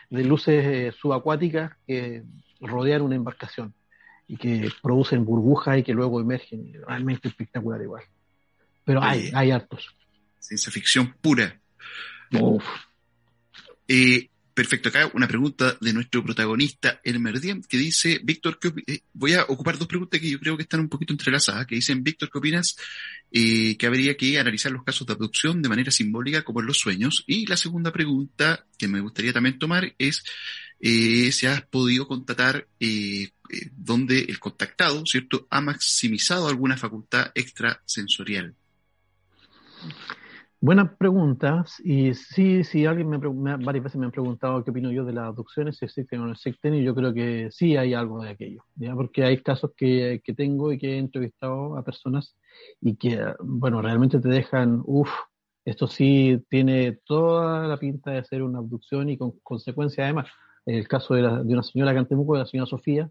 de 0.09 0.23
luces 0.23 0.95
subacuáticas 0.95 1.73
que 1.87 2.23
rodean 2.61 3.03
una 3.03 3.17
embarcación 3.17 3.75
y 4.29 4.37
que 4.37 4.71
producen 4.83 5.25
burbujas 5.25 5.79
y 5.79 5.83
que 5.83 5.95
luego 5.95 6.21
emergen. 6.21 6.73
Realmente 6.87 7.29
espectacular 7.29 7.81
igual. 7.83 8.05
Pero 8.85 9.03
hay, 9.03 9.31
hay 9.35 9.51
hartos. 9.51 9.95
Ciencia 10.39 10.71
ficción 10.73 11.15
pura. 11.21 11.59
Uf. 12.33 12.65
Eh, 13.89 14.29
Perfecto, 14.57 14.89
acá 14.89 15.11
una 15.13 15.29
pregunta 15.29 15.77
de 15.83 15.93
nuestro 15.93 16.25
protagonista, 16.25 16.99
Elmer 17.05 17.39
Diem, 17.43 17.61
que 17.61 17.77
dice, 17.77 18.21
Víctor, 18.25 18.59
eh, 18.87 19.01
voy 19.13 19.35
a 19.35 19.43
ocupar 19.43 19.77
dos 19.77 19.87
preguntas 19.87 20.19
que 20.19 20.31
yo 20.31 20.41
creo 20.41 20.57
que 20.57 20.63
están 20.63 20.81
un 20.81 20.89
poquito 20.89 21.13
entrelazadas, 21.13 21.67
que 21.67 21.75
dicen, 21.75 22.03
Víctor, 22.03 22.31
¿qué 22.33 22.39
opinas 22.39 22.75
eh, 23.31 23.77
que 23.77 23.87
habría 23.87 24.17
que 24.17 24.39
analizar 24.39 24.73
los 24.73 24.83
casos 24.83 25.07
de 25.07 25.13
abducción 25.13 25.61
de 25.61 25.69
manera 25.69 25.91
simbólica 25.91 26.43
como 26.43 26.61
en 26.61 26.69
los 26.69 26.79
sueños? 26.79 27.23
Y 27.27 27.45
la 27.45 27.59
segunda 27.59 27.93
pregunta 27.93 28.65
que 28.79 28.89
me 28.89 29.01
gustaría 29.01 29.35
también 29.35 29.59
tomar 29.59 29.95
es, 29.99 30.25
eh, 30.81 31.31
si 31.33 31.45
has 31.45 31.61
podido 31.61 32.09
constatar 32.09 32.67
eh, 33.51 33.71
donde 33.77 34.21
el 34.21 34.39
contactado, 34.39 35.05
¿cierto?, 35.07 35.47
ha 35.51 35.61
maximizado 35.61 36.49
alguna 36.49 36.77
facultad 36.77 37.31
extrasensorial. 37.35 38.55
Buenas 40.59 40.97
preguntas. 40.97 41.81
Y 41.85 42.15
sí, 42.15 42.65
sí, 42.65 42.87
alguien 42.87 43.09
me, 43.11 43.19
varias 43.19 43.85
veces 43.85 43.99
me 43.99 44.07
han 44.07 44.11
preguntado 44.11 44.65
qué 44.65 44.71
opino 44.71 44.91
yo 44.91 45.05
de 45.05 45.13
las 45.13 45.27
abducciones, 45.27 45.77
si 45.77 45.85
existen 45.85 46.21
o 46.21 46.27
no 46.27 46.33
existen, 46.33 46.75
y 46.75 46.83
yo 46.83 46.95
creo 46.95 47.13
que 47.13 47.51
sí 47.53 47.77
hay 47.77 47.95
algo 47.95 48.23
de 48.23 48.31
aquello, 48.31 48.65
¿ya? 48.75 48.95
porque 48.95 49.23
hay 49.25 49.43
casos 49.43 49.73
que, 49.77 50.23
que 50.25 50.33
tengo 50.33 50.73
y 50.73 50.79
que 50.79 50.95
he 50.95 50.99
entrevistado 50.99 51.77
a 51.77 51.85
personas 51.85 52.35
y 52.81 52.97
que, 52.97 53.23
bueno, 53.41 53.83
realmente 53.83 54.19
te 54.19 54.29
dejan, 54.29 54.83
uff, 54.87 55.11
esto 55.65 55.87
sí 55.89 56.43
tiene 56.49 56.99
toda 57.05 57.67
la 57.69 57.77
pinta 57.77 58.13
de 58.13 58.25
ser 58.25 58.43
una 58.43 58.59
abducción 58.59 59.11
y 59.11 59.19
con 59.19 59.33
consecuencia 59.43 60.05
además. 60.05 60.29
El 60.65 60.89
caso 60.89 61.15
de, 61.15 61.23
de 61.23 61.53
una 61.53 61.63
señora 61.63 61.95
Cantemuco, 61.95 62.35
de 62.35 62.41
la 62.41 62.47
señora 62.47 62.69
Sofía, 62.69 63.11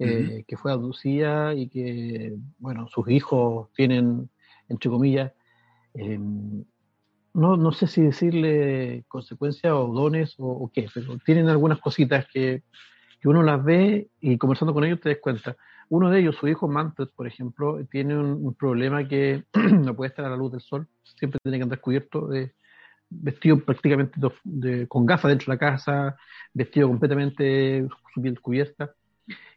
eh, 0.00 0.44
que 0.48 0.56
fue 0.56 0.72
abducida 0.72 1.54
y 1.54 1.68
que, 1.68 2.34
bueno, 2.58 2.88
sus 2.88 3.08
hijos 3.08 3.68
tienen, 3.74 4.28
entre 4.68 4.90
comillas, 4.90 5.32
Em, 5.94 6.64
no, 7.34 7.56
no 7.56 7.72
sé 7.72 7.86
si 7.86 8.02
decirle 8.02 9.04
consecuencias 9.08 9.72
o 9.72 9.88
dones 9.88 10.34
o, 10.38 10.70
qué, 10.72 10.88
pero 10.92 11.18
tienen 11.18 11.48
algunas 11.48 11.80
cositas 11.80 12.26
que, 12.32 12.62
que, 13.20 13.28
uno 13.28 13.42
las 13.42 13.62
ve 13.64 14.08
y 14.20 14.38
conversando 14.38 14.74
con 14.74 14.84
ellos 14.84 15.00
te 15.00 15.10
das 15.10 15.18
cuenta. 15.20 15.56
Uno 15.88 16.10
de 16.10 16.20
ellos, 16.20 16.36
su 16.36 16.48
hijo 16.48 16.68
Manfred, 16.68 17.08
por 17.16 17.26
ejemplo, 17.26 17.84
tiene 17.90 18.16
un, 18.18 18.54
problema 18.54 19.06
que 19.06 19.44
no 19.54 19.94
puede 19.96 20.10
estar 20.10 20.24
a 20.24 20.30
la 20.30 20.36
luz 20.36 20.52
del 20.52 20.60
sol, 20.60 20.88
siempre 21.02 21.40
tiene 21.42 21.58
que 21.58 21.64
andar 21.64 21.80
cubierto, 21.80 22.28
de, 22.28 22.54
vestido 23.10 23.58
prácticamente 23.58 24.20
con 24.88 25.06
gafas 25.06 25.30
dentro 25.30 25.46
de 25.46 25.54
la 25.54 25.58
casa, 25.58 26.16
vestido 26.54 26.88
completamente 26.88 27.86
su 28.14 28.40
cubierta. 28.40 28.94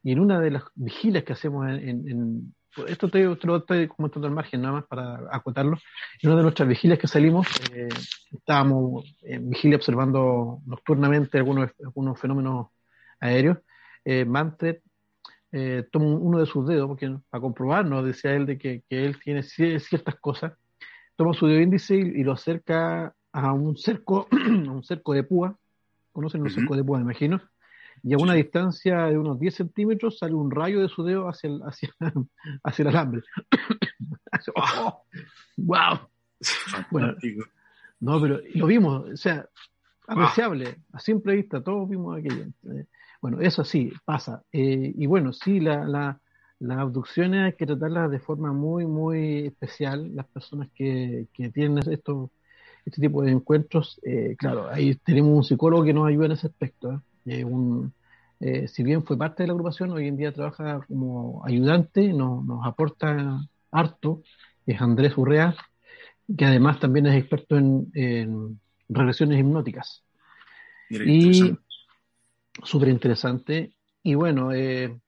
Y 0.03 0.11
en 0.11 0.19
una 0.19 0.39
de 0.39 0.51
las 0.51 0.63
vigilias 0.75 1.23
que 1.23 1.33
hacemos 1.33 1.67
en, 1.69 2.53
esto 2.87 3.09
te, 3.09 3.23
lo 3.23 3.57
estoy 3.57 3.87
comentando 3.87 4.27
al 4.27 4.33
margen, 4.33 4.61
nada 4.61 4.75
más 4.75 4.85
para 4.85 5.27
acotarlo. 5.31 5.77
En 6.21 6.29
una 6.29 6.37
de 6.37 6.43
nuestras 6.43 6.67
vigilias 6.67 6.99
que 6.99 7.07
salimos, 7.07 7.47
eh, 7.71 7.89
estábamos 8.31 9.05
en 9.21 9.49
vigilia 9.49 9.77
observando 9.77 10.59
nocturnamente 10.65 11.37
algunos, 11.37 11.69
algunos 11.83 12.19
fenómenos 12.19 12.67
aéreos. 13.19 13.59
Eh, 14.03 14.25
Manfred 14.25 14.77
eh, 15.51 15.87
toma 15.91 16.05
uno 16.05 16.39
de 16.39 16.47
sus 16.47 16.67
dedos, 16.67 16.87
porque 16.87 17.15
para 17.29 17.41
comprobar, 17.41 17.85
nos 17.85 18.03
decía 18.05 18.33
él 18.33 18.45
de 18.47 18.57
que, 18.57 18.83
que, 18.89 19.05
él 19.05 19.19
tiene 19.19 19.43
ciertas 19.43 20.15
cosas, 20.15 20.53
toma 21.15 21.33
su 21.33 21.45
dedo 21.45 21.61
índice 21.61 21.95
y, 21.95 22.23
lo 22.23 22.31
acerca 22.31 23.13
a 23.31 23.53
un 23.53 23.77
cerco, 23.77 24.27
a 24.31 24.71
un 24.71 24.83
cerco 24.83 25.13
de 25.13 25.23
púa. 25.23 25.57
¿Conocen 26.11 26.43
los 26.43 26.53
cercos 26.53 26.77
de 26.77 26.83
púa, 26.83 26.97
me 26.97 27.03
imagino? 27.03 27.41
Y 28.03 28.13
a 28.13 28.17
una 28.17 28.33
distancia 28.33 29.05
de 29.05 29.17
unos 29.17 29.39
10 29.39 29.55
centímetros 29.55 30.19
sale 30.19 30.33
un 30.33 30.51
rayo 30.51 30.81
de 30.81 30.89
su 30.89 31.03
dedo 31.03 31.29
hacia 31.29 31.49
el, 31.49 31.61
hacia, 31.61 31.89
hacia 32.63 32.83
el 32.83 32.89
alambre. 32.89 33.21
¡Wow! 35.57 35.99
Bueno, 36.91 37.15
no, 38.01 38.21
pero 38.21 38.41
lo 38.55 38.67
vimos, 38.67 39.05
o 39.13 39.15
sea, 39.15 39.47
apreciable, 40.05 40.81
a 40.91 40.99
simple 40.99 41.35
vista, 41.35 41.61
todos 41.61 41.89
vimos 41.89 42.19
aquello. 42.19 42.47
Bueno, 43.21 43.39
eso 43.39 43.63
sí, 43.63 43.93
pasa. 44.03 44.43
Eh, 44.51 44.93
y 44.97 45.05
bueno, 45.05 45.31
sí, 45.31 45.61
la, 45.61 45.85
la, 45.85 46.19
las 46.59 46.79
abducciones 46.79 47.45
hay 47.45 47.53
que 47.53 47.65
tratarlas 47.65 48.11
de 48.11 48.19
forma 48.19 48.51
muy, 48.51 48.85
muy 48.85 49.45
especial. 49.45 50.13
Las 50.13 50.27
personas 50.27 50.67
que, 50.75 51.27
que 51.31 51.49
tienen 51.49 51.89
esto, 51.89 52.31
este 52.85 52.99
tipo 52.99 53.21
de 53.21 53.31
encuentros, 53.31 54.01
eh, 54.03 54.35
claro, 54.37 54.67
ahí 54.67 54.95
tenemos 54.95 55.31
un 55.31 55.43
psicólogo 55.45 55.85
que 55.85 55.93
nos 55.93 56.05
ayuda 56.05 56.25
en 56.25 56.31
ese 56.33 56.47
aspecto. 56.47 56.91
¿eh? 56.91 56.99
Eh, 57.25 57.43
un, 57.43 57.93
eh, 58.39 58.67
si 58.67 58.83
bien 58.83 59.03
fue 59.03 59.17
parte 59.17 59.43
de 59.43 59.47
la 59.47 59.53
agrupación, 59.53 59.91
hoy 59.91 60.07
en 60.07 60.17
día 60.17 60.33
trabaja 60.33 60.81
como 60.87 61.43
ayudante, 61.45 62.11
nos, 62.13 62.43
nos 62.45 62.65
aporta 62.65 63.41
harto, 63.71 64.21
es 64.65 64.81
Andrés 64.81 65.17
Urrea, 65.17 65.55
que 66.37 66.45
además 66.45 66.79
también 66.79 67.05
es 67.07 67.15
experto 67.15 67.57
en, 67.57 68.59
regresiones 68.89 69.39
hipnóticas. 69.39 70.03
y 70.89 71.55
súper 72.63 72.89
interesante. 72.89 73.73
Y 74.03 74.15
bueno, 74.15 74.51
eh, 74.51 74.99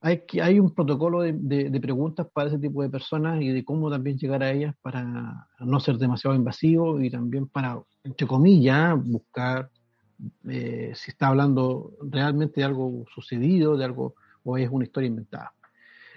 hay, 0.00 0.22
hay 0.40 0.60
un 0.60 0.74
protocolo 0.74 1.22
de, 1.22 1.32
de, 1.32 1.80
preguntas 1.80 2.26
para 2.32 2.48
ese 2.48 2.58
tipo 2.58 2.82
de 2.82 2.90
personas 2.90 3.40
y 3.40 3.48
de 3.48 3.64
cómo 3.64 3.90
también 3.90 4.18
llegar 4.18 4.42
a 4.42 4.52
ellas 4.52 4.74
para 4.82 5.48
no 5.58 5.80
ser 5.80 5.96
demasiado 5.96 6.36
invasivo 6.36 7.00
y 7.00 7.10
también 7.10 7.48
para, 7.48 7.82
entre 8.04 8.26
comillas, 8.26 8.94
buscar 9.02 9.70
eh, 10.48 10.92
si 10.94 11.10
está 11.10 11.28
hablando 11.28 11.96
realmente 12.02 12.60
de 12.60 12.64
algo 12.64 13.04
sucedido, 13.14 13.76
de 13.76 13.84
algo, 13.84 14.14
o 14.42 14.56
es 14.56 14.68
una 14.70 14.84
historia 14.84 15.08
inventada. 15.08 15.52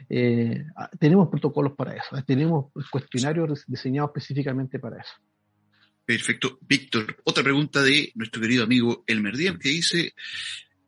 Eh, 0.10 0.66
ah, 0.78 0.90
tenemos 0.98 1.28
protocolos 1.28 1.74
para 1.74 1.96
eso, 1.96 2.22
tenemos 2.26 2.72
cuestionarios 2.92 3.66
diseñados 3.68 4.12
específicamente 4.12 4.80
para 4.80 5.02
eso. 5.02 5.14
Perfecto. 6.06 6.58
Víctor, 6.62 7.18
otra 7.24 7.44
pregunta 7.44 7.84
de 7.84 8.12
nuestro 8.16 8.42
querido 8.42 8.64
amigo 8.64 9.04
Elmer 9.06 9.38
Díaz 9.38 9.58
que 9.60 9.70
dice, 9.70 10.14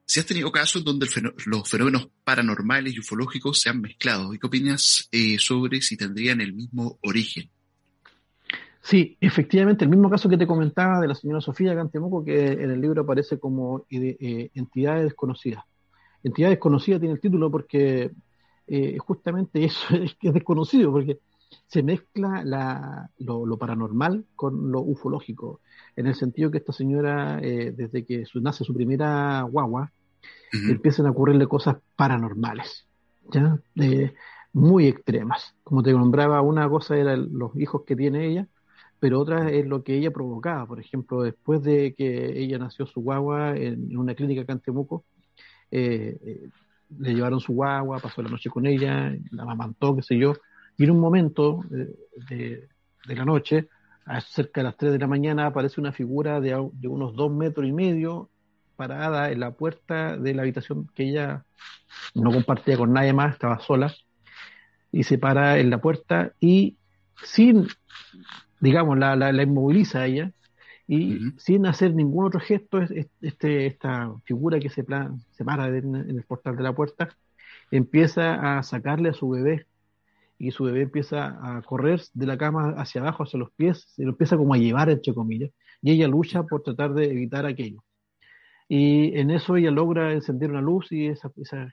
si 0.03 0.20
has 0.20 0.26
tenido 0.26 0.51
casos 0.51 0.84
donde 0.84 1.07
los 1.45 1.70
fenómenos 1.70 2.09
paranormales 2.24 2.95
y 2.95 2.99
ufológicos 2.99 3.62
se 3.62 3.70
han 3.70 3.82
mezclado, 3.82 4.34
¿y 4.34 4.39
qué 4.39 4.47
opinas 4.47 5.07
eh, 5.12 5.38
sobre 5.38 5.82
si 5.82 5.95
tendrían 5.95 6.41
el 6.41 6.53
mismo 6.53 6.97
origen? 7.03 7.51
Sí, 8.82 9.18
efectivamente, 9.22 9.86
el 9.86 9.92
mismo 9.92 10.10
caso 10.10 10.28
que 10.28 10.38
te 10.38 10.48
comentaba 10.48 11.00
de 11.00 11.08
la 11.08 11.16
señora 11.16 11.40
Sofía 11.40 11.76
Cantemoco, 11.76 12.26
que 12.26 12.54
en 12.54 12.72
el 12.72 12.82
libro 12.82 13.04
aparece 13.04 13.40
como 13.40 13.86
eh, 13.90 14.50
entidades 14.56 15.04
desconocidas. 15.04 15.64
Entidad 16.24 16.50
desconocida 16.50 17.00
tiene 17.00 17.14
el 17.14 17.22
título 17.22 17.52
porque 17.52 18.12
eh, 18.68 18.98
justamente 18.98 19.64
eso 19.66 19.96
es 19.96 20.16
que 20.16 20.30
es 20.30 20.34
desconocido, 20.34 20.92
porque 20.92 21.20
se 21.68 21.84
mezcla 21.84 22.44
lo, 23.20 23.58
paranormal 23.58 24.26
con 24.36 24.72
lo 24.72 24.82
ufológico, 24.82 25.60
en 25.96 26.08
el 26.08 26.16
sentido 26.16 26.50
que 26.50 26.58
esta 26.58 26.74
señora, 26.74 27.40
eh, 27.42 27.74
desde 27.76 28.04
que 28.06 28.24
nace 28.36 28.64
su 28.64 28.74
primera 28.74 29.44
guagua, 29.44 29.92
empiezan 30.70 31.06
a 31.06 31.12
ocurrirle 31.12 31.48
cosas 31.48 31.78
paranormales, 31.96 32.88
¿ya? 33.32 33.60
muy 34.54 34.88
extremas. 34.88 35.56
Como 35.64 35.84
te 35.84 35.94
nombraba, 35.94 36.42
una 36.42 36.68
cosa 36.70 36.98
eran 36.98 37.30
los 37.32 37.56
hijos 37.56 37.84
que 37.86 37.96
tiene 37.96 38.28
ella, 38.28 38.48
pero 39.02 39.20
otra 39.20 39.49
es 39.49 39.66
lo 39.66 39.84
que 39.84 39.95
ella 39.95 40.12
provocaba. 40.12 40.68
Por 40.68 40.80
ejemplo, 40.80 41.24
después 41.24 41.64
de 41.64 41.95
que 41.95 42.39
ella 42.39 42.60
nació 42.60 42.86
su 42.86 43.02
guagua 43.02 43.58
en, 43.58 43.97
una 43.97 44.14
clínica 44.14 44.43
acá 44.43 44.54
en 44.54 44.60
Temuco, 44.60 45.06
eh, 45.72 46.20
eh, 46.24 46.49
le 46.99 47.16
llevaron 47.16 47.39
su 47.39 47.52
guagua, 47.52 47.97
pasó 47.97 48.22
la 48.22 48.30
noche 48.30 48.52
con 48.52 48.68
ella, 48.68 49.12
la 49.32 49.41
amamantó, 49.41 49.95
qué 49.95 50.04
sé 50.04 50.20
yo, 50.20 50.36
y 50.78 50.84
en 50.84 50.91
un 50.91 50.99
momento 50.99 51.64
de, 52.30 52.68
la 53.06 53.26
noche, 53.26 53.70
a 54.06 54.22
cerca 54.22 54.62
de 54.62 54.66
las 54.66 54.78
3 54.78 54.91
de 54.91 54.99
la 54.99 55.08
mañana, 55.08 55.47
aparece 55.47 55.82
una 55.82 55.93
figura 55.93 56.39
de, 56.39 56.49
de 56.74 56.88
unos 56.88 57.16
dos 57.16 57.32
metros 57.32 57.66
y 57.66 57.72
medio 57.72 58.30
parada 58.76 59.32
en 59.32 59.39
la 59.39 59.49
puerta 59.49 60.16
de 60.16 60.36
la 60.36 60.43
habitación 60.43 60.88
que 60.93 61.10
ella 61.10 61.43
no 62.14 62.32
compartía 62.32 62.78
con 62.78 62.93
nadie 62.93 63.14
más, 63.14 63.34
estaba 63.34 63.58
sola, 63.62 63.91
y 64.91 65.02
se 65.06 65.18
para 65.18 65.58
en 65.58 65.72
la 65.72 65.82
puerta 65.82 66.34
y 66.39 66.78
sin 67.24 67.68
digamos, 68.62 68.97
la, 68.97 69.16
la, 69.16 69.43
inmoviliza 69.43 70.01
a 70.01 70.05
ella 70.05 70.32
y 70.88 71.32
sin 71.38 71.66
hacer 71.66 71.93
ningún 71.93 72.26
otro 72.26 72.39
gesto, 72.39 72.80
este, 73.22 73.66
esta 73.66 74.14
figura 74.24 74.59
que 74.59 74.70
se, 74.70 74.84
plan, 74.84 75.20
se 75.32 75.43
para 75.43 75.68
en, 75.68 75.95
el 75.95 76.24
portal 76.24 76.55
de 76.55 76.64
la 76.64 76.74
puerta 76.74 77.09
empieza 77.72 78.57
a 78.57 78.64
sacarle 78.64 79.09
a 79.09 79.14
su 79.14 79.30
bebé 79.30 79.66
y 80.38 80.51
su 80.51 80.66
bebé 80.66 80.82
empieza 80.84 81.38
a 81.41 81.62
correr 81.62 82.01
de 82.14 82.26
la 82.26 82.38
cama 82.38 82.76
hacia 82.78 83.01
abajo, 83.01 83.24
hacia 83.24 83.39
los 83.39 83.51
pies, 83.51 83.86
se 83.95 84.03
lo 84.03 84.09
empieza 84.09 84.38
como 84.38 84.53
a 84.53 84.57
llevar, 84.57 84.89
entre 84.89 85.14
comillas, 85.14 85.51
y 85.82 85.91
ella 85.91 86.07
lucha 86.07 86.43
por 86.43 86.64
tratar 86.64 86.93
de 86.93 87.05
evitar 87.05 87.45
aquello. 87.45 87.84
Y 88.68 89.18
en 89.20 89.32
eso 89.32 89.55
ella 89.55 89.72
logra 89.72 90.14
encender 90.14 90.49
una 90.49 90.62
luz 90.62 90.91
y 90.91 91.07
esa, 91.07 91.32
esa 91.38 91.72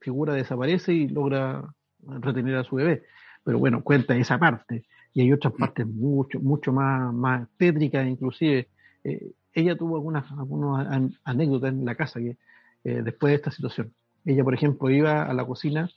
figura 0.00 0.34
desaparece 0.34 0.92
y 0.92 1.08
logra 1.08 1.74
retener 2.00 2.56
a 2.56 2.64
su 2.64 2.76
bebé. 2.76 3.02
Pero 3.44 3.58
bueno, 3.58 3.82
cuenta 3.82 4.16
esa 4.16 4.38
parte 4.38 4.84
y 5.14 5.20
hay 5.20 5.32
otras 5.32 5.52
partes 5.54 5.86
mucho, 5.86 6.40
mucho 6.40 6.72
más, 6.72 7.12
más 7.12 7.48
tétricas 7.56 8.06
inclusive. 8.06 8.68
Eh, 9.04 9.32
ella 9.52 9.76
tuvo 9.76 9.96
algunas, 9.96 10.30
algunas 10.32 11.12
anécdotas 11.24 11.72
en 11.72 11.84
la 11.84 11.94
casa 11.94 12.20
que, 12.20 12.36
eh, 12.84 13.02
después 13.04 13.30
de 13.30 13.36
esta 13.36 13.50
situación. 13.50 13.92
Ella, 14.24 14.44
por 14.44 14.54
ejemplo, 14.54 14.88
iba 14.90 15.24
a 15.24 15.34
la 15.34 15.44
cocina, 15.44 15.90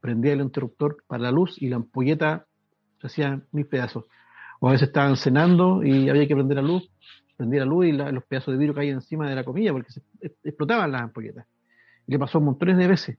prendía 0.00 0.32
el 0.32 0.40
interruptor 0.40 0.98
para 1.06 1.22
la 1.22 1.30
luz 1.30 1.60
y 1.60 1.68
la 1.68 1.76
ampolleta 1.76 2.46
se 3.00 3.06
hacía 3.06 3.40
mil 3.52 3.66
pedazos. 3.66 4.04
O 4.60 4.68
a 4.68 4.72
veces 4.72 4.88
estaban 4.88 5.16
cenando 5.16 5.82
y 5.82 6.10
había 6.10 6.26
que 6.26 6.34
prender 6.34 6.56
la 6.56 6.62
luz, 6.62 6.90
prendía 7.36 7.60
la 7.60 7.66
luz 7.66 7.86
y 7.86 7.92
los 7.92 8.24
pedazos 8.24 8.52
de 8.52 8.58
vidrio 8.58 8.74
caían 8.74 8.96
encima 8.96 9.28
de 9.28 9.34
la 9.34 9.44
comida 9.44 9.72
porque 9.72 9.90
se 9.92 10.02
explotaban 10.44 10.92
las 10.92 11.02
ampolletas. 11.02 11.46
Y 12.06 12.12
le 12.12 12.18
pasó 12.18 12.40
montones 12.40 12.76
de 12.76 12.86
veces. 12.86 13.18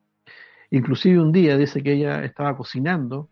Inclusive 0.69 1.19
un 1.19 1.31
día 1.31 1.57
dice 1.57 1.81
que 1.81 1.93
ella 1.93 2.23
estaba 2.23 2.55
cocinando 2.55 3.29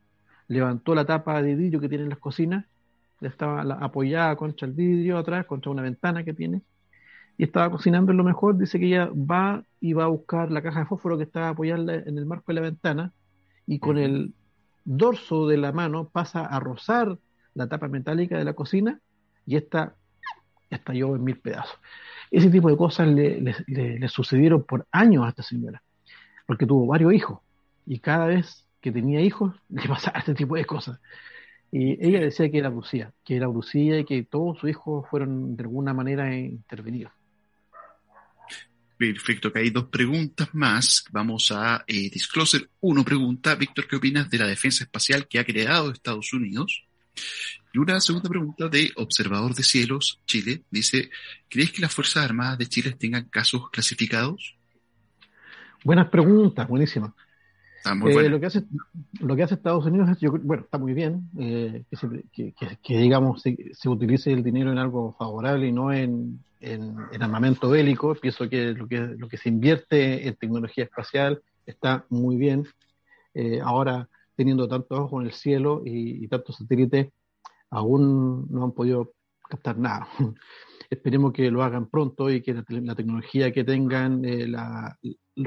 levantó 0.49 0.95
la 0.95 1.05
tapa 1.05 1.41
de 1.41 1.55
vidrio 1.55 1.79
que 1.79 1.87
tiene 1.87 2.03
en 2.03 2.09
las 2.09 2.19
cocinas, 2.19 2.65
estaba 3.21 3.61
apoyada 3.61 4.35
contra 4.35 4.67
el 4.67 4.73
vidrio 4.73 5.17
atrás, 5.17 5.45
contra 5.45 5.71
una 5.71 5.81
ventana 5.81 6.23
que 6.23 6.33
tiene, 6.33 6.61
y 7.37 7.43
estaba 7.43 7.69
cocinando 7.69 8.11
en 8.11 8.17
lo 8.17 8.23
mejor, 8.23 8.57
dice 8.57 8.79
que 8.79 8.87
ella 8.87 9.09
va 9.13 9.63
y 9.79 9.93
va 9.93 10.05
a 10.05 10.07
buscar 10.07 10.51
la 10.51 10.61
caja 10.61 10.81
de 10.81 10.85
fósforo 10.85 11.17
que 11.17 11.23
estaba 11.23 11.49
apoyada 11.49 11.95
en 11.95 12.17
el 12.17 12.25
marco 12.25 12.45
de 12.47 12.55
la 12.55 12.61
ventana, 12.61 13.13
y 13.67 13.79
con 13.79 13.97
el 13.97 14.33
dorso 14.83 15.47
de 15.47 15.57
la 15.57 15.71
mano 15.71 16.09
pasa 16.09 16.45
a 16.45 16.59
rozar 16.59 17.17
la 17.53 17.67
tapa 17.67 17.87
metálica 17.87 18.37
de 18.37 18.43
la 18.43 18.53
cocina, 18.53 18.99
y 19.45 19.55
esta 19.55 19.95
estalló 20.69 21.15
en 21.15 21.23
mil 21.23 21.37
pedazos. 21.37 21.77
Ese 22.31 22.49
tipo 22.49 22.69
de 22.69 22.77
cosas 22.77 23.07
le, 23.07 23.39
le 23.67 24.07
sucedieron 24.07 24.63
por 24.63 24.87
años 24.91 25.25
a 25.25 25.29
esta 25.29 25.43
señora, 25.43 25.83
porque 26.47 26.65
tuvo 26.65 26.87
varios 26.87 27.13
hijos, 27.13 27.39
y 27.85 27.99
cada 27.99 28.25
vez 28.25 28.65
que 28.81 28.91
tenía 28.91 29.21
hijos, 29.21 29.55
le 29.69 29.87
pasaba 29.87 30.19
este 30.19 30.35
tipo 30.35 30.55
de 30.55 30.65
cosas. 30.65 30.99
Y 31.71 32.03
ella 32.03 32.19
decía 32.19 32.49
que 32.49 32.57
era 32.57 32.67
abducida, 32.67 33.13
que 33.23 33.35
era 33.35 33.45
abducida 33.45 33.99
y 33.99 34.05
que 34.05 34.23
todos 34.23 34.57
sus 34.59 34.69
hijos 34.71 35.05
fueron 35.09 35.55
de 35.55 35.63
alguna 35.63 35.93
manera 35.93 36.35
intervenidos. 36.35 37.11
Perfecto, 38.97 39.53
que 39.53 39.59
hay 39.59 39.69
dos 39.69 39.85
preguntas 39.85 40.49
más. 40.53 41.05
Vamos 41.11 41.51
a 41.51 41.85
eh, 41.87 42.09
Discloser. 42.09 42.69
Uno 42.81 43.05
pregunta, 43.05 43.55
Víctor, 43.55 43.87
¿qué 43.87 43.95
opinas 43.95 44.29
de 44.29 44.39
la 44.39 44.47
defensa 44.47 44.83
espacial 44.83 45.27
que 45.27 45.39
ha 45.39 45.45
creado 45.45 45.91
Estados 45.91 46.33
Unidos? 46.33 46.83
Y 47.71 47.77
una 47.77 48.01
segunda 48.01 48.27
pregunta 48.29 48.67
de 48.67 48.91
Observador 48.95 49.53
de 49.53 49.63
Cielos, 49.63 50.19
Chile. 50.25 50.63
Dice, 50.69 51.11
¿crees 51.47 51.71
que 51.71 51.81
las 51.81 51.93
Fuerzas 51.93 52.25
Armadas 52.25 52.57
de 52.57 52.67
Chile 52.67 52.95
tengan 52.99 53.25
casos 53.29 53.69
clasificados? 53.69 54.55
Buenas 55.85 56.09
preguntas, 56.09 56.67
buenísimas. 56.67 57.13
Eh, 57.85 58.29
lo, 58.29 58.39
que 58.39 58.45
hace, 58.45 58.63
lo 59.19 59.35
que 59.35 59.43
hace 59.43 59.55
Estados 59.55 59.85
Unidos 59.85 60.09
es, 60.09 60.29
bueno, 60.43 60.63
está 60.63 60.77
muy 60.77 60.93
bien 60.93 61.29
eh, 61.39 61.83
que, 62.33 62.97
digamos, 62.97 63.41
se, 63.41 63.89
utilice 63.89 64.31
el 64.31 64.43
dinero 64.43 64.71
en 64.71 64.77
algo 64.77 65.15
favorable 65.17 65.67
y 65.67 65.71
no 65.71 65.91
en, 65.93 66.39
armamento 67.19 67.69
bélico. 67.69 68.15
Pienso 68.15 68.49
que 68.49 68.73
lo, 68.73 68.87
que 68.87 68.99
lo 68.99 69.29
que 69.29 69.37
se 69.37 69.49
invierte 69.49 70.27
en 70.27 70.35
tecnología 70.35 70.83
espacial 70.83 71.41
está 71.65 72.05
muy 72.09 72.35
bien. 72.35 72.67
Eh, 73.33 73.61
ahora, 73.63 74.09
teniendo 74.35 74.67
tantos 74.67 74.99
ojos 74.99 75.21
en 75.21 75.27
el 75.27 75.33
cielo 75.33 75.81
y, 75.85 76.23
y 76.23 76.27
tantos 76.27 76.57
satélites, 76.57 77.07
aún 77.69 78.47
no 78.49 78.65
han 78.65 78.71
podido 78.73 79.13
captar 79.49 79.77
nada. 79.77 80.07
Esperemos 80.89 81.33
que 81.33 81.51
lo 81.51 81.63
hagan 81.63 81.87
pronto 81.87 82.29
y 82.29 82.41
que 82.41 82.53
la, 82.53 82.95
tecnología 82.95 83.51
que 83.51 83.63
tengan 83.63 84.21
la, 84.51 84.97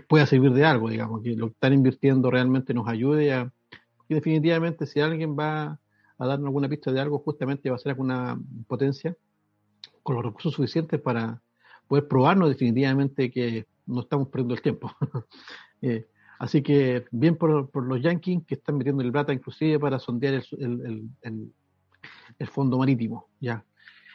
pueda 0.09 0.27
servir 0.27 0.53
de 0.53 0.65
algo, 0.65 0.89
digamos, 0.89 1.23
que 1.23 1.35
lo 1.35 1.49
que 1.49 1.55
están 1.55 1.73
invirtiendo 1.73 2.31
realmente 2.31 2.73
nos 2.75 2.89
ayude 2.89 3.33
a... 3.33 3.53
Y 4.09 4.15
definitivamente 4.15 4.87
si 4.87 5.01
alguien 5.01 5.37
va 5.37 5.79
a 6.19 6.27
darnos 6.27 6.47
alguna 6.47 6.69
pista 6.69 6.93
de 6.93 7.01
algo, 7.01 7.19
justamente 7.19 7.71
va 7.71 7.77
a 7.77 7.79
ser 7.79 7.91
alguna 7.91 8.39
potencia 8.69 9.17
con 10.03 10.17
los 10.17 10.25
recursos 10.25 10.55
suficientes 10.55 11.01
para 11.01 11.43
poder 11.89 12.07
probarnos 12.07 12.49
definitivamente 12.49 13.31
que 13.31 13.67
no 13.87 14.01
estamos 14.01 14.29
perdiendo 14.29 14.55
el 14.55 14.63
tiempo. 14.63 14.93
Eh, 15.85 16.07
así 16.39 16.63
que 16.63 17.07
bien 17.11 17.35
por, 17.35 17.69
los 17.85 18.01
yankees 18.01 18.45
que 18.47 18.55
están 18.55 18.77
metiendo 18.77 19.03
el 19.03 19.11
plata 19.11 19.33
inclusive 19.33 19.81
para 19.81 19.99
sondear 19.99 20.35
el, 20.53 21.11
el, 22.39 22.47
fondo 22.47 22.79
marítimo. 22.79 23.27
ya 23.41 23.65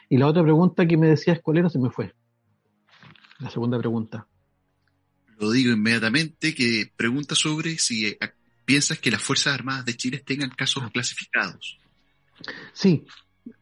Y 0.08 0.16
la 0.16 0.26
otra 0.26 0.42
pregunta 0.42 0.86
que 0.86 0.96
me 0.96 1.08
decías 1.08 1.40
cuál 1.42 1.58
era 1.58 1.68
se 1.68 1.78
me 1.78 1.90
fue. 1.90 2.14
La 3.40 3.50
segunda 3.50 3.78
pregunta 3.78 4.26
lo 5.38 5.50
digo 5.50 5.72
inmediatamente, 5.72 6.54
que 6.54 6.90
pregunta 6.96 7.34
sobre 7.34 7.78
si 7.78 8.06
eh, 8.06 8.18
piensas 8.64 8.98
que 8.98 9.10
las 9.10 9.22
Fuerzas 9.22 9.54
Armadas 9.54 9.84
de 9.84 9.96
Chile 9.96 10.22
tengan 10.24 10.50
casos 10.50 10.82
ah. 10.86 10.90
clasificados. 10.92 11.78
Sí, 12.72 13.04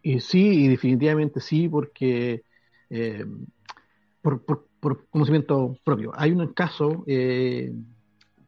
y 0.03 0.21
sí, 0.21 0.65
y 0.65 0.69
definitivamente 0.69 1.41
sí, 1.41 1.69
porque 1.69 2.43
eh, 2.91 3.27
por, 4.23 4.45
conocimiento 5.11 5.79
propio. 5.85 6.13
Hay 6.15 6.33
un 6.33 6.53
caso 6.53 7.05
eh, 7.07 7.73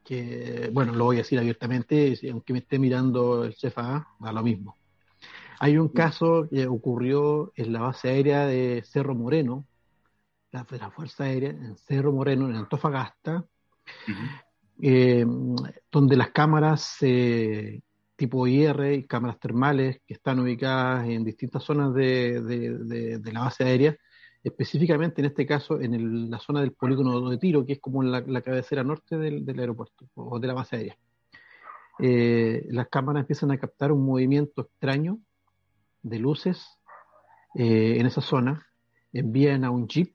que, 0.04 0.70
bueno, 0.72 0.94
lo 0.94 1.04
voy 1.04 1.16
a 1.16 1.20
decir 1.20 1.38
abiertamente, 1.38 2.18
aunque 2.30 2.52
me 2.52 2.60
esté 2.60 2.78
mirando 2.78 3.44
el 3.44 3.54
CFA, 3.54 4.06
da 4.18 4.32
lo 4.32 4.42
mismo. 4.42 4.76
Hay 5.60 5.76
un 5.76 5.88
caso 5.88 6.46
que 6.48 6.66
ocurrió 6.66 7.52
en 7.56 7.72
la 7.72 7.80
base 7.80 8.08
aérea 8.08 8.46
de 8.46 8.82
Cerro 8.86 9.14
Moreno, 9.14 9.66
la, 10.52 10.66
la 10.70 10.90
Fuerza 10.90 11.24
Aérea 11.24 11.50
en 11.50 11.76
Cerro 11.76 12.12
Moreno, 12.12 12.48
en 12.48 12.56
Antofagasta, 12.56 13.44
eh, 14.80 15.26
donde 15.90 16.16
las 16.16 16.30
cámaras 16.30 16.96
eh, 17.00 17.80
tipo 18.14 18.46
IR 18.46 18.92
y 18.92 19.06
cámaras 19.06 19.40
termales 19.40 20.00
que 20.06 20.14
están 20.14 20.38
ubicadas 20.38 21.08
en 21.08 21.24
distintas 21.24 21.64
zonas 21.64 21.92
de, 21.94 23.20
la 23.32 23.40
base 23.40 23.64
aérea 23.64 23.96
específicamente 24.42 25.20
en 25.20 25.26
este 25.26 25.44
caso 25.44 25.80
en 25.80 26.30
la 26.30 26.38
zona 26.38 26.60
del 26.60 26.72
polígono 26.72 27.28
de 27.28 27.38
tiro, 27.38 27.66
que 27.66 27.74
es 27.74 27.80
como 27.80 28.02
la, 28.04 28.40
cabecera 28.40 28.84
norte 28.84 29.18
del, 29.18 29.44
aeropuerto 29.58 30.06
o 30.14 30.38
de 30.38 30.46
la 30.46 30.54
base 30.54 30.76
aérea. 30.76 30.96
Eh, 31.98 32.64
las 32.70 32.88
cámaras 32.88 33.22
empiezan 33.22 33.50
a 33.50 33.58
captar 33.58 33.90
un 33.90 34.06
movimiento 34.06 34.62
extraño 34.62 35.18
de 36.02 36.18
luces 36.18 36.66
eh, 37.54 37.96
en 37.98 38.06
esa 38.06 38.20
zona, 38.20 38.66
envían 39.12 39.64
a 39.64 39.70
un 39.70 39.88
jeep 39.88 40.14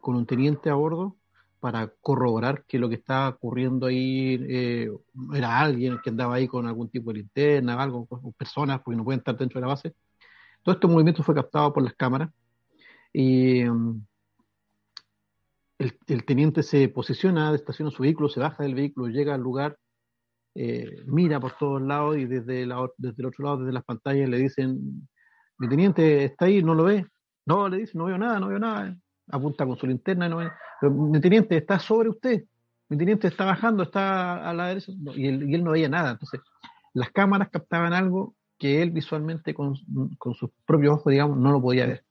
con 0.00 0.16
un 0.16 0.26
teniente 0.26 0.68
a 0.68 0.74
bordo 0.74 1.16
para 1.60 1.92
corroborar 2.00 2.64
que 2.66 2.78
lo 2.78 2.88
que 2.88 2.96
estaba 2.96 3.28
ocurriendo 3.28 3.86
ahí 3.86 4.36
eh, 4.48 4.90
era 5.32 5.60
alguien 5.60 6.00
que 6.02 6.10
andaba 6.10 6.34
ahí 6.34 6.48
con 6.48 6.66
algún 6.66 6.90
tipo 6.90 7.12
de 7.12 7.20
linterna, 7.20 7.80
algo, 7.80 8.08
personas, 8.36 8.80
porque 8.82 8.96
no 8.96 9.04
pueden 9.04 9.20
estar 9.20 9.36
dentro 9.36 9.60
de 9.60 9.66
la 9.66 9.72
base. 9.72 9.94
Todo 10.62 10.74
este 10.74 10.88
movimiento 10.88 11.22
fue 11.22 11.36
captado 11.36 11.72
por 11.72 11.84
las 11.84 11.94
cámaras 11.94 12.30
y 13.12 13.62
mm, 13.62 14.04
el, 15.78 16.24
teniente 16.24 16.64
se 16.64 16.88
posiciona, 16.88 17.54
estaciona 17.54 17.92
su 17.92 18.02
vehículo, 18.02 18.28
se 18.28 18.40
baja 18.40 18.64
del 18.64 18.74
vehículo, 18.74 19.06
llega 19.06 19.34
al 19.34 19.40
lugar, 19.40 19.78
eh, 20.56 21.04
mira 21.06 21.38
por 21.38 21.52
todos 21.52 21.80
lados 21.80 22.16
y 22.16 22.26
desde, 22.26 22.66
desde 22.96 23.22
el 23.22 23.26
otro 23.26 23.44
lado, 23.44 23.58
desde 23.58 23.72
las 23.72 23.84
pantallas, 23.84 24.28
le 24.28 24.38
dicen, 24.38 25.08
mi 25.62 25.68
teniente 25.68 26.24
está 26.24 26.46
ahí, 26.46 26.60
no 26.60 26.74
lo 26.74 26.82
ve. 26.82 27.06
No, 27.46 27.68
le 27.68 27.76
dice, 27.76 27.96
no 27.96 28.06
veo 28.06 28.18
nada, 28.18 28.40
no 28.40 28.48
veo 28.48 28.58
nada. 28.58 28.96
Apunta 29.28 29.64
con 29.64 29.76
su 29.76 29.86
linterna, 29.86 30.28
no 30.28 30.38
ve. 30.38 30.50
mi 30.90 31.20
teniente 31.20 31.56
está 31.56 31.78
sobre 31.78 32.08
usted, 32.08 32.42
mi 32.88 32.98
teniente 32.98 33.28
está 33.28 33.44
bajando, 33.44 33.84
está 33.84 34.48
a 34.48 34.52
la 34.52 34.66
derecha, 34.66 34.90
y, 35.14 35.28
él, 35.28 35.48
y 35.48 35.54
él 35.54 35.62
no 35.62 35.70
veía 35.70 35.88
nada. 35.88 36.10
Entonces, 36.10 36.40
las 36.94 37.10
cámaras 37.10 37.48
captaban 37.48 37.92
algo 37.92 38.34
que 38.58 38.82
él 38.82 38.90
visualmente 38.90 39.54
con, 39.54 39.76
con 40.18 40.34
sus 40.34 40.50
propios 40.66 40.94
ojos, 40.94 41.12
digamos, 41.12 41.38
no 41.38 41.52
lo 41.52 41.62
podía 41.62 41.86
ver. 41.86 42.04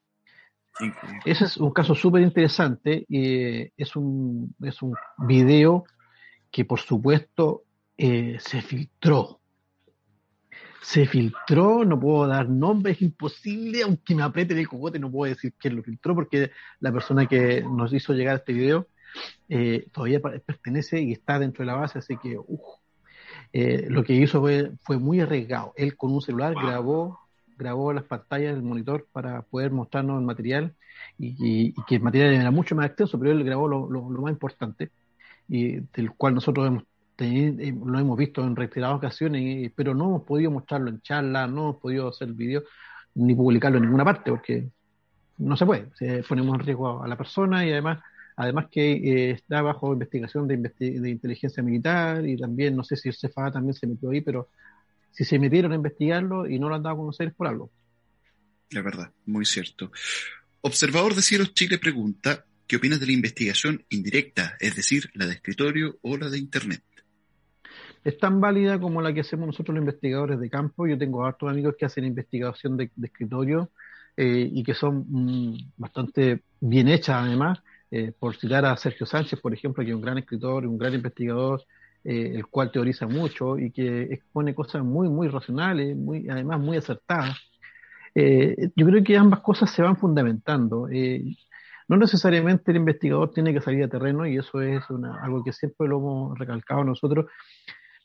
Ese 1.25 1.43
es 1.43 1.57
un 1.57 1.71
caso 1.71 1.93
súper 1.93 2.21
interesante 2.21 3.05
y 3.09 3.69
es 3.75 3.97
un, 3.97 4.55
es 4.61 4.81
un 4.81 4.95
video 5.17 5.83
que 6.49 6.63
por 6.63 6.79
supuesto 6.79 7.63
eh, 7.97 8.37
se 8.39 8.61
filtró. 8.61 9.40
Se 10.81 11.05
filtró, 11.05 11.85
no 11.85 11.99
puedo 11.99 12.27
dar 12.27 12.49
nombre, 12.49 12.93
es 12.93 13.01
imposible, 13.01 13.83
aunque 13.83 14.15
me 14.15 14.23
apriete 14.23 14.59
el 14.59 14.67
cogote, 14.67 14.99
no 14.99 15.11
puedo 15.11 15.31
decir 15.31 15.53
quién 15.57 15.75
lo 15.75 15.83
filtró, 15.83 16.15
porque 16.15 16.51
la 16.79 16.91
persona 16.91 17.27
que 17.27 17.61
nos 17.61 17.93
hizo 17.93 18.13
llegar 18.13 18.37
este 18.37 18.53
video 18.53 18.87
eh, 19.47 19.87
todavía 19.91 20.19
pertenece 20.19 21.01
y 21.01 21.11
está 21.11 21.37
dentro 21.37 21.63
de 21.63 21.67
la 21.67 21.77
base, 21.77 21.99
así 21.99 22.17
que 22.17 22.37
eh, 23.53 23.85
lo 23.89 24.03
que 24.03 24.13
hizo 24.13 24.39
fue, 24.39 24.71
fue 24.81 24.97
muy 24.97 25.19
arriesgado. 25.19 25.73
Él 25.75 25.95
con 25.95 26.11
un 26.11 26.21
celular 26.21 26.55
grabó 26.55 27.21
grabó 27.61 27.93
las 27.93 28.05
pantallas 28.05 28.55
del 28.55 28.63
monitor 28.63 29.07
para 29.11 29.43
poder 29.43 29.71
mostrarnos 29.71 30.19
el 30.19 30.25
material 30.25 30.73
y, 31.19 31.73
que 31.85 31.95
el 31.95 32.01
material 32.01 32.33
era 32.33 32.51
mucho 32.51 32.75
más 32.75 32.87
extenso, 32.87 33.19
pero 33.19 33.31
él 33.31 33.43
grabó 33.43 33.67
lo, 33.67 34.01
más 34.01 34.31
importante 34.31 34.89
y 35.47 35.81
del 35.93 36.11
cual 36.17 36.33
nosotros 36.35 36.67
hemos 36.67 36.83
lo 37.25 37.99
hemos 37.99 38.17
visto 38.17 38.43
en 38.43 38.55
reiteradas 38.55 38.97
ocasiones, 38.97 39.71
pero 39.75 39.93
no 39.93 40.05
hemos 40.05 40.23
podido 40.23 40.51
mostrarlo 40.51 40.89
en 40.89 41.01
charla, 41.01 41.47
no 41.47 41.69
hemos 41.69 41.77
podido 41.77 42.09
hacer 42.09 42.33
video 42.33 42.63
ni 43.15 43.35
publicarlo 43.35 43.77
en 43.77 43.85
ninguna 43.85 44.05
parte 44.05 44.31
porque 44.31 44.69
no 45.37 45.57
se 45.57 45.65
puede, 45.65 45.89
ponemos 46.27 46.55
en 46.55 46.65
riesgo 46.65 47.03
a 47.03 47.07
la 47.07 47.17
persona 47.17 47.65
y 47.65 47.71
además 47.71 47.99
además 48.35 48.67
que 48.71 48.91
eh, 48.93 49.31
está 49.31 49.61
bajo 49.61 49.93
investigación 49.93 50.47
de, 50.47 50.57
de, 50.57 51.09
inteligencia 51.09 51.61
militar 51.61 52.25
y 52.25 52.37
también 52.37 52.75
no 52.75 52.83
sé 52.83 52.95
si 52.95 53.09
el 53.09 53.15
CFA 53.15 53.51
también 53.51 53.73
se 53.73 53.87
metió 53.87 54.09
ahí, 54.09 54.21
pero 54.21 54.49
si 55.11 55.25
se 55.25 55.37
metieron 55.37 55.71
a 55.73 55.75
investigarlo 55.75 56.47
y 56.47 56.57
no 56.57 56.69
lo 56.69 56.75
han 56.75 56.83
dado 56.83 56.95
a 56.95 56.99
conocer 56.99 57.33
por 57.33 57.47
algo. 57.47 57.69
La 58.71 58.81
verdad, 58.81 59.11
muy 59.25 59.45
cierto. 59.45 59.91
Observador 60.61 61.13
de 61.13 61.21
Cielos 61.21 61.53
Chile 61.53 61.77
pregunta, 61.77 62.45
¿qué 62.65 62.77
opinas 62.77 62.99
de 62.99 63.07
la 63.07 63.11
investigación 63.11 63.83
indirecta, 63.89 64.55
es 64.59 64.75
decir, 64.75 65.09
la 65.13 65.25
de 65.25 65.33
escritorio 65.33 65.97
o 66.01 66.17
la 66.17 66.29
de 66.29 66.37
Internet? 66.37 66.81
Es 68.03 68.17
tan 68.17 68.41
válida 68.41 68.79
como 68.79 69.01
la 69.01 69.13
que 69.13 69.21
hacemos 69.21 69.47
nosotros 69.47 69.75
los 69.75 69.83
investigadores 69.83 70.39
de 70.39 70.49
campo. 70.49 70.87
Yo 70.87 70.97
tengo 70.97 71.23
hartos 71.23 71.49
amigos 71.49 71.75
que 71.77 71.85
hacen 71.85 72.03
investigación 72.03 72.75
de, 72.75 72.89
escritorio 73.03 73.69
eh, 74.17 74.49
y 74.51 74.63
que 74.63 74.73
son 74.73 75.05
mm, 75.07 75.57
bastante 75.77 76.41
bien 76.59 76.87
hechas 76.87 77.23
además. 77.23 77.59
Eh, 77.91 78.13
por 78.17 78.35
citar 78.37 78.65
a 78.65 78.77
Sergio 78.77 79.05
Sánchez, 79.05 79.39
por 79.41 79.53
ejemplo, 79.53 79.83
que 79.83 79.89
es 79.89 79.95
un 79.95 80.01
gran 80.01 80.17
escritor, 80.17 80.65
un 80.65 80.77
gran 80.77 80.93
investigador, 80.93 81.61
eh, 82.03 82.31
el 82.35 82.47
cual 82.47 82.71
teoriza 82.71 83.05
mucho 83.05 83.59
y 83.59 83.69
que 83.69 84.03
expone 84.03 84.55
cosas 84.55 84.83
muy, 84.83 85.09
muy 85.09 85.27
racionales, 85.27 85.95
muy, 85.95 86.27
además 86.29 86.59
muy 86.59 86.77
acertadas. 86.77 87.37
Yo 88.13 88.85
creo 88.85 89.03
que 89.03 89.15
ambas 89.15 89.39
cosas 89.41 89.71
se 89.71 89.81
van 89.81 89.95
fundamentando. 89.95 90.87
No 91.87 91.97
necesariamente 91.97 92.71
el 92.71 92.77
investigador 92.77 93.31
tiene 93.31 93.53
que 93.53 93.61
salir 93.61 93.83
a 93.83 93.87
terreno 93.89 94.25
y 94.25 94.37
eso 94.37 94.61
es 94.61 94.83
algo 95.21 95.43
que 95.43 95.53
siempre 95.53 95.87
lo 95.87 95.97
hemos 95.97 96.39
recalcado 96.39 96.83
nosotros. 96.83 97.25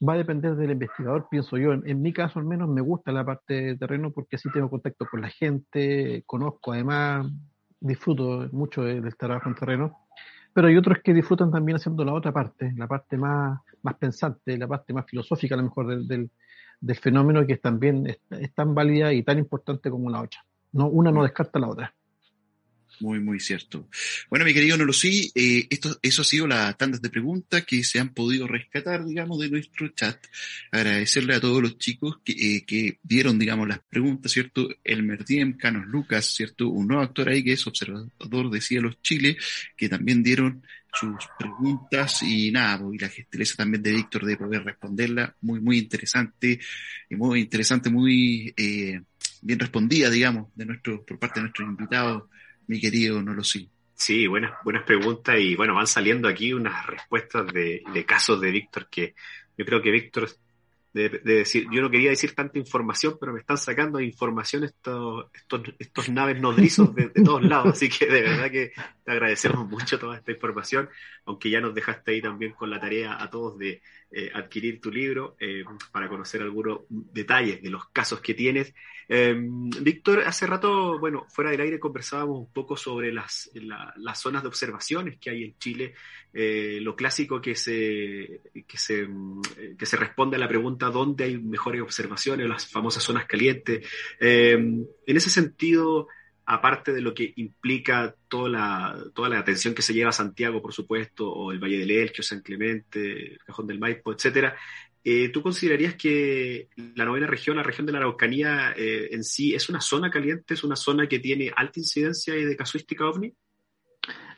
Va 0.06 0.14
a 0.14 0.18
depender 0.18 0.56
del 0.56 0.72
investigador, 0.72 1.28
pienso 1.30 1.56
yo. 1.56 1.72
En, 1.72 2.02
mi 2.02 2.12
caso, 2.12 2.38
al 2.38 2.44
menos, 2.44 2.68
me 2.68 2.80
gusta 2.82 3.12
la 3.12 3.24
parte 3.24 3.54
de 3.54 3.76
terreno 3.76 4.10
porque 4.10 4.36
así 4.36 4.50
tengo 4.52 4.68
contacto 4.68 5.06
con 5.10 5.22
la 5.22 5.28
gente, 5.28 6.22
conozco, 6.26 6.72
además, 6.72 7.26
disfruto 7.80 8.48
mucho 8.52 8.82
del 8.82 9.16
trabajo 9.16 9.48
en 9.48 9.54
terreno 9.54 10.06
pero 10.56 10.68
hay 10.68 10.76
otros 10.78 11.00
que 11.04 11.12
disfrutan 11.12 11.50
también 11.50 11.76
haciendo 11.76 12.02
la 12.02 12.14
otra 12.14 12.32
parte, 12.32 12.72
la 12.78 12.88
parte 12.88 13.18
más, 13.18 13.60
más 13.82 13.94
pensante, 13.96 14.56
la 14.56 14.66
parte 14.66 14.94
más 14.94 15.04
filosófica 15.04 15.54
a 15.54 15.58
lo 15.58 15.64
mejor 15.64 15.86
del, 15.86 16.30
del, 16.80 16.96
fenómeno, 16.96 17.46
que 17.46 17.52
es 17.52 17.60
también 17.60 18.06
es, 18.06 18.54
tan 18.54 18.74
válida 18.74 19.12
y 19.12 19.22
tan 19.22 19.36
importante 19.36 19.90
como 19.90 20.08
la 20.08 20.22
otra. 20.22 20.40
No, 20.72 20.86
una 20.86 21.12
no 21.12 21.22
descarta 21.22 21.58
la 21.58 21.68
otra. 21.68 21.94
Muy, 23.00 23.20
muy 23.20 23.40
cierto. 23.40 23.88
Bueno, 24.30 24.44
mi 24.44 24.54
querido 24.54 24.76
Nolosí, 24.76 25.30
eh, 25.34 25.66
esto, 25.68 25.98
eso 26.00 26.22
ha 26.22 26.24
sido 26.24 26.46
las 26.46 26.76
tandas 26.78 27.02
de 27.02 27.10
preguntas 27.10 27.64
que 27.64 27.84
se 27.84 28.00
han 28.00 28.14
podido 28.14 28.46
rescatar, 28.46 29.04
digamos, 29.04 29.38
de 29.38 29.50
nuestro 29.50 29.88
chat. 29.88 30.18
Agradecerle 30.70 31.34
a 31.34 31.40
todos 31.40 31.62
los 31.62 31.76
chicos 31.78 32.18
que, 32.24 32.32
eh, 32.32 32.64
que 32.64 32.98
dieron, 33.02 33.38
digamos, 33.38 33.68
las 33.68 33.80
preguntas, 33.80 34.32
¿cierto? 34.32 34.68
Elmer 34.82 35.24
Diem, 35.24 35.56
Canos 35.58 35.86
Lucas, 35.86 36.26
¿cierto? 36.26 36.68
Un 36.68 36.88
nuevo 36.88 37.02
actor 37.02 37.28
ahí 37.28 37.44
que 37.44 37.52
es 37.52 37.66
observador 37.66 38.50
de 38.50 38.60
Cielos 38.60 39.00
Chile, 39.02 39.36
que 39.76 39.88
también 39.88 40.22
dieron 40.22 40.62
sus 40.98 41.28
preguntas 41.38 42.22
y 42.22 42.50
nada, 42.50 42.78
pues, 42.78 42.94
y 42.94 42.98
la 42.98 43.08
gestileza 43.08 43.56
también 43.56 43.82
de 43.82 43.92
Víctor 43.92 44.24
de 44.24 44.36
poder 44.36 44.64
responderla, 44.64 45.36
muy, 45.42 45.60
muy 45.60 45.78
interesante, 45.78 46.58
muy 47.10 47.40
interesante, 47.40 47.90
muy 47.90 48.54
eh, 48.56 49.02
bien 49.42 49.58
respondida, 49.58 50.08
digamos, 50.08 50.48
de 50.54 50.64
nuestro, 50.64 51.04
por 51.04 51.18
parte 51.18 51.40
de 51.40 51.42
nuestros 51.42 51.68
invitados 51.68 52.24
mi 52.66 52.80
querido 52.80 53.22
no 53.22 53.34
lo 53.34 53.44
sé. 53.44 53.68
Sí, 53.94 54.26
buenas, 54.26 54.52
buenas 54.62 54.84
preguntas 54.84 55.38
y 55.38 55.56
bueno, 55.56 55.74
van 55.74 55.86
saliendo 55.86 56.28
aquí 56.28 56.52
unas 56.52 56.86
respuestas 56.86 57.46
de, 57.52 57.82
de 57.92 58.04
casos 58.04 58.40
de 58.40 58.50
Víctor 58.50 58.88
que 58.90 59.14
yo 59.56 59.64
creo 59.64 59.80
que 59.80 59.90
Víctor 59.90 60.28
de, 60.96 61.08
decir, 61.22 61.66
yo 61.70 61.82
no 61.82 61.90
quería 61.90 62.10
decir 62.10 62.34
tanta 62.34 62.58
información, 62.58 63.18
pero 63.20 63.32
me 63.32 63.40
están 63.40 63.58
sacando 63.58 64.00
información 64.00 64.64
estos, 64.64 65.26
estos, 65.34 65.60
estos 65.78 66.08
naves 66.08 66.40
nodrizos 66.40 66.94
de, 66.94 67.10
todos 67.10 67.42
lados, 67.42 67.72
así 67.72 67.90
que 67.90 68.06
de 68.06 68.22
verdad 68.22 68.50
que 68.50 68.72
te 69.04 69.12
agradecemos 69.12 69.68
mucho 69.68 69.98
toda 69.98 70.16
esta 70.16 70.32
información, 70.32 70.88
aunque 71.26 71.50
ya 71.50 71.60
nos 71.60 71.74
dejaste 71.74 72.12
ahí 72.12 72.22
también 72.22 72.52
con 72.52 72.70
la 72.70 72.80
tarea 72.80 73.22
a 73.22 73.28
todos 73.28 73.58
de 73.58 73.82
eh, 74.10 74.30
adquirir 74.32 74.80
tu 74.80 74.90
libro 74.90 75.36
eh, 75.40 75.64
para 75.90 76.08
conocer 76.08 76.40
algunos 76.40 76.82
detalles 76.88 77.60
de 77.60 77.70
los 77.70 77.88
casos 77.88 78.20
que 78.20 78.34
tienes. 78.34 78.72
Em, 79.08 79.68
Víctor, 79.80 80.20
hace 80.20 80.46
rato, 80.46 80.98
bueno, 80.98 81.26
fuera 81.28 81.50
del 81.50 81.60
aire 81.60 81.80
conversábamos 81.80 82.38
un 82.38 82.52
poco 82.52 82.76
sobre 82.76 83.12
las, 83.12 83.50
las 83.54 84.20
zonas 84.20 84.42
de 84.42 84.48
observaciones 84.48 85.18
que 85.18 85.30
hay 85.30 85.44
en 85.44 85.58
Chile, 85.58 85.94
eh, 86.32 86.78
lo 86.80 86.94
clásico 86.94 87.40
que 87.40 87.54
se, 87.56 88.42
que, 88.66 88.78
se, 88.78 89.08
que 89.76 89.86
se 89.86 89.96
responde 89.96 90.36
a 90.36 90.40
la 90.40 90.48
pregunta 90.48 90.90
dónde 90.90 91.24
hay 91.24 91.38
mejores 91.38 91.82
observaciones, 91.82 92.48
las 92.48 92.70
famosas 92.70 93.02
zonas 93.02 93.26
calientes. 93.26 93.88
Em, 94.20 94.86
en 95.06 95.16
ese 95.16 95.30
sentido, 95.30 96.08
aparte 96.46 96.92
de 96.92 97.00
lo 97.00 97.12
que 97.12 97.32
implica 97.36 98.14
toda 98.28 98.48
la, 98.48 99.04
toda 99.14 99.28
la 99.28 99.40
atención 99.40 99.74
que 99.74 99.82
se 99.82 99.92
lleva 99.92 100.10
a 100.10 100.12
Santiago, 100.12 100.62
por 100.62 100.72
supuesto, 100.72 101.28
o 101.28 101.50
el 101.50 101.58
Valle 101.58 101.78
del 101.78 101.90
Elqui, 101.90 102.22
San 102.22 102.40
Clemente, 102.40 103.36
Cajón 103.44 103.66
del 103.66 103.80
Maipo, 103.80 104.12
etcétera, 104.12 104.56
eh, 105.02 105.28
¿tú 105.30 105.42
considerarías 105.42 105.96
que 105.96 106.68
la 106.94 107.04
novena 107.04 107.26
región, 107.26 107.56
la 107.56 107.64
región 107.64 107.86
de 107.86 107.92
la 107.92 107.98
Araucanía 107.98 108.72
eh, 108.76 109.08
en 109.10 109.24
sí, 109.24 109.54
es 109.54 109.68
una 109.68 109.80
zona 109.80 110.08
caliente, 110.08 110.54
es 110.54 110.62
una 110.62 110.76
zona 110.76 111.08
que 111.08 111.18
tiene 111.18 111.52
alta 111.54 111.80
incidencia 111.80 112.34
de 112.34 112.56
casuística 112.56 113.06
ovni? 113.06 113.32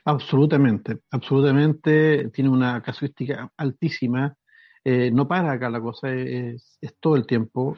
Absolutamente, 0.04 0.98
absolutamente, 1.10 2.30
tiene 2.30 2.48
una 2.48 2.82
casuística 2.82 3.52
altísima, 3.56 4.34
eh, 4.82 5.10
no 5.10 5.28
para 5.28 5.52
acá 5.52 5.68
la 5.68 5.80
cosa, 5.80 6.10
es 6.14 6.78
todo 7.00 7.16
el 7.16 7.26
tiempo. 7.26 7.76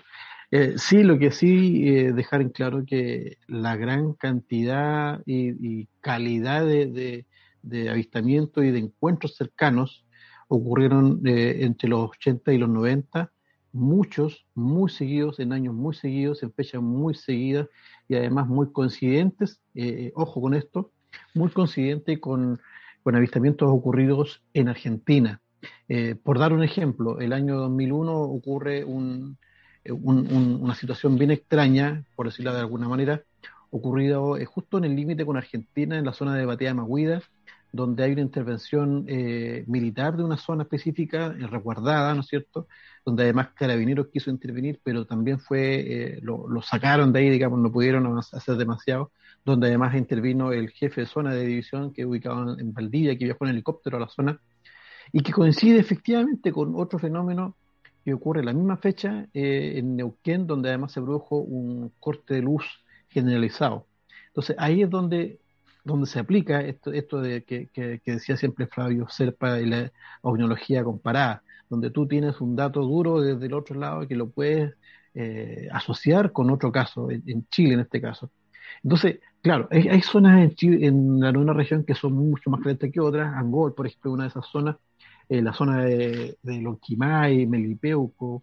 Eh, 0.50 0.74
sí, 0.78 1.02
lo 1.02 1.18
que 1.18 1.30
sí 1.30 1.88
eh, 1.88 2.12
dejar 2.12 2.40
en 2.40 2.50
claro 2.50 2.84
que 2.84 3.38
la 3.46 3.76
gran 3.76 4.14
cantidad 4.14 5.22
y, 5.26 5.86
calidad 6.00 6.66
de, 6.66 7.26
de, 7.62 7.90
avistamientos 7.90 8.64
y 8.64 8.70
de 8.70 8.80
encuentros 8.80 9.36
cercanos 9.36 10.04
ocurrieron 10.48 11.20
eh, 11.24 11.58
entre 11.60 11.88
los 11.88 12.10
80 12.10 12.52
y 12.52 12.58
los 12.58 12.68
90, 12.68 13.30
muchos 13.72 14.46
muy 14.54 14.90
seguidos, 14.90 15.38
en 15.38 15.52
años 15.52 15.74
muy 15.74 15.94
seguidos, 15.94 16.42
en 16.42 16.52
fechas 16.52 16.82
muy 16.82 17.14
seguidas 17.14 17.68
y 18.08 18.16
además 18.16 18.48
muy 18.48 18.72
coincidentes, 18.72 19.60
ojo 20.14 20.40
con 20.40 20.54
esto, 20.54 20.90
muy 21.34 21.50
coincidente 21.50 22.18
con, 22.18 22.60
con 23.02 23.14
avistamientos 23.14 23.68
ocurridos 23.70 24.42
en 24.54 24.68
Argentina. 24.68 25.40
Eh, 25.88 26.14
por 26.14 26.38
dar 26.38 26.52
un 26.52 26.62
ejemplo, 26.62 27.20
el 27.20 27.32
año 27.32 27.56
2001 27.56 28.12
ocurre 28.12 28.84
un, 28.84 29.38
una 29.92 30.74
situación 30.74 31.16
bien 31.16 31.30
extraña, 31.30 32.04
por 32.16 32.26
decirlo 32.26 32.52
de 32.52 32.60
alguna 32.60 32.88
manera, 32.88 33.22
ocurrido 33.70 34.36
eh, 34.36 34.44
justo 34.44 34.78
en 34.78 34.84
el 34.84 34.96
límite 34.96 35.24
con 35.24 35.36
Argentina, 35.36 35.98
en 35.98 36.04
la 36.04 36.12
zona 36.12 36.34
de 36.34 36.44
Batea 36.44 36.74
Maguida, 36.74 37.22
donde 37.72 38.02
hay 38.02 38.12
una 38.12 38.22
intervención 38.22 39.04
eh, 39.06 39.64
militar 39.68 40.16
de 40.16 40.24
una 40.24 40.36
zona 40.36 40.64
específica, 40.64 41.26
eh, 41.26 41.46
resguardada, 41.46 42.12
¿no 42.14 42.22
es 42.22 42.26
cierto? 42.26 42.66
Donde 43.04 43.22
además 43.22 43.50
Carabineros 43.54 44.08
quiso 44.08 44.30
intervenir, 44.30 44.80
pero 44.82 45.06
también 45.06 45.38
fue, 45.38 46.18
lo, 46.22 46.60
sacaron 46.62 47.12
de 47.12 47.20
ahí, 47.20 47.30
digamos, 47.30 47.60
no 47.60 47.70
pudieron 47.70 48.18
hacer 48.18 48.56
demasiado, 48.56 49.12
donde 49.44 49.68
además 49.68 49.94
intervino 49.94 50.52
el 50.52 50.70
jefe 50.70 51.02
de 51.02 51.06
zona 51.06 51.32
de 51.32 51.46
división 51.46 51.92
que 51.92 52.04
ubicado 52.04 52.58
en 52.58 52.74
Valdivia, 52.74 53.16
que 53.16 53.24
viajó 53.24 53.44
en 53.44 53.52
helicóptero 53.52 53.96
a 53.96 54.00
la 54.00 54.08
zona, 54.08 54.40
y 55.12 55.22
que 55.22 55.32
coincide 55.32 55.78
efectivamente 55.78 56.52
con 56.52 56.74
otro 56.76 56.98
fenómeno 56.98 57.56
que 58.04 58.14
ocurre 58.14 58.42
la 58.42 58.52
misma 58.52 58.76
fecha 58.76 59.26
en 59.32 59.96
Neuquén, 59.96 60.46
donde 60.46 60.70
además 60.70 60.92
se 60.92 61.02
produjo 61.02 61.36
un 61.36 61.92
corte 62.00 62.34
de 62.34 62.42
luz 62.42 62.64
generalizado. 63.08 63.86
Entonces 64.28 64.56
ahí 64.58 64.82
es 64.82 64.90
donde, 64.90 65.40
donde 65.84 66.06
se 66.06 66.18
aplica 66.18 66.60
esto, 66.62 66.92
esto 66.92 67.20
de 67.20 67.44
que, 67.44 67.68
que, 67.68 68.00
decía 68.04 68.36
siempre 68.36 68.66
Flavio 68.66 69.08
Serpa 69.08 69.60
y 69.60 69.66
la 69.66 69.92
opnología 70.22 70.84
comparada, 70.84 71.42
donde 71.68 71.90
tú 71.90 72.06
tienes 72.06 72.40
un 72.40 72.56
dato 72.56 72.82
duro 72.82 73.20
desde 73.20 73.46
el 73.46 73.54
otro 73.54 73.78
lado 73.78 74.06
que 74.06 74.16
lo 74.16 74.30
puedes 74.30 74.74
eh, 75.14 75.68
asociar 75.72 76.32
con 76.32 76.50
otro 76.50 76.70
caso, 76.70 77.10
en, 77.10 77.46
Chile 77.48 77.74
en 77.74 77.80
este 77.80 78.00
caso. 78.00 78.30
Entonces, 78.82 79.20
claro, 79.42 79.68
hay, 79.70 80.00
zonas 80.02 80.40
en, 80.42 80.54
Chile, 80.54 80.86
en 80.86 81.20
la 81.20 81.52
región 81.52 81.84
que 81.84 81.94
son 81.94 82.12
mucho 82.14 82.50
más 82.50 82.60
calientes 82.60 82.92
que 82.92 83.00
otras. 83.00 83.34
Angol, 83.34 83.74
por 83.74 83.86
ejemplo, 83.86 84.12
una 84.12 84.24
de 84.24 84.30
esas 84.30 84.46
zonas, 84.46 84.76
eh, 85.30 85.40
la 85.40 85.52
zona 85.52 85.84
de, 85.84 86.38
de 86.42 86.60
Lonquimay, 86.60 87.46
Melipeuco, 87.46 88.42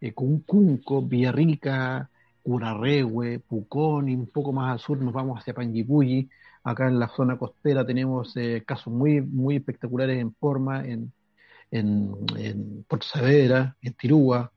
eh, 0.00 0.12
Cuncunco, 0.12 1.02
Villarrica, 1.02 2.08
Curarrehue, 2.42 3.40
Pucón 3.40 4.08
y 4.08 4.14
un 4.14 4.28
poco 4.28 4.52
más 4.52 4.72
al 4.72 4.78
sur 4.78 4.98
nos 5.02 5.12
vamos 5.12 5.40
hacia 5.40 5.54
Panguipulli. 5.54 6.28
Acá 6.62 6.86
en 6.86 7.00
la 7.00 7.08
zona 7.08 7.36
costera 7.36 7.84
tenemos 7.84 8.36
eh, 8.36 8.62
casos 8.64 8.92
muy, 8.92 9.20
muy 9.20 9.56
espectaculares 9.56 10.20
en 10.20 10.32
Forma, 10.34 10.86
en, 10.86 11.12
en, 11.72 12.12
en 12.36 12.84
Puerto 12.84 13.06
Saavedra, 13.08 13.76
en 13.82 13.94
Tirúa. 13.94 14.52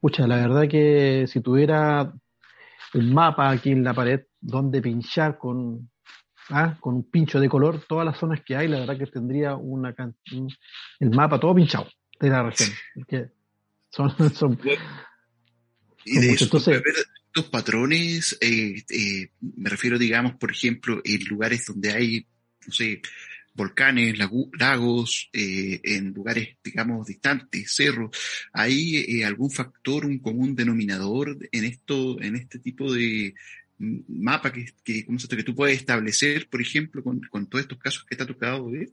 Pucha, 0.00 0.28
la 0.28 0.36
verdad 0.36 0.68
que 0.68 1.26
si 1.26 1.40
tuviera 1.40 2.12
un 2.94 3.12
mapa 3.12 3.50
aquí 3.50 3.72
en 3.72 3.82
la 3.82 3.94
pared 3.94 4.20
donde 4.40 4.80
pinchar 4.80 5.38
con, 5.38 5.90
ah, 6.48 6.76
con 6.80 6.94
un 6.94 7.10
pincho 7.10 7.38
de 7.38 7.48
color 7.48 7.84
todas 7.86 8.06
las 8.06 8.18
zonas 8.18 8.40
que 8.44 8.56
hay, 8.56 8.68
la 8.68 8.80
verdad 8.80 8.98
que 8.98 9.06
tendría 9.06 9.54
una 9.54 9.94
el 10.98 11.10
mapa 11.10 11.38
todo 11.38 11.54
pinchado 11.54 11.88
de 12.18 12.28
la 12.28 12.42
región. 12.42 12.70
son, 13.90 14.10
son, 14.34 14.58
y 16.04 16.18
de 16.18 16.32
estos, 16.32 16.64
patrones, 17.50 18.36
eh, 18.40 18.82
eh, 18.88 19.28
me 19.40 19.70
refiero, 19.70 19.98
digamos, 19.98 20.34
por 20.34 20.50
ejemplo, 20.50 21.00
en 21.04 21.24
lugares 21.24 21.66
donde 21.66 21.92
hay, 21.92 22.26
no 22.66 22.72
sé, 22.72 23.00
volcanes, 23.54 24.18
lagos, 24.58 25.28
eh, 25.32 25.80
en 25.84 26.12
lugares, 26.12 26.56
digamos, 26.64 27.06
distantes, 27.06 27.72
cerros, 27.74 28.10
¿hay 28.52 29.22
algún 29.22 29.50
factor, 29.50 30.06
un 30.06 30.18
común 30.18 30.54
denominador 30.54 31.36
en 31.52 31.64
esto, 31.64 32.20
en 32.20 32.36
este 32.36 32.58
tipo 32.58 32.92
de 32.92 33.34
mapa 33.80 34.52
que, 34.52 34.66
que, 34.84 35.04
que 35.04 35.42
tú 35.42 35.54
puedes 35.54 35.78
establecer, 35.78 36.48
por 36.50 36.60
ejemplo, 36.60 37.02
con, 37.02 37.20
con 37.30 37.46
todos 37.48 37.62
estos 37.62 37.78
casos 37.78 38.04
que 38.04 38.14
te 38.14 38.22
ha 38.22 38.26
tocado 38.26 38.70
ver? 38.70 38.90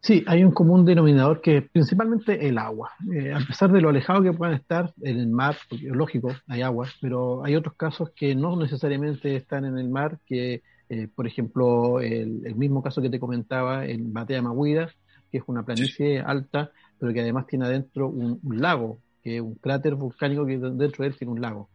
Sí, 0.00 0.24
hay 0.26 0.42
un 0.42 0.50
común 0.50 0.84
denominador 0.84 1.40
que 1.40 1.58
es 1.58 1.70
principalmente 1.70 2.48
el 2.48 2.58
agua. 2.58 2.90
Eh, 3.14 3.32
a 3.32 3.38
pesar 3.38 3.70
de 3.70 3.80
lo 3.80 3.88
alejado 3.88 4.20
que 4.20 4.32
puedan 4.32 4.56
estar 4.56 4.92
en 5.00 5.20
el 5.20 5.28
mar, 5.28 5.56
porque 5.68 5.86
lógico, 5.86 6.34
hay 6.48 6.62
agua, 6.62 6.88
pero 7.00 7.44
hay 7.44 7.54
otros 7.54 7.76
casos 7.76 8.10
que 8.10 8.34
no 8.34 8.56
necesariamente 8.56 9.36
están 9.36 9.64
en 9.64 9.78
el 9.78 9.88
mar, 9.88 10.18
que 10.26 10.62
eh, 10.88 11.08
por 11.14 11.28
ejemplo 11.28 12.00
el, 12.00 12.54
mismo 12.56 12.82
caso 12.82 13.00
que 13.00 13.10
te 13.10 13.20
comentaba 13.20 13.86
en 13.86 14.12
Batea 14.12 14.42
Maguida, 14.42 14.90
que 15.30 15.38
es 15.38 15.44
una 15.46 15.64
planicie 15.64 16.18
alta, 16.18 16.72
pero 16.98 17.12
que 17.12 17.20
además 17.20 17.46
tiene 17.46 17.66
adentro 17.66 18.08
un, 18.08 18.40
lago, 18.60 18.98
que 19.22 19.36
es 19.36 19.40
un 19.40 19.54
cráter 19.54 19.94
volcánico 19.94 20.44
que 20.44 20.58
dentro 20.58 21.04
de 21.04 21.06
él 21.06 21.16
tiene 21.16 21.32
un 21.32 21.40
lago. 21.40 21.70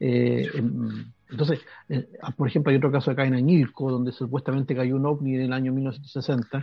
Eh, 0.00 0.48
entonces, 1.30 1.60
por 2.36 2.48
ejemplo, 2.48 2.70
hay 2.70 2.76
otro 2.76 2.92
caso 2.92 3.10
acá 3.10 3.26
en 3.26 3.34
Añilco, 3.34 3.90
donde 3.90 4.12
supuestamente 4.12 4.74
cayó 4.74 4.96
un 4.96 5.06
ovni 5.06 5.34
en 5.34 5.42
el 5.42 5.52
año 5.52 5.72
1960 5.72 6.62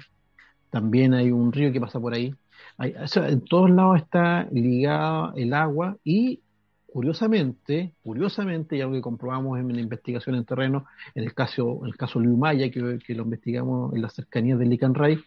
también 0.76 1.14
hay 1.14 1.32
un 1.32 1.54
río 1.54 1.72
que 1.72 1.80
pasa 1.80 2.02
por 2.02 2.14
ahí. 2.14 2.36
en 2.80 3.42
todos 3.46 3.70
lados 3.70 4.02
está 4.02 4.46
ligado 4.52 5.34
el 5.38 5.54
agua 5.54 5.98
y 6.04 6.42
curiosamente, 6.86 7.94
curiosamente, 8.04 8.76
y 8.76 8.82
algo 8.82 8.94
que 8.94 9.02
comprobamos 9.02 9.58
en 9.58 9.74
la 9.74 9.80
investigación 9.80 10.36
en 10.36 10.44
terreno, 10.44 10.86
en 11.14 11.24
el 11.24 11.34
caso, 11.34 11.80
en 11.84 11.88
el 11.88 11.96
caso 11.96 12.20
Liumaya, 12.20 12.70
que, 12.72 13.00
que 13.00 13.16
lo 13.16 13.24
investigamos 13.24 13.94
en 13.94 14.02
las 14.02 14.16
cercanías 14.16 14.60
de 14.60 14.66
Licanray, 14.66 15.18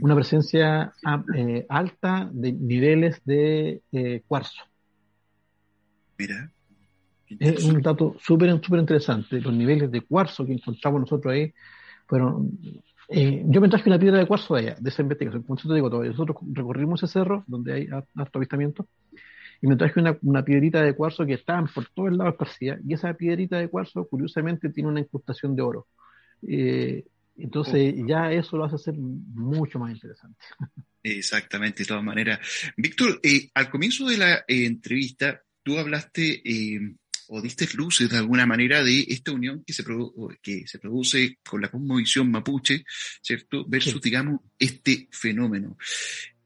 una 0.00 0.16
presencia 0.16 0.92
eh, 1.36 1.64
alta 1.68 2.28
de 2.32 2.52
niveles 2.52 3.24
de 3.24 3.80
eh, 3.92 4.22
cuarzo. 4.26 4.64
Mira. 6.18 6.50
Es 7.38 7.64
un 7.64 7.80
dato 7.82 8.16
súper 8.20 8.50
súper 8.62 8.80
interesante. 8.80 9.40
Los 9.40 9.52
niveles 9.52 9.90
de 9.90 10.00
cuarzo 10.02 10.46
que 10.46 10.52
encontramos 10.52 11.00
nosotros 11.02 11.32
ahí 11.32 11.52
fueron 12.06 12.58
eh, 13.10 13.42
yo 13.46 13.60
me 13.62 13.70
traje 13.70 13.88
una 13.88 13.98
piedra 13.98 14.18
de 14.18 14.26
cuarzo 14.26 14.54
de 14.54 14.60
allá, 14.60 14.76
de 14.78 14.90
esa 14.90 15.02
investigación. 15.02 15.42
Como 15.42 15.56
te 15.56 15.74
digo, 15.74 15.88
nosotros 15.88 16.36
recorrimos 16.52 17.02
ese 17.02 17.12
cerro 17.14 17.42
donde 17.46 17.72
hay 17.72 17.88
harto 17.90 18.38
avistamiento 18.38 18.86
y 19.62 19.66
me 19.66 19.76
traje 19.76 19.98
una, 19.98 20.16
una 20.22 20.44
piedrita 20.44 20.82
de 20.82 20.94
cuarzo 20.94 21.24
que 21.24 21.34
estaban 21.34 21.68
por 21.68 21.88
todos 21.88 22.14
lados 22.14 22.34
esparcida 22.34 22.78
y 22.86 22.92
esa 22.92 23.14
piedrita 23.14 23.58
de 23.58 23.68
cuarzo, 23.68 24.06
curiosamente, 24.06 24.68
tiene 24.68 24.90
una 24.90 25.00
incrustación 25.00 25.56
de 25.56 25.62
oro. 25.62 25.86
Eh, 26.46 27.04
entonces, 27.38 27.94
ya 28.06 28.30
eso 28.32 28.56
lo 28.56 28.64
hace 28.64 28.78
ser 28.78 28.94
mucho 28.98 29.78
más 29.78 29.92
interesante. 29.92 30.38
Exactamente, 31.02 31.84
de 31.84 31.86
todas 31.86 32.04
maneras. 32.04 32.40
Víctor, 32.76 33.20
eh, 33.22 33.48
al 33.54 33.70
comienzo 33.70 34.06
de 34.06 34.18
la 34.18 34.44
entrevista, 34.46 35.40
tú 35.62 35.78
hablaste 35.78 36.42
o 37.28 37.40
diste 37.42 37.68
luces 37.74 38.10
de 38.10 38.16
alguna 38.16 38.46
manera 38.46 38.82
de 38.82 39.04
esta 39.08 39.32
unión 39.32 39.62
que 39.66 39.72
se, 39.72 39.84
que 40.42 40.66
se 40.66 40.78
produce 40.78 41.38
con 41.48 41.60
la 41.60 41.70
cosmovisión 41.70 42.30
mapuche, 42.30 42.84
¿cierto? 43.22 43.64
Versus, 43.68 44.00
digamos, 44.00 44.40
este 44.58 45.08
fenómeno. 45.10 45.76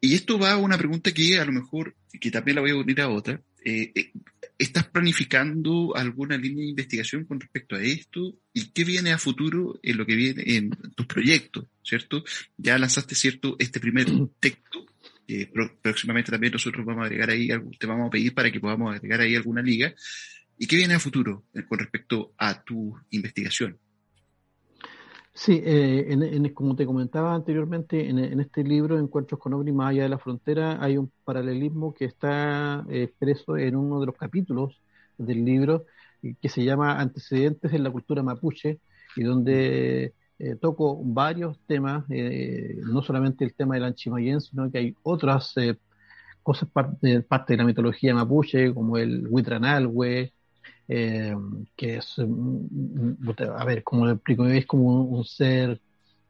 Y 0.00 0.14
esto 0.14 0.38
va 0.38 0.52
a 0.52 0.56
una 0.58 0.78
pregunta 0.78 1.12
que 1.12 1.38
a 1.38 1.44
lo 1.44 1.52
mejor, 1.52 1.96
que 2.20 2.30
también 2.30 2.56
la 2.56 2.60
voy 2.60 2.70
a 2.72 2.76
unir 2.76 3.00
a 3.00 3.08
otra. 3.08 3.40
Eh, 3.64 3.92
eh, 3.94 4.12
¿Estás 4.58 4.88
planificando 4.88 5.96
alguna 5.96 6.36
línea 6.36 6.64
de 6.64 6.70
investigación 6.70 7.24
con 7.24 7.40
respecto 7.40 7.76
a 7.76 7.82
esto? 7.82 8.36
¿Y 8.52 8.72
qué 8.72 8.84
viene 8.84 9.12
a 9.12 9.18
futuro 9.18 9.78
en 9.82 9.96
lo 9.96 10.06
que 10.06 10.16
viene 10.16 10.42
en 10.56 10.70
tus 10.94 11.06
proyectos, 11.06 11.66
¿cierto? 11.82 12.24
Ya 12.56 12.78
lanzaste, 12.78 13.14
¿cierto?, 13.14 13.56
este 13.58 13.80
primer 13.80 14.06
texto 14.40 14.86
próximamente 15.80 16.30
también 16.30 16.52
nosotros 16.52 16.84
vamos 16.84 17.02
a 17.02 17.06
agregar 17.06 17.30
ahí, 17.30 17.48
te 17.78 17.86
vamos 17.86 18.08
a 18.08 18.10
pedir 18.10 18.34
para 18.34 18.50
que 18.50 18.60
podamos 18.60 18.94
agregar 18.94 19.20
ahí 19.20 19.36
alguna 19.36 19.62
liga, 19.62 19.94
¿Y 20.62 20.68
qué 20.68 20.76
viene 20.76 20.94
a 20.94 21.00
futuro 21.00 21.42
eh, 21.54 21.64
con 21.66 21.80
respecto 21.80 22.34
a 22.38 22.62
tu 22.62 22.96
investigación? 23.10 23.80
Sí, 25.34 25.60
eh, 25.60 26.52
como 26.54 26.76
te 26.76 26.86
comentaba 26.86 27.34
anteriormente, 27.34 28.08
en, 28.08 28.38
este 28.38 28.62
libro, 28.62 28.96
Encuentros 28.96 29.40
con 29.40 29.54
Ogni 29.54 29.72
más 29.72 29.90
allá 29.90 30.04
de 30.04 30.08
la 30.10 30.20
frontera, 30.20 30.78
hay 30.80 30.98
un 30.98 31.10
paralelismo 31.24 31.92
que 31.92 32.04
está 32.04 32.84
eh, 32.88 33.02
expreso 33.02 33.56
en 33.56 33.74
uno 33.74 33.98
de 33.98 34.06
los 34.06 34.16
capítulos 34.16 34.80
del 35.18 35.44
libro 35.44 35.86
que 36.40 36.48
se 36.48 36.62
llama 36.62 37.00
Antecedentes 37.00 37.72
en 37.72 37.82
la 37.82 37.90
cultura 37.90 38.22
mapuche 38.22 38.78
y 39.16 39.24
donde 39.24 40.14
toco 40.60 41.02
varios 41.02 41.58
temas, 41.66 42.04
no 42.08 43.02
solamente 43.02 43.44
el 43.44 43.54
tema 43.54 43.74
del 43.74 43.84
anchimayén, 43.84 44.40
sino 44.40 44.70
que 44.70 44.78
hay 44.78 44.96
otras 45.02 45.56
cosas 46.44 46.68
parte, 46.70 47.08
de 47.08 47.56
la 47.56 47.64
mitología 47.64 48.14
mapuche, 48.14 48.72
como 48.72 48.96
el 48.96 49.26
huitranalwe, 49.28 50.32
eh, 50.88 51.34
que 51.76 51.96
es, 51.96 52.16
mm, 52.18 53.30
a 53.56 53.64
ver, 53.64 53.82
como 53.82 54.06
lo 54.06 54.12
explico, 54.12 54.46
es 54.46 54.66
como 54.66 55.04
un, 55.04 55.24
ser, 55.24 55.80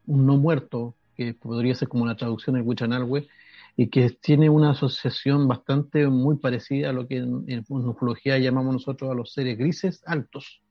un 0.06 0.26
no 0.26 0.36
muerto, 0.36 0.94
que 1.16 1.34
podría 1.34 1.74
ser 1.74 1.88
como 1.88 2.04
una 2.04 2.16
traducción 2.16 2.56
del 2.56 2.64
Huichanalwe, 2.66 3.28
y 3.76 3.88
que 3.88 4.10
tiene 4.10 4.50
una 4.50 4.70
asociación 4.70 5.48
bastante 5.48 6.06
muy 6.06 6.36
parecida 6.36 6.90
a 6.90 6.92
lo 6.92 7.08
que 7.08 7.16
en, 7.16 7.44
en 7.46 7.64
ufología 7.68 8.38
llamamos 8.38 8.74
nosotros 8.74 9.10
a 9.10 9.14
los 9.14 9.32
seres 9.32 9.56
grises 9.56 10.02
altos. 10.06 10.62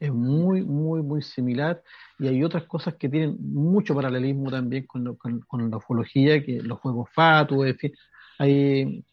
Es 0.00 0.12
muy, 0.12 0.62
muy, 0.62 1.02
muy 1.02 1.22
similar 1.22 1.82
y 2.18 2.28
hay 2.28 2.44
otras 2.44 2.64
cosas 2.64 2.94
que 2.94 3.08
tienen 3.08 3.36
mucho 3.40 3.94
paralelismo 3.94 4.50
también 4.50 4.86
con, 4.86 5.16
con, 5.16 5.70
la 5.70 5.76
ufología, 5.76 6.42
que 6.44 6.60
los 6.62 6.78
juegos 6.78 7.08
fatu, 7.12 7.64
en 7.64 7.76
fin, 7.76 7.92
hay, 8.38 9.04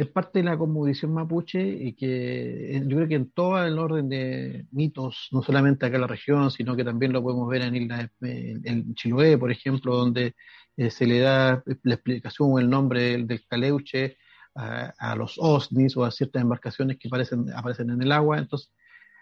es 0.00 0.08
parte 0.08 0.38
de 0.38 0.46
la 0.46 0.56
cosmovisión 0.56 1.12
mapuche 1.12 1.60
y 1.62 1.92
que 1.92 2.76
eh, 2.76 2.82
yo 2.86 2.96
creo 2.96 3.08
que 3.08 3.16
en 3.16 3.30
todo 3.32 3.62
el 3.62 3.78
orden 3.78 4.08
de 4.08 4.64
mitos, 4.72 5.28
no 5.30 5.42
solamente 5.42 5.84
acá 5.84 5.96
en 5.96 6.00
la 6.00 6.06
región, 6.06 6.50
sino 6.50 6.74
que 6.74 6.84
también 6.84 7.12
lo 7.12 7.22
podemos 7.22 7.46
ver 7.50 7.62
en, 7.62 7.76
Isla, 7.76 8.10
en 8.22 8.94
Chiloé, 8.94 9.36
por 9.36 9.50
ejemplo, 9.52 9.94
donde 9.94 10.34
eh, 10.78 10.90
se 10.90 11.06
le 11.06 11.18
da 11.20 11.62
la 11.82 11.94
explicación 11.94 12.48
o 12.50 12.58
el 12.58 12.70
nombre 12.70 13.22
del, 13.22 13.46
caleuche 13.46 14.16
a, 14.54 15.14
los 15.16 15.36
osnis 15.38 15.96
o 15.98 16.04
a 16.04 16.10
ciertas 16.10 16.42
embarcaciones 16.42 16.96
que 16.98 17.08
aparecen, 17.08 17.52
aparecen 17.54 17.90
en 17.90 18.00
el 18.00 18.10
agua. 18.10 18.38
Entonces, 18.38 18.72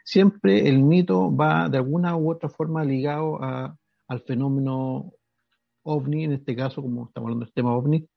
siempre 0.05 0.69
el 0.69 0.79
mito 0.79 1.35
va 1.35 1.69
de 1.69 1.79
alguna 1.79 2.17
u 2.17 2.31
otra 2.31 2.49
forma 2.49 2.85
ligado 2.85 3.41
al 3.43 4.21
fenómeno 4.27 5.13
ovni, 5.83 6.25
en 6.25 6.35
este 6.35 6.55
caso, 6.55 6.83
como 6.83 7.07
estamos 7.07 7.27
hablando 7.27 7.45
del 7.47 7.55
tema 7.55 7.75
ovni, 7.75 8.09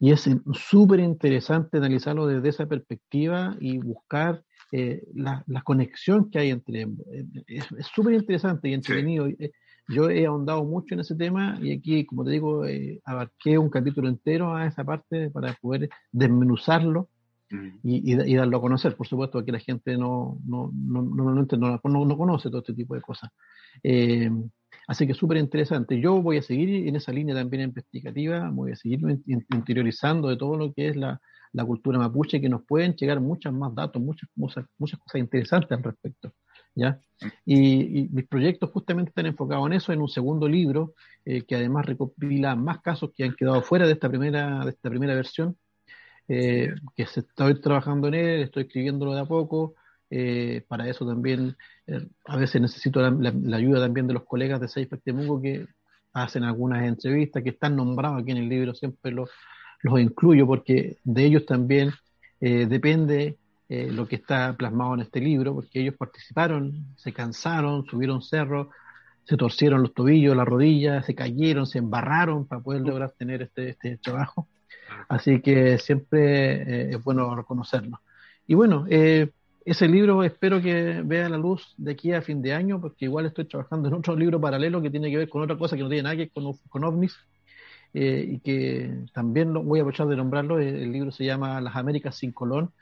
y 0.00 0.12
es 0.12 0.28
súper 0.52 1.00
interesante 1.00 1.78
analizarlo 1.78 2.26
desde 2.26 2.48
esa 2.48 2.66
perspectiva 2.66 3.56
y 3.60 3.78
buscar 3.78 4.42
eh, 4.72 5.02
la, 5.14 5.44
conexión 5.62 6.30
que 6.30 6.38
hay 6.40 6.50
entre 6.50 6.82
eh, 6.82 7.24
Es 7.46 7.86
súper 7.94 8.14
interesante 8.14 8.68
y 8.68 8.74
entretenido. 8.74 9.28
Eh, 9.28 9.52
yo 9.88 10.10
he 10.10 10.26
ahondado 10.26 10.64
mucho 10.64 10.94
en 10.94 11.00
ese 11.00 11.14
tema 11.14 11.58
y 11.62 11.72
aquí, 11.72 12.04
como 12.06 12.24
te 12.24 12.32
digo, 12.32 12.64
abarqué 13.04 13.58
un 13.58 13.70
capítulo 13.70 14.08
entero 14.08 14.56
a 14.56 14.66
esa 14.66 14.82
parte 14.82 15.30
para 15.30 15.52
poder 15.54 15.90
desmenuzarlo 16.10 17.10
mm. 17.50 17.68
y, 17.84 18.34
darlo 18.34 18.56
a 18.56 18.60
conocer. 18.62 18.96
Por 18.96 19.06
supuesto 19.06 19.44
que 19.44 19.52
la 19.52 19.60
gente 19.60 19.96
no, 19.96 20.38
no, 20.44 20.72
no, 20.74 21.02
no, 21.02 22.04
no, 22.04 22.16
conoce 22.16 22.48
todo 22.48 22.60
este 22.60 22.74
tipo 22.74 22.94
de 22.94 23.02
cosas. 23.02 23.30
Así 24.86 25.06
que 25.06 25.14
súper 25.14 25.38
interesante. 25.38 26.00
Yo 26.00 26.20
voy 26.20 26.38
a 26.38 26.42
seguir 26.42 26.88
en 26.88 26.96
esa 26.96 27.12
línea 27.12 27.34
también 27.34 27.62
investigativa, 27.64 28.50
voy 28.50 28.72
a 28.72 28.76
seguir 28.76 29.00
interiorizando 29.26 30.28
de 30.28 30.36
todo 30.36 30.56
lo 30.56 30.72
que 30.72 30.88
es 30.88 30.96
la, 30.96 31.20
cultura 31.66 31.98
mapuche, 31.98 32.40
que 32.40 32.48
nos 32.48 32.64
pueden 32.64 32.94
llegar 32.94 33.20
muchos 33.20 33.52
más 33.52 33.74
datos, 33.74 34.02
muchas 34.02 34.28
cosas, 34.38 34.66
muchas 34.76 34.98
cosas 34.98 35.20
interesantes 35.20 35.70
al 35.70 35.84
respecto. 35.84 36.32
¿ya? 36.74 36.98
Y, 37.44 38.08
mis 38.10 38.26
proyectos 38.26 38.70
justamente 38.70 39.10
están 39.10 39.26
enfocados 39.26 39.66
en 39.66 39.74
eso, 39.74 39.92
en 39.92 40.00
un 40.00 40.08
segundo 40.08 40.48
libro, 40.48 40.94
eh, 41.24 41.42
que 41.42 41.54
además 41.54 41.86
recopila 41.86 42.56
más 42.56 42.80
casos 42.80 43.10
que 43.14 43.24
han 43.24 43.34
quedado 43.34 43.62
fuera 43.62 43.86
de 43.86 43.92
esta 43.92 44.08
primera, 44.08 44.64
de 44.64 44.70
esta 44.70 44.90
primera 44.90 45.14
versión, 45.14 45.56
eh, 46.28 46.74
que 46.96 47.06
se, 47.06 47.20
estoy 47.20 47.60
trabajando 47.60 48.08
en 48.08 48.14
él, 48.14 48.42
estoy 48.42 48.64
escribiéndolo 48.64 49.14
de 49.14 49.20
a 49.20 49.26
poco, 49.26 49.74
eh, 50.10 50.64
para 50.68 50.88
eso 50.88 51.06
también 51.06 51.56
eh, 51.86 52.06
a 52.26 52.36
veces 52.36 52.60
necesito 52.60 53.00
la, 53.00 53.56
ayuda 53.56 53.80
también 53.80 54.06
de 54.06 54.14
los 54.14 54.24
colegas 54.24 54.60
de 54.60 54.68
Seis 54.68 54.88
Temuco 55.02 55.40
que 55.40 55.66
hacen 56.12 56.44
algunas 56.44 56.84
entrevistas 56.84 57.42
que 57.42 57.50
están 57.50 57.76
nombrados 57.76 58.22
aquí 58.22 58.30
en 58.30 58.38
el 58.38 58.48
libro, 58.48 58.74
siempre 58.74 59.10
los, 59.10 59.30
los 59.82 59.98
incluyo 60.00 60.46
porque 60.46 60.98
de 61.04 61.24
ellos 61.24 61.46
también 61.46 61.90
eh, 62.40 62.66
depende 62.66 63.38
lo 63.66 64.06
que 64.06 64.14
está 64.14 64.52
plasmado 64.56 64.94
en 64.94 65.00
este 65.00 65.18
libro, 65.18 65.52
porque 65.52 65.80
ellos 65.80 65.96
participaron, 65.96 66.94
se 66.96 67.12
cansaron, 67.12 67.84
subieron 67.86 68.22
cerros, 68.22 68.68
se 69.24 69.36
torcieron 69.36 69.82
los 69.82 69.92
tobillos, 69.92 70.36
las 70.36 70.46
rodillas, 70.46 71.04
se 71.04 71.16
cayeron, 71.16 71.66
se 71.66 71.78
embarraron 71.78 72.46
para 72.46 72.62
poder 72.62 72.82
lograr 72.82 73.14
tener 73.18 73.42
este, 73.42 73.70
este 73.70 73.96
trabajo. 73.96 74.46
Así 75.08 75.40
que 75.40 75.78
siempre 75.78 76.90
es 76.90 77.02
bueno 77.02 77.34
reconocerlo. 77.34 78.00
Y 78.46 78.54
bueno, 78.54 78.86
eh, 78.88 79.32
ese 79.64 79.88
libro 79.88 80.22
espero 80.24 80.60
que 80.60 81.02
vea 81.04 81.28
la 81.28 81.38
luz 81.38 81.74
de 81.78 81.92
aquí 81.92 82.12
a 82.12 82.22
fin 82.22 82.42
de 82.42 82.52
año, 82.52 82.80
porque 82.80 83.06
igual 83.06 83.26
estoy 83.26 83.46
trabajando 83.46 83.88
en 83.88 83.94
otro 83.94 84.14
libro 84.14 84.40
paralelo 84.40 84.82
que 84.82 84.90
tiene 84.90 85.10
que 85.10 85.16
ver 85.16 85.28
con 85.28 85.42
otra 85.42 85.56
cosa 85.56 85.76
que 85.76 85.82
no 85.82 85.88
tiene 85.88 86.02
nada 86.02 86.16
que 86.16 86.22
ver 86.24 86.30
con, 86.32 86.52
con 86.68 86.84
ovnis, 86.84 87.16
eh, 87.94 88.26
y 88.32 88.38
que 88.40 88.90
también 89.12 89.54
lo, 89.54 89.62
voy 89.62 89.78
a 89.78 89.82
aprovechar 89.82 90.06
de 90.08 90.16
nombrarlo. 90.16 90.58
El, 90.58 90.92
libro 90.92 91.12
se 91.12 91.24
llama 91.24 91.60
Las 91.60 91.76
Américas 91.76 92.16
sin 92.16 92.32
Colón, 92.32 92.72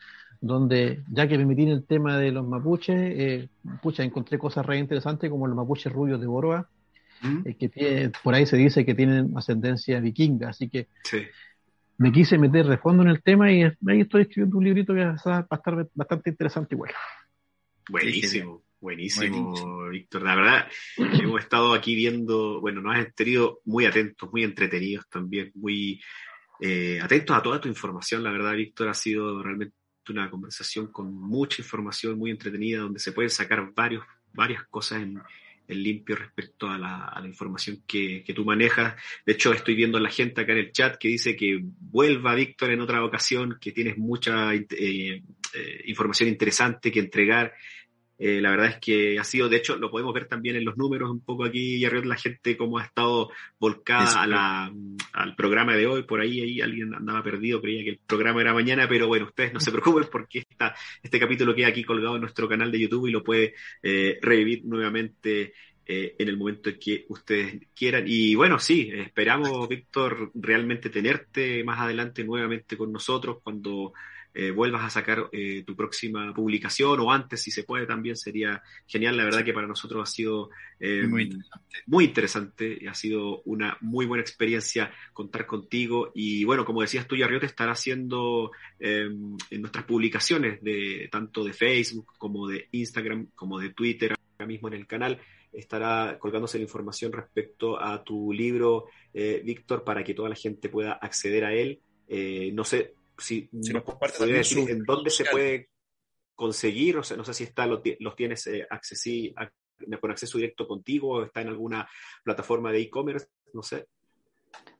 donde 0.41 1.03
ya 1.11 1.29
que 1.29 1.39
me 1.39 1.47
metí 1.47 1.63
en 1.63 1.69
el 1.69 1.85
tema 1.85 2.19
de 2.19 2.33
los 2.33 2.47
mapuches, 2.47 2.97
eh, 2.97 3.49
pucha, 3.81 4.03
encontré 4.03 4.39
cosas 4.39 4.67
re 4.67 4.79
interesantes 4.79 5.31
como 5.31 5.47
los 5.47 5.55
mapuches 5.55 5.93
rubios 5.93 6.21
de 6.21 6.27
Boroa, 6.27 6.69
¿Mm? 7.23 7.43
eh, 7.45 7.55
que 7.55 8.11
por 8.25 8.35
ahí 8.35 8.47
se 8.47 8.57
dice 8.57 8.85
que 8.85 8.95
tienen 8.95 9.37
ascendencia 9.37 10.01
vikinga, 10.01 10.49
así 10.49 10.69
que 10.69 10.89
sí 11.05 11.19
me 12.03 12.11
quise 12.11 12.37
meter 12.37 12.67
de 12.67 12.79
fondo 12.79 13.05
en 13.05 13.11
el 13.11 13.23
tema 13.23 13.53
y 13.53 13.63
ahí 13.63 14.01
estoy 14.01 14.23
escribiendo 14.23 14.59
un 14.59 14.65
librito 14.65 14.93
que 14.93 15.05
va 15.05 15.13
a 15.13 15.15
estar 15.15 15.89
bastante 15.95 16.31
interesante 16.31 16.75
igual. 16.75 16.91
Buenísimo, 17.89 18.65
buenísimo, 18.81 19.89
Víctor. 19.89 20.23
La 20.23 20.35
verdad, 20.35 20.69
hemos 20.97 21.41
estado 21.41 21.73
aquí 21.75 21.95
viendo, 21.95 22.61
bueno, 22.61 22.81
nos 22.81 22.97
has 22.97 23.15
tenido 23.15 23.61
muy 23.67 23.87
atentos, 23.87 24.29
muy 24.33 24.43
entretenidos 24.43 25.09
también, 25.09 25.53
muy 25.55 26.01
eh, 26.61 26.99
atentos 27.01 27.37
a 27.37 27.43
toda 27.43 27.61
tu 27.61 27.69
información. 27.69 28.25
La 28.25 28.33
verdad, 28.33 28.55
Víctor, 28.57 28.89
ha 28.89 28.95
sido 28.95 29.41
realmente 29.41 29.77
una 30.09 30.29
conversación 30.29 30.89
con 30.89 31.15
mucha 31.15 31.63
información, 31.63 32.19
muy 32.19 32.33
entretenida, 32.33 32.81
donde 32.81 32.99
se 32.99 33.13
pueden 33.13 33.31
sacar 33.31 33.73
varios, 33.75 34.03
varias 34.33 34.65
cosas 34.65 35.03
en, 35.03 35.23
el 35.69 35.83
limpio 35.83 36.17
respecto 36.17 36.69
a 36.69 36.79
la, 36.79 37.23
información 37.25 37.83
que, 37.87 38.25
tú 38.35 38.45
manejas. 38.45 38.95
De 39.25 39.33
hecho, 39.33 39.53
estoy 39.53 39.75
viendo 39.75 39.99
a 39.99 40.01
la 40.01 40.11
gente 40.11 40.41
acá 40.41 40.53
en 40.53 40.59
el 40.59 40.73
chat 40.73 40.97
que 40.97 41.09
dice 41.09 41.37
que 41.37 41.61
vuelva 41.63 42.35
Víctor 42.35 42.71
en 42.71 42.81
otra 42.81 43.05
ocasión, 43.05 43.59
que 43.61 43.73
tienes 43.73 43.97
mucha 43.99 44.55
eh, 44.55 44.67
eh, 44.71 45.83
información 45.87 46.29
interesante 46.29 46.91
que 46.91 47.01
entregar. 47.01 47.53
Eh, 48.25 48.41
la 48.41 48.51
verdad 48.51 48.69
es 48.69 48.79
que 48.79 49.19
ha 49.19 49.25
sido, 49.25 49.49
de 49.49 49.57
hecho, 49.57 49.75
lo 49.75 49.91
podemos 49.91 50.15
ver 50.15 50.27
también 50.27 50.55
en 50.55 50.65
los 50.65 50.77
números 50.77 51.11
un 51.11 51.25
poco 51.25 51.45
aquí 51.45 51.79
y 51.79 51.85
arriba 51.85 52.05
la 52.05 52.17
gente 52.17 52.57
cómo 52.57 52.79
ha 52.79 52.85
estado 52.85 53.33
volcada 53.59 54.23
a 54.23 54.27
la, 54.29 54.73
al 55.13 55.35
programa 55.35 55.75
de 55.75 55.89
hoy. 55.89 56.05
Por 56.05 56.21
ahí, 56.21 56.41
ahí 56.41 56.61
alguien 56.61 56.95
andaba 56.95 57.21
perdido, 57.25 57.61
creía 57.61 57.83
que 57.83 57.91
el 57.91 57.99
programa 58.07 58.41
era 58.41 58.55
mañana, 58.55 58.87
pero 58.89 59.09
bueno, 59.09 59.25
ustedes 59.25 59.53
no 59.53 59.59
se 59.59 59.73
preocupen 59.73 60.05
porque 60.09 60.39
esta, 60.39 60.73
este 61.03 61.19
capítulo 61.19 61.53
queda 61.53 61.67
aquí 61.67 61.83
colgado 61.83 62.15
en 62.15 62.21
nuestro 62.21 62.49
canal 62.49 62.71
de 62.71 62.79
YouTube 62.79 63.09
y 63.09 63.11
lo 63.11 63.25
puede 63.25 63.55
eh, 63.83 64.21
revivir 64.23 64.65
nuevamente 64.67 65.55
eh, 65.85 66.15
en 66.17 66.29
el 66.29 66.37
momento 66.37 66.71
en 66.71 66.79
que 66.79 67.05
ustedes 67.09 67.61
quieran. 67.75 68.05
Y 68.07 68.37
bueno, 68.37 68.61
sí, 68.61 68.89
esperamos, 68.95 69.69
Víctor, 69.69 70.31
realmente 70.33 70.91
tenerte 70.91 71.65
más 71.65 71.81
adelante 71.81 72.23
nuevamente 72.23 72.77
con 72.77 72.93
nosotros 72.93 73.39
cuando 73.43 73.93
eh, 74.35 74.51
vuelvas 74.51 74.83
a 74.85 74.91
sacar 74.91 75.29
eh, 75.33 75.63
tu 75.67 75.77
próxima 75.77 76.33
publicación 76.33 76.99
o 77.01 77.13
antes, 77.13 77.43
si 77.43 77.51
se 77.51 77.65
puede, 77.65 77.87
también 77.87 78.17
sería 78.17 78.63
genial. 78.87 79.17
La 79.17 79.25
verdad 79.25 79.45
que 79.45 79.53
para 79.53 79.67
nosotros 79.67 80.09
ha 80.09 80.11
sido 80.11 80.49
eh, 80.81 81.07
muy, 81.07 81.25
interesante. 81.25 81.79
muy 81.87 82.05
interesante 82.05 82.79
y 82.81 82.87
ha 82.87 82.95
sido 82.95 83.43
una 83.43 83.77
muy 83.83 84.07
buena 84.07 84.23
experiencia 84.23 84.91
contar 85.13 85.45
contigo. 85.45 86.13
Y 86.15 86.45
bueno, 86.45 86.65
como 86.65 86.81
decías 86.81 87.07
tú, 87.07 87.17
te 87.17 87.47
estará 87.47 87.73
haciendo 87.73 88.53
em, 88.79 89.37
en 89.51 89.61
nuestras 89.61 89.85
publicaciones 89.85 90.63
de 90.63 91.09
tanto 91.11 91.45
de 91.45 91.53
Facebook 91.53 92.13
como 92.17 92.49
de 92.49 92.69
Instagram, 92.73 93.29
como 93.35 93.59
de 93.59 93.71
Twitter, 93.71 94.15
ahora 94.39 94.47
mismo 94.47 94.69
en 94.69 94.75
el 94.75 94.87
canal 94.87 95.21
estará 95.53 96.17
colgándose 96.19 96.57
la 96.57 96.65
información 96.65 97.13
respecto 97.13 97.79
a 97.79 98.03
tu 98.03 98.33
libro, 98.33 98.87
Víctor, 99.13 99.85
para 99.85 100.03
que 100.03 100.15
toda 100.15 100.31
la 100.31 100.35
gente 100.35 100.71
pueda 100.71 100.93
acceder 100.93 101.45
a 101.45 101.53
él. 101.53 101.81
no 102.55 102.65
sé, 102.65 102.95
si, 103.23 103.49
nos 103.53 103.85
decir 104.27 104.71
en 104.71 104.85
dónde 104.85 105.11
se 105.11 105.25
puede 105.25 105.71
conseguir, 106.35 106.99
o 106.99 107.03
sea, 107.03 107.17
no 107.17 107.25
sé 107.25 107.35
si 107.35 107.45
está, 107.45 107.67
los, 107.67 107.83
tienes 108.17 108.47
eh, 108.47 108.67
con 110.01 110.11
acceso 110.11 110.39
directo 110.39 110.67
contigo 110.67 111.09
o 111.09 111.23
está 111.25 111.41
en 111.41 111.49
alguna 111.49 111.89
plataforma 112.25 112.73
de 112.73 112.81
e-commerce, 112.81 113.29
no 113.53 113.63
sé. 113.63 113.87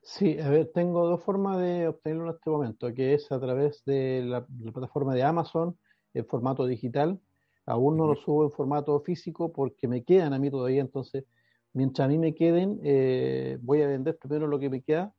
Sí, 0.01 0.39
a 0.39 0.49
ver, 0.49 0.71
tengo 0.73 1.07
dos 1.07 1.23
formas 1.23 1.59
de 1.59 1.87
obtenerlo 1.87 2.29
en 2.29 2.35
este 2.35 2.49
momento, 2.49 2.93
que 2.93 3.13
es 3.13 3.31
a 3.31 3.39
través 3.39 3.83
de 3.85 4.23
la, 4.25 4.45
plataforma 4.45 5.15
de 5.15 5.23
Amazon 5.23 5.77
en 6.13 6.25
formato 6.25 6.67
digital. 6.67 7.19
Aún 7.65 7.97
no 7.97 8.07
lo 8.07 8.15
subo 8.15 8.43
en 8.43 8.51
formato 8.51 8.99
físico 8.99 9.53
porque 9.53 9.87
me 9.87 10.03
quedan 10.03 10.33
a 10.33 10.39
mí 10.39 10.51
todavía, 10.51 10.81
entonces 10.81 11.23
mientras 11.71 12.05
a 12.05 12.09
mí 12.09 12.17
me 12.17 12.35
queden, 12.35 12.79
eh, 12.83 13.57
voy 13.61 13.81
a 13.81 13.87
vender 13.87 14.17
primero 14.17 14.47
lo 14.47 14.59
que 14.59 14.69
me 14.69 14.81
queda 14.81 15.13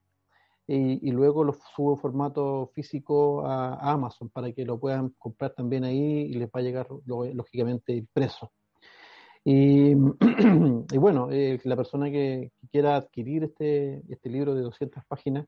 y, 0.67 1.11
luego 1.11 1.45
lo 1.45 1.53
subo 1.75 1.93
en 1.93 1.99
formato 1.99 2.71
físico 2.75 3.45
a, 3.47 3.93
Amazon 3.93 4.31
para 4.31 4.51
que 4.53 4.65
lo 4.65 4.79
puedan 4.81 5.11
comprar 5.19 5.53
también 5.53 5.85
ahí 5.85 6.23
y 6.23 6.35
les 6.35 6.49
va 6.49 6.61
a 6.61 6.63
llegar 6.63 6.89
lógicamente 7.07 7.95
impreso. 7.95 8.53
Y, 9.47 9.95
bueno, 10.97 11.29
eh, 11.31 11.61
la 11.65 11.77
persona 11.77 12.11
que, 12.11 12.51
quiera 12.73 12.97
adquirir 12.97 13.45
este, 13.45 14.03
este 14.09 14.31
libro 14.31 14.55
de 14.55 14.63
200 14.63 15.05
páginas, 15.05 15.47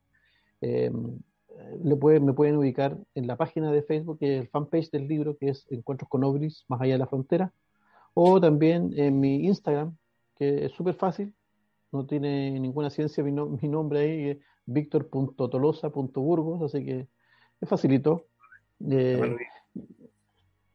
eh, 0.61 0.91
me 1.81 1.95
pueden 1.95 2.57
ubicar 2.57 2.97
en 3.15 3.25
la 3.25 3.35
página 3.37 3.71
de 3.71 3.81
Facebook, 3.81 4.19
que 4.19 4.35
es 4.35 4.41
el 4.41 4.49
fanpage 4.49 4.91
del 4.91 5.07
libro, 5.07 5.35
que 5.35 5.49
es 5.49 5.65
Encuentros 5.71 6.09
con 6.09 6.23
Obris 6.23 6.63
más 6.67 6.79
allá 6.79 6.93
de 6.93 6.99
la 6.99 7.07
frontera, 7.07 7.51
o 8.13 8.39
también 8.39 8.93
en 8.95 9.19
mi 9.19 9.45
Instagram, 9.45 9.97
que 10.35 10.65
es 10.65 10.71
súper 10.73 10.93
fácil, 10.93 11.33
no 11.91 12.05
tiene 12.05 12.59
ninguna 12.59 12.91
ciencia 12.91 13.23
mi, 13.23 13.31
mi 13.31 13.67
nombre 13.67 13.99
ahí, 13.99 14.39
víctor.tolosa.burgos, 14.67 16.61
así 16.61 16.85
que 16.85 17.07
es 17.59 17.69
facilito. 17.69 18.27
Eh, 18.87 19.35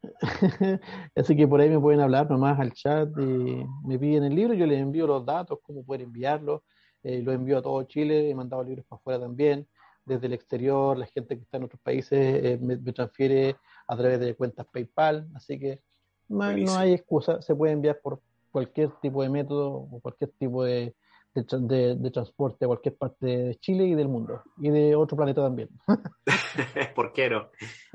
así 1.16 1.36
que 1.36 1.46
por 1.46 1.60
ahí 1.60 1.68
me 1.68 1.78
pueden 1.78 2.00
hablar 2.00 2.28
nomás 2.28 2.58
al 2.58 2.72
chat 2.72 3.08
y 3.18 3.64
me 3.84 3.98
piden 3.98 4.24
el 4.24 4.34
libro, 4.34 4.54
yo 4.54 4.66
les 4.66 4.80
envío 4.80 5.06
los 5.06 5.24
datos, 5.24 5.60
cómo 5.62 5.84
pueden 5.84 6.06
enviarlo, 6.06 6.64
eh, 7.02 7.22
lo 7.22 7.32
envío 7.32 7.58
a 7.58 7.62
todo 7.62 7.82
Chile, 7.84 8.28
he 8.28 8.34
mandado 8.34 8.64
libros 8.64 8.84
para 8.86 8.98
afuera 8.98 9.20
también, 9.20 9.68
desde 10.04 10.26
el 10.26 10.32
exterior, 10.32 10.98
la 10.98 11.06
gente 11.06 11.36
que 11.36 11.42
está 11.42 11.58
en 11.58 11.64
otros 11.64 11.80
países 11.80 12.18
eh, 12.18 12.58
me, 12.60 12.76
transfiere 12.76 13.56
a 13.86 13.96
través 13.96 14.18
de 14.18 14.34
cuentas 14.34 14.66
PayPal, 14.72 15.28
así 15.34 15.58
que 15.58 15.80
no, 16.28 16.44
hay 16.44 16.92
excusa, 16.94 17.40
se 17.42 17.54
puede 17.54 17.72
enviar 17.72 18.00
por 18.02 18.20
cualquier 18.50 18.90
tipo 19.00 19.22
de 19.22 19.28
método 19.28 19.70
o 19.70 20.00
cualquier 20.00 20.30
tipo 20.30 20.64
de, 21.34 21.96
de, 21.96 22.10
transporte 22.10 22.64
a 22.64 22.68
cualquier 22.68 22.96
parte 22.96 23.26
de 23.26 23.54
Chile 23.56 23.86
y 23.86 23.94
del 23.94 24.08
mundo 24.08 24.42
y 24.58 24.68
de 24.70 24.94
otro 24.94 25.16
planeta 25.16 25.42
también. 25.42 25.70
¿Por 26.94 27.12
qué 27.12 27.30
no? 27.30 27.50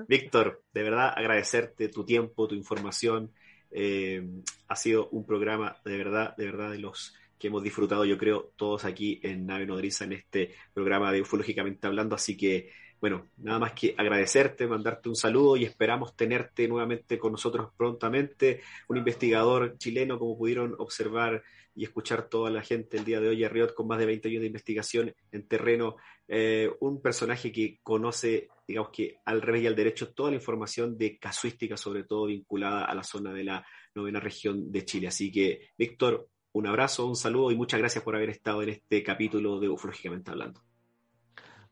Víctor, 0.07 0.63
de 0.73 0.83
verdad 0.83 1.13
agradecerte 1.15 1.89
tu 1.89 2.03
tiempo, 2.03 2.47
tu 2.47 2.55
información. 2.55 3.31
Eh, 3.69 4.25
ha 4.67 4.75
sido 4.75 5.09
un 5.09 5.25
programa 5.25 5.77
de 5.85 5.97
verdad, 5.97 6.35
de 6.35 6.45
verdad 6.45 6.71
de 6.71 6.79
los 6.79 7.13
que 7.37 7.47
hemos 7.47 7.63
disfrutado, 7.63 8.05
yo 8.05 8.17
creo, 8.17 8.51
todos 8.55 8.85
aquí 8.85 9.19
en 9.23 9.45
Nave 9.45 9.65
Nodriza 9.65 10.05
en 10.05 10.13
este 10.13 10.55
programa 10.73 11.11
de 11.11 11.21
Ufológicamente 11.21 11.85
Hablando. 11.85 12.15
Así 12.15 12.35
que, 12.35 12.71
bueno, 12.99 13.27
nada 13.37 13.59
más 13.59 13.73
que 13.73 13.93
agradecerte, 13.97 14.65
mandarte 14.67 15.09
un 15.09 15.15
saludo 15.15 15.55
y 15.55 15.63
esperamos 15.63 16.15
tenerte 16.15 16.67
nuevamente 16.67 17.19
con 17.19 17.33
nosotros 17.33 17.69
prontamente. 17.77 18.61
Un 18.87 18.97
investigador 18.97 19.77
chileno, 19.77 20.17
como 20.17 20.37
pudieron 20.37 20.75
observar 20.79 21.43
y 21.77 21.83
escuchar 21.83 22.27
toda 22.27 22.49
la 22.49 22.63
gente 22.63 22.97
el 22.97 23.05
día 23.05 23.21
de 23.21 23.29
hoy, 23.29 23.43
a 23.43 23.49
Riot, 23.49 23.75
con 23.75 23.85
más 23.85 23.99
de 23.99 24.07
20 24.07 24.27
años 24.29 24.41
de 24.41 24.47
investigación 24.47 25.13
en 25.31 25.47
terreno, 25.47 25.95
eh, 26.27 26.71
un 26.79 27.03
personaje 27.03 27.51
que 27.51 27.79
conoce, 27.83 28.49
digamos 28.67 28.89
que 28.91 29.19
al 29.23 29.43
revés 29.43 29.61
y 29.61 29.67
al 29.67 29.75
derecho, 29.75 30.11
toda 30.11 30.31
la 30.31 30.37
información 30.37 30.97
de 30.97 31.19
casuística, 31.19 31.77
sobre 31.77 32.03
todo 32.03 32.25
vinculada 32.25 32.85
a 32.85 32.95
la 32.95 33.03
zona 33.03 33.31
de 33.31 33.43
la 33.43 33.65
novena 33.93 34.19
región 34.19 34.71
de 34.71 34.85
Chile. 34.85 35.07
Así 35.07 35.31
que, 35.31 35.69
Víctor, 35.77 36.27
un 36.53 36.65
abrazo, 36.65 37.05
un 37.05 37.15
saludo 37.15 37.51
y 37.51 37.55
muchas 37.55 37.79
gracias 37.79 38.03
por 38.03 38.15
haber 38.15 38.31
estado 38.31 38.63
en 38.63 38.69
este 38.69 39.03
capítulo 39.03 39.59
de 39.59 39.69
Ufológicamente 39.69 40.31
Hablando. 40.31 40.59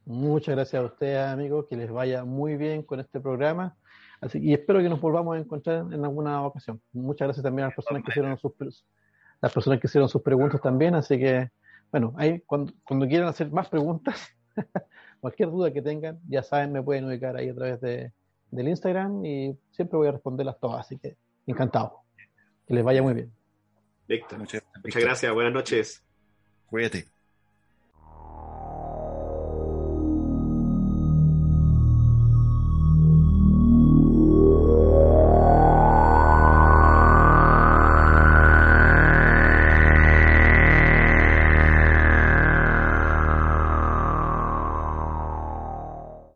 Muchas 0.06 0.56
gracias 0.56 0.84
a 0.84 0.86
ustedes, 0.86 1.18
amigos, 1.18 1.65
que 1.68 1.77
les 1.77 1.90
vaya 1.90 2.23
muy 2.23 2.57
bien 2.57 2.84
con 2.84 2.99
este 2.99 3.19
programa. 3.19 3.76
Así, 4.22 4.38
y 4.40 4.53
espero 4.53 4.84
que 4.84 4.90
nos 4.90 5.02
volvamos 5.02 5.36
a 5.36 5.40
encontrar 5.40 5.91
en 5.91 6.06
alguna 6.06 6.45
ocasión. 6.45 6.80
Muchas 6.94 7.26
gracias 7.26 7.44
también 7.44 7.64
a 7.64 7.68
las 7.69 7.76
personas 7.76 8.03
que 8.03 8.11
hicieron 8.11 8.38
sus, 8.38 8.53
las 9.41 9.53
personas 9.53 9.80
que 9.80 9.88
hicieron 9.88 10.10
sus 10.10 10.22
preguntas 10.22 10.62
también. 10.62 10.95
Así 10.95 11.18
que, 11.18 11.49
bueno, 11.91 12.14
ahí 12.18 12.41
cuando, 12.45 12.74
cuando 12.84 13.07
quieran 13.07 13.28
hacer 13.28 13.52
más 13.52 13.70
preguntas, 13.70 14.30
cualquier 15.20 15.49
duda 15.49 15.72
que 15.72 15.82
tengan, 15.82 16.20
ya 16.28 16.44
saben, 16.44 16.72
me 16.72 16.82
pueden 16.82 17.06
ubicar 17.06 17.36
ahí 17.36 17.49
a 17.49 17.56
través 17.56 17.82
de, 17.82 18.12
del 18.52 18.68
Instagram 18.68 19.26
y 19.26 19.57
siempre 19.72 19.98
voy 19.98 20.07
a 20.07 20.12
responderlas 20.12 20.60
todas. 20.60 20.86
Así 20.86 20.98
que, 20.98 21.18
encantado. 21.45 22.02
Que 22.68 22.74
les 22.74 22.84
vaya 22.84 23.02
muy 23.02 23.14
bien. 23.14 23.32
Víctor, 24.07 24.40
muchas, 24.40 24.64
muchas 24.84 25.03
gracias. 25.03 25.34
Buenas 25.34 25.53
noches. 25.53 26.03
Cuídate. 26.68 27.15